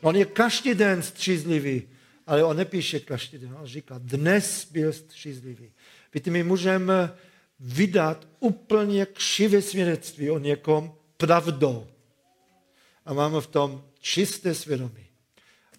On 0.00 0.16
je 0.16 0.24
každý 0.24 0.74
den 0.74 1.02
střízlivý, 1.02 1.82
ale 2.26 2.44
on 2.44 2.56
nepíše 2.56 3.00
každý 3.00 3.38
den. 3.38 3.56
On 3.60 3.66
říká, 3.66 3.94
dnes 3.98 4.68
byl 4.72 4.92
střízlivý. 4.92 5.72
Víte, 6.14 6.30
my 6.30 6.42
můžeme 6.42 7.12
vydat 7.60 8.28
úplně 8.38 9.06
křivé 9.06 9.62
svědectví 9.62 10.30
o 10.30 10.38
někom 10.38 10.94
pravdou. 11.16 11.86
A 13.06 13.12
máme 13.14 13.40
v 13.40 13.46
tom 13.46 13.84
čisté 14.00 14.54
svědomí. 14.54 15.06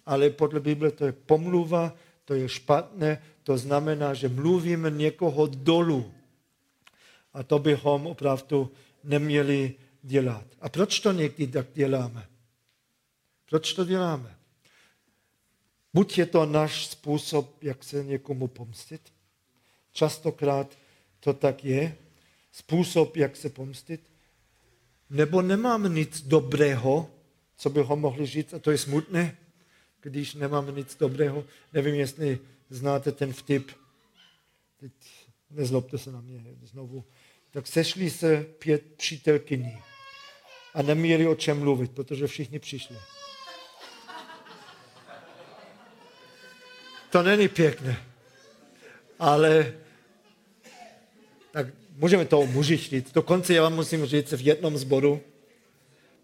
Ale 0.06 0.30
podle 0.30 0.60
Bible 0.60 0.90
to 0.90 1.06
je 1.06 1.12
pomluva, 1.12 1.94
to 2.24 2.34
je 2.34 2.48
špatné, 2.48 3.22
to 3.42 3.58
znamená, 3.58 4.14
že 4.14 4.28
mluvíme 4.28 4.90
někoho 4.90 5.46
dolů. 5.46 6.12
A 7.34 7.42
to 7.42 7.58
bychom 7.58 8.06
opravdu 8.06 8.70
neměli 9.04 9.74
dělat. 10.02 10.44
A 10.60 10.68
proč 10.68 11.00
to 11.00 11.12
někdy 11.12 11.46
tak 11.46 11.66
děláme? 11.74 12.28
Proč 13.50 13.72
to 13.72 13.84
děláme? 13.84 14.38
Buď 15.94 16.18
je 16.18 16.26
to 16.26 16.46
náš 16.46 16.86
způsob, 16.86 17.62
jak 17.62 17.84
se 17.84 18.04
někomu 18.04 18.48
pomstit. 18.48 19.12
Častokrát 19.92 20.78
to 21.20 21.32
tak 21.32 21.64
je. 21.64 21.96
Způsob, 22.52 23.16
jak 23.16 23.36
se 23.36 23.50
pomstit. 23.50 24.00
Nebo 25.10 25.42
nemáme 25.42 25.88
nic 25.88 26.22
dobrého, 26.22 27.10
co 27.56 27.70
bychom 27.70 28.00
mohli 28.00 28.26
říct, 28.26 28.54
a 28.54 28.58
to 28.58 28.70
je 28.70 28.78
smutné, 28.78 29.36
když 30.00 30.34
nemáme 30.34 30.72
nic 30.72 30.96
dobrého. 30.96 31.44
Nevím, 31.72 31.94
jestli 31.94 32.38
znáte 32.70 33.12
ten 33.12 33.32
vtip. 33.32 33.70
Teď 34.80 34.92
nezlobte 35.50 35.98
se 35.98 36.12
na 36.12 36.20
mě 36.20 36.44
znovu 36.62 37.04
tak 37.52 37.66
sešli 37.66 38.10
se 38.10 38.46
pět 38.58 38.82
přítelkyní 38.96 39.82
a 40.74 40.82
neměli 40.82 41.26
o 41.26 41.34
čem 41.34 41.58
mluvit, 41.58 41.92
protože 41.92 42.26
všichni 42.26 42.58
přišli. 42.58 42.96
To 47.10 47.22
není 47.22 47.48
pěkné, 47.48 48.04
ale 49.18 49.74
tak 51.50 51.66
můžeme 51.96 52.24
to 52.24 52.40
o 52.40 52.46
mužích 52.46 52.88
říct. 52.88 53.12
Dokonce 53.12 53.54
já 53.54 53.62
vám 53.62 53.74
musím 53.74 54.06
říct, 54.06 54.32
v 54.32 54.46
jednom 54.46 54.78
zboru 54.78 55.20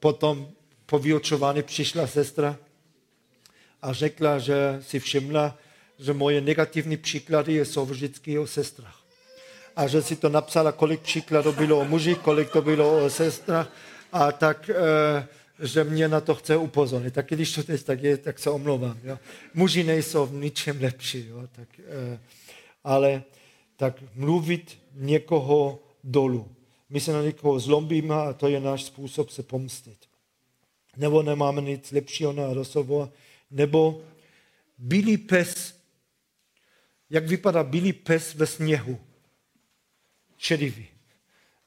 potom 0.00 0.50
po 0.86 0.98
vyučování 0.98 1.62
přišla 1.62 2.06
sestra 2.06 2.58
a 3.82 3.92
řekla, 3.92 4.38
že 4.38 4.78
si 4.80 5.00
všimla, 5.00 5.58
že 5.98 6.12
moje 6.12 6.40
negativní 6.40 6.96
příklady 6.96 7.64
jsou 7.64 7.86
vždycky 7.86 8.38
o 8.38 8.46
sestrach 8.46 8.97
a 9.78 9.86
že 9.86 10.02
si 10.02 10.16
to 10.16 10.28
napsala, 10.28 10.72
kolik 10.72 11.00
příkladů 11.00 11.52
bylo 11.52 11.78
o 11.78 11.84
mužích, 11.84 12.18
kolik 12.18 12.50
to 12.50 12.62
bylo 12.62 13.04
o 13.04 13.10
sestrách 13.10 13.72
a 14.12 14.32
tak, 14.32 14.70
e, 14.70 14.76
že 15.66 15.84
mě 15.84 16.08
na 16.08 16.20
to 16.20 16.34
chce 16.34 16.56
upozornit. 16.56 17.14
Tak 17.14 17.26
když 17.28 17.52
to 17.52 17.62
teď 17.62 17.82
tak 17.82 18.02
je, 18.02 18.16
tak 18.16 18.38
se 18.38 18.50
omlouvám. 18.50 18.98
Jo. 19.04 19.18
Muži 19.54 19.84
nejsou 19.84 20.26
v 20.26 20.32
ničem 20.32 20.80
lepší, 20.80 21.26
jo. 21.28 21.48
Tak, 21.52 21.68
e, 21.78 22.18
ale 22.84 23.22
tak 23.76 24.02
mluvit 24.14 24.78
někoho 24.94 25.78
dolů. 26.04 26.48
My 26.90 27.00
se 27.00 27.12
na 27.12 27.22
někoho 27.22 27.60
zlombíme 27.60 28.14
a 28.14 28.32
to 28.32 28.48
je 28.48 28.60
náš 28.60 28.84
způsob 28.84 29.30
se 29.30 29.42
pomstit. 29.42 29.98
Nebo 30.96 31.22
nemáme 31.22 31.62
nic 31.62 31.92
lepšího 31.92 32.32
na 32.32 32.52
rozhovor, 32.52 33.10
nebo 33.50 34.02
bílý 34.78 35.16
pes, 35.16 35.74
jak 37.10 37.26
vypadá 37.26 37.62
bílý 37.62 37.92
pes 37.92 38.34
ve 38.34 38.46
sněhu 38.46 38.98
šedivý. 40.38 40.86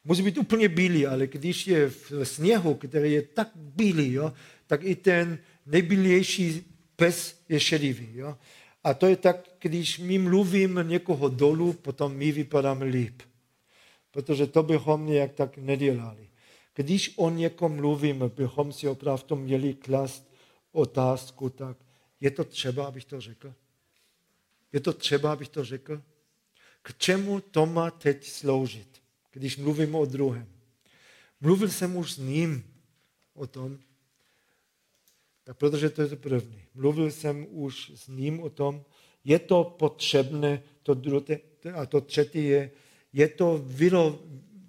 Musí 0.03 0.21
být 0.21 0.37
úplně 0.37 0.69
bílý, 0.69 1.07
ale 1.07 1.27
když 1.27 1.67
je 1.67 1.89
v 1.89 2.11
sněhu, 2.23 2.75
který 2.75 3.11
je 3.11 3.21
tak 3.21 3.51
bílý, 3.55 4.13
jo, 4.13 4.33
tak 4.67 4.83
i 4.83 4.95
ten 4.95 5.39
nejbílější 5.65 6.63
pes 6.95 7.41
je 7.49 7.59
šedivý. 7.59 8.09
Jo. 8.13 8.37
A 8.83 8.93
to 8.93 9.07
je 9.07 9.15
tak, 9.15 9.49
když 9.61 9.99
my 9.99 10.17
mluvíme 10.17 10.83
někoho 10.83 11.29
dolů, 11.29 11.73
potom 11.73 12.13
my 12.13 12.31
vypadáme 12.31 12.85
líp. 12.85 13.21
Protože 14.11 14.47
to 14.47 14.63
bychom 14.63 15.05
nějak 15.05 15.33
tak 15.33 15.57
nedělali. 15.57 16.27
Když 16.75 17.13
o 17.15 17.29
někom 17.29 17.75
mluvíme, 17.75 18.29
bychom 18.29 18.73
si 18.73 18.87
opravdu 18.87 19.35
měli 19.35 19.73
klást 19.73 20.31
otázku, 20.71 21.49
tak 21.49 21.77
je 22.21 22.31
to 22.31 22.43
třeba, 22.43 22.85
abych 22.85 23.05
to 23.05 23.21
řekl? 23.21 23.53
Je 24.73 24.79
to 24.79 24.93
třeba, 24.93 25.33
abych 25.33 25.49
to 25.49 25.63
řekl? 25.63 26.01
K 26.81 26.97
čemu 26.97 27.41
to 27.41 27.65
má 27.65 27.91
teď 27.91 28.27
sloužit, 28.27 29.01
když 29.31 29.57
mluvím 29.57 29.95
o 29.95 30.05
druhém? 30.05 30.47
Mluvil 31.41 31.69
jsem 31.69 31.95
už 31.95 32.11
s 32.11 32.17
ním 32.17 32.63
o 33.33 33.47
tom, 33.47 33.79
tak 35.43 35.57
protože 35.57 35.89
to 35.89 36.01
je 36.01 36.07
to 36.07 36.15
první. 36.15 36.63
Mluvil 36.73 37.11
jsem 37.11 37.47
už 37.49 37.91
s 37.95 38.07
ním 38.07 38.39
o 38.39 38.49
tom, 38.49 38.85
je 39.23 39.39
to 39.39 39.63
potřebné, 39.63 40.63
to 40.83 40.93
druhé, 40.93 41.39
a 41.73 41.85
to 41.85 42.01
třetí 42.01 42.45
je, 42.45 42.71
je 43.13 43.27
to 43.27 43.65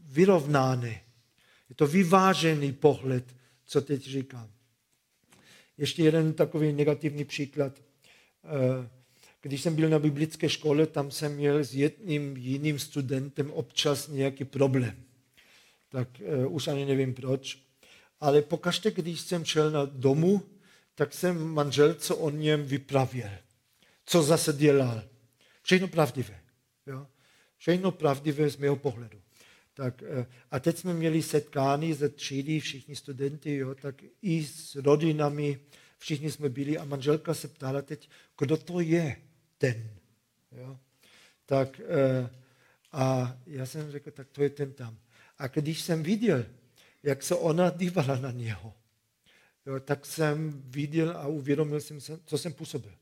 vyrovnáné. 0.04 1.02
Je 1.68 1.74
to 1.74 1.86
vyvážený 1.86 2.72
pohled, 2.72 3.36
co 3.64 3.80
teď 3.80 4.02
říkám. 4.02 4.50
Ještě 5.78 6.02
jeden 6.02 6.32
takový 6.32 6.72
negativní 6.72 7.24
příklad. 7.24 7.82
Když 9.42 9.62
jsem 9.62 9.76
byl 9.76 9.88
na 9.88 9.98
biblické 9.98 10.48
škole, 10.48 10.86
tam 10.86 11.10
jsem 11.10 11.34
měl 11.34 11.64
s 11.64 11.74
jedním 11.74 12.36
jiným 12.36 12.78
studentem 12.78 13.50
občas 13.50 14.08
nějaký 14.08 14.44
problém. 14.44 15.04
Tak 15.88 16.08
uh, 16.20 16.54
už 16.54 16.68
ani 16.68 16.86
nevím 16.86 17.14
proč. 17.14 17.58
Ale 18.20 18.42
pokaždé, 18.42 18.90
když 18.90 19.20
jsem 19.20 19.44
šel 19.44 19.70
na 19.70 19.84
domu, 19.84 20.42
tak 20.94 21.14
jsem 21.14 21.46
manželce 21.48 22.14
o 22.14 22.30
něm 22.30 22.64
vypravěl. 22.64 23.30
Co 24.06 24.22
zase 24.22 24.52
dělal. 24.52 25.02
Všechno 25.62 25.88
pravdivé. 25.88 26.40
Jo? 26.86 27.06
Všechno 27.58 27.90
pravdivé 27.90 28.50
z 28.50 28.56
mého 28.56 28.76
pohledu. 28.76 29.18
Tak, 29.74 30.02
uh, 30.02 30.24
a 30.50 30.60
teď 30.60 30.78
jsme 30.78 30.94
měli 30.94 31.22
setkání 31.22 31.94
ze 31.94 32.08
třídy, 32.08 32.60
všichni 32.60 32.96
studenti, 32.96 33.56
jo, 33.56 33.74
tak 33.74 34.02
i 34.22 34.44
s 34.44 34.74
rodinami, 34.74 35.58
všichni 35.98 36.30
jsme 36.30 36.48
byli 36.48 36.78
a 36.78 36.84
manželka 36.84 37.34
se 37.34 37.48
ptala 37.48 37.82
teď, 37.82 38.08
kdo 38.38 38.56
to 38.56 38.80
je 38.80 39.16
ten. 39.62 39.90
Jo? 40.52 40.78
Tak 41.46 41.80
eh, 41.80 42.30
a 42.92 43.36
já 43.46 43.66
jsem 43.66 43.90
řekl, 43.90 44.10
tak 44.10 44.28
to 44.32 44.42
je 44.42 44.50
ten 44.50 44.72
tam. 44.72 44.98
A 45.38 45.46
když 45.46 45.80
jsem 45.80 46.02
viděl, 46.02 46.46
jak 47.02 47.22
se 47.22 47.34
ona 47.34 47.70
dívala 47.70 48.16
na 48.16 48.30
něho, 48.30 48.74
jo, 49.66 49.80
tak 49.80 50.06
jsem 50.06 50.62
viděl 50.66 51.10
a 51.10 51.26
uvědomil 51.26 51.80
jsem 51.80 52.00
se, 52.00 52.18
co 52.24 52.38
jsem 52.38 52.52
působil. 52.52 52.92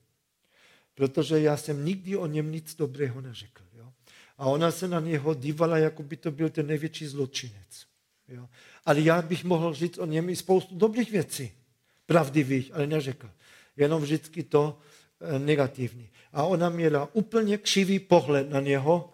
Protože 0.94 1.40
já 1.40 1.56
jsem 1.56 1.84
nikdy 1.84 2.16
o 2.16 2.26
něm 2.26 2.52
nic 2.52 2.76
dobrého 2.76 3.20
neřekl. 3.20 3.62
Jo. 3.72 3.92
A 4.38 4.46
ona 4.46 4.70
se 4.70 4.88
na 4.88 5.00
něho 5.00 5.34
dívala, 5.34 5.78
jako 5.78 6.02
by 6.02 6.16
to 6.16 6.30
byl 6.30 6.50
ten 6.50 6.66
největší 6.66 7.06
zločinec. 7.06 7.86
Jo. 8.28 8.48
Ale 8.84 9.00
já 9.00 9.22
bych 9.22 9.44
mohl 9.44 9.74
říct 9.74 9.98
o 9.98 10.06
něm 10.06 10.28
i 10.28 10.36
spoustu 10.36 10.76
dobrých 10.76 11.10
věcí, 11.10 11.52
pravdivých, 12.06 12.74
ale 12.74 12.86
neřekl. 12.86 13.30
Jenom 13.76 14.02
vždycky 14.02 14.42
to, 14.42 14.78
negativní. 15.38 16.08
A 16.32 16.44
ona 16.44 16.68
měla 16.68 17.08
úplně 17.12 17.58
křivý 17.58 17.98
pohled 17.98 18.50
na 18.50 18.60
něho 18.60 19.12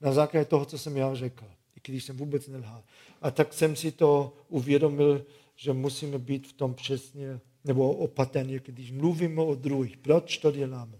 na 0.00 0.12
základě 0.12 0.44
toho, 0.44 0.64
co 0.64 0.78
jsem 0.78 0.96
já 0.96 1.14
řekl, 1.14 1.44
i 1.76 1.80
když 1.90 2.04
jsem 2.04 2.16
vůbec 2.16 2.48
nelhal. 2.48 2.82
A 3.22 3.30
tak 3.30 3.52
jsem 3.52 3.76
si 3.76 3.92
to 3.92 4.36
uvědomil, 4.48 5.26
že 5.56 5.72
musíme 5.72 6.18
být 6.18 6.46
v 6.46 6.52
tom 6.52 6.74
přesně, 6.74 7.40
nebo 7.64 7.92
opatrně, 7.92 8.60
když 8.64 8.92
mluvíme 8.92 9.42
o 9.42 9.54
druhých. 9.54 9.96
Proč 9.96 10.38
to 10.38 10.52
děláme? 10.52 10.98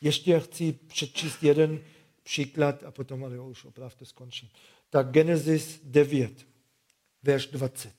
Ještě 0.00 0.40
chci 0.40 0.72
přečíst 0.72 1.42
jeden 1.42 1.80
příklad 2.22 2.84
a 2.84 2.90
potom 2.90 3.24
ale 3.24 3.40
už 3.40 3.64
opravdu 3.64 4.04
skončím. 4.06 4.48
Tak 4.90 5.10
Genesis 5.10 5.80
9, 5.84 6.46
verš 7.22 7.46
20. 7.46 7.92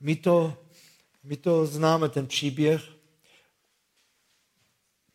My 0.00 0.16
to, 0.16 0.56
my 1.24 1.36
to 1.36 1.66
známe, 1.66 2.08
ten 2.08 2.26
příběh, 2.26 2.99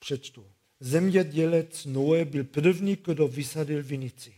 přečtu. 0.05 0.45
Zemědělec 0.79 1.85
Noé 1.85 2.25
byl 2.25 2.43
první, 2.43 2.97
kdo 3.05 3.27
vysadil 3.27 3.83
vinici. 3.83 4.33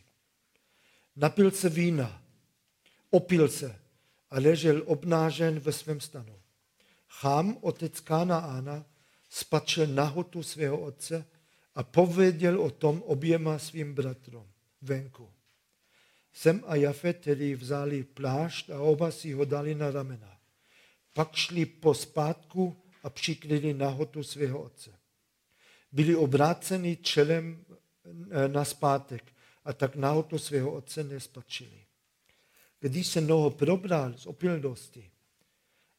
napil 1.16 1.52
se 1.52 1.70
vína, 1.70 2.24
opil 3.10 3.50
se 3.50 3.80
a 4.30 4.40
ležel 4.40 4.84
obnážen 4.86 5.60
ve 5.60 5.72
svém 5.72 6.00
stanu. 6.00 6.40
Chám, 7.08 7.58
otec 7.62 8.04
Ána, 8.10 8.86
spatřil 9.30 9.88
nahotu 9.88 10.44
svého 10.44 10.80
otce 10.80 11.26
a 11.76 11.84
pověděl 11.84 12.62
o 12.62 12.72
tom 12.72 13.04
oběma 13.06 13.60
svým 13.60 13.96
bratrům 13.96 14.48
venku. 14.82 15.30
Sem 16.34 16.64
a 16.68 16.76
Jafet 16.76 17.18
tedy 17.20 17.56
vzali 17.56 18.04
plášť 18.04 18.70
a 18.70 18.80
oba 18.80 19.12
si 19.12 19.34
ho 19.34 19.46
dali 19.46 19.76
na 19.76 19.92
ramena. 19.92 20.40
Pak 21.14 21.36
šli 21.36 21.66
po 21.66 21.94
spátku 21.94 22.78
a 23.04 23.10
přikryli 23.10 23.74
nahotu 23.74 24.24
svého 24.24 24.62
otce. 24.62 24.97
Byli 25.92 26.16
obráceni 26.16 26.96
čelem 26.96 27.66
eh, 28.32 28.48
na 28.48 28.66
zpátek 28.66 29.24
a 29.64 29.74
tak 29.74 29.96
nahotu 29.96 30.38
svého 30.38 30.72
otce 30.72 31.04
nespatřili. 31.04 31.86
Když 32.80 33.08
se 33.08 33.22
Noho 33.22 33.50
probral 33.50 34.14
z 34.18 34.26
opilnosti 34.26 35.12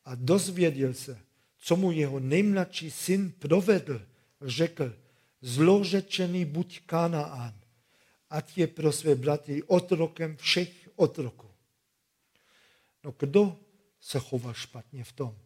a 0.05 0.15
dozvěděl 0.15 0.95
se, 0.95 1.19
co 1.59 1.77
mu 1.77 1.93
jeho 1.93 2.21
nejmladší 2.21 2.91
syn 2.91 3.33
provedl, 3.39 4.03
řekl, 4.43 4.97
zlořečený 5.41 6.45
buď 6.45 6.81
Kanaán, 6.87 7.61
ať 8.31 8.59
je 8.59 8.67
pro 8.67 8.93
své 8.93 9.15
bratry 9.15 9.63
otrokem 9.63 10.37
všech 10.37 10.91
otroků. 10.97 11.51
No 13.05 13.15
kdo 13.19 13.57
se 14.01 14.19
choval 14.19 14.55
špatně 14.55 15.05
v 15.05 15.13
tom? 15.13 15.39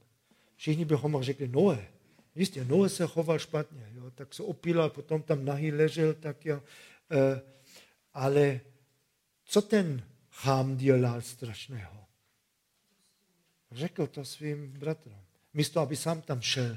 Všichni 0.57 0.85
bychom 0.85 1.23
řekli 1.23 1.49
Noé. 1.49 1.92
Jistě, 2.35 2.65
Noé 2.65 2.89
se 2.89 3.07
choval 3.07 3.39
špatně, 3.39 3.89
jo, 3.95 4.11
tak 4.11 4.35
se 4.35 4.43
opílal, 4.43 4.91
potom 4.91 5.23
tam 5.23 5.45
nahý 5.45 5.73
ležel, 5.73 6.15
tak 6.15 6.47
jo. 6.47 6.63
E, 7.11 7.41
ale 8.15 8.61
co 9.45 9.63
ten 9.63 10.07
chám 10.31 10.77
dělal 10.77 11.21
strašného? 11.21 12.07
Řekl 13.73 14.07
to 14.07 14.25
svým 14.25 14.73
bratrům. 14.73 15.23
Místo, 15.55 15.81
aby 15.81 15.97
sám 15.97 16.23
tam 16.23 16.41
šel 16.41 16.77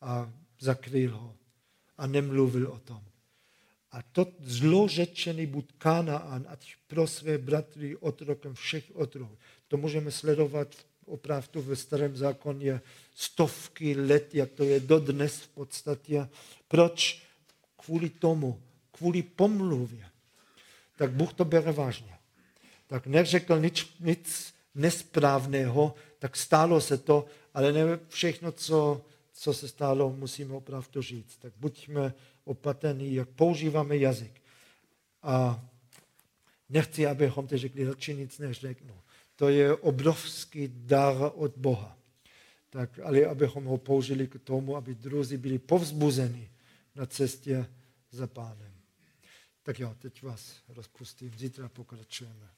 a 0.00 0.32
zakryl 0.60 1.16
ho 1.16 1.36
a 1.98 2.06
nemluvil 2.06 2.68
o 2.68 2.78
tom. 2.78 3.04
A 3.90 4.02
to 4.02 4.32
zlořečený 4.40 5.46
buď 5.46 5.72
Kanaan, 5.78 6.44
ať 6.48 6.76
pro 6.86 7.06
své 7.06 7.38
bratry 7.38 7.96
otrokem 7.96 8.54
všech 8.54 8.90
otroků. 8.94 9.38
To 9.68 9.76
můžeme 9.76 10.10
sledovat 10.10 10.74
opravdu 11.08 11.62
ve 11.62 11.76
starém 11.76 12.16
zákoně 12.16 12.80
stovky 13.14 13.94
let, 13.96 14.34
jak 14.34 14.50
to 14.50 14.64
je 14.64 14.80
dodnes 14.80 15.40
v 15.40 15.48
podstatě. 15.48 16.28
Proč? 16.68 17.22
Kvůli 17.76 18.08
tomu, 18.08 18.62
kvůli 18.92 19.22
pomluvě. 19.22 20.06
Tak 20.96 21.10
Bůh 21.10 21.34
to 21.34 21.44
bere 21.44 21.72
vážně. 21.72 22.18
Tak 22.86 23.06
neřekl 23.06 23.60
nic, 23.60 23.86
nic 24.00 24.54
nesprávného, 24.74 25.94
tak 26.18 26.36
stálo 26.36 26.80
se 26.80 26.98
to, 26.98 27.26
ale 27.54 27.72
ne 27.72 27.98
všechno, 28.08 28.52
co, 28.52 29.04
co 29.32 29.54
se 29.54 29.68
stalo, 29.68 30.10
musíme 30.12 30.54
opravdu 30.54 31.02
říct. 31.02 31.36
Tak 31.36 31.52
buďme 31.56 32.14
opatrní, 32.44 33.14
jak 33.14 33.28
používáme 33.28 33.96
jazyk. 33.96 34.32
A 35.22 35.64
nechci, 36.68 37.06
abychom 37.06 37.46
teď 37.46 37.60
řekli, 37.60 37.84
radši 37.84 38.14
nic 38.14 38.38
neřeknu. 38.38 38.94
To 39.38 39.48
je 39.48 39.70
obrovský 39.86 40.68
dar 40.68 41.30
od 41.34 41.54
Boha. 41.56 41.94
Tak, 42.70 42.98
ale 42.98 43.24
abychom 43.24 43.64
ho 43.64 43.78
použili 43.78 44.26
k 44.26 44.38
tomu, 44.38 44.76
aby 44.76 44.94
druzí 44.94 45.36
byli 45.36 45.58
povzbuzeni 45.58 46.50
na 46.94 47.06
cestě 47.06 47.66
za 48.10 48.26
pánem. 48.26 48.72
Tak 49.62 49.80
jo, 49.80 49.94
teď 49.98 50.22
vás 50.22 50.56
rozpustím, 50.68 51.32
zítra 51.38 51.68
pokračujeme. 51.68 52.57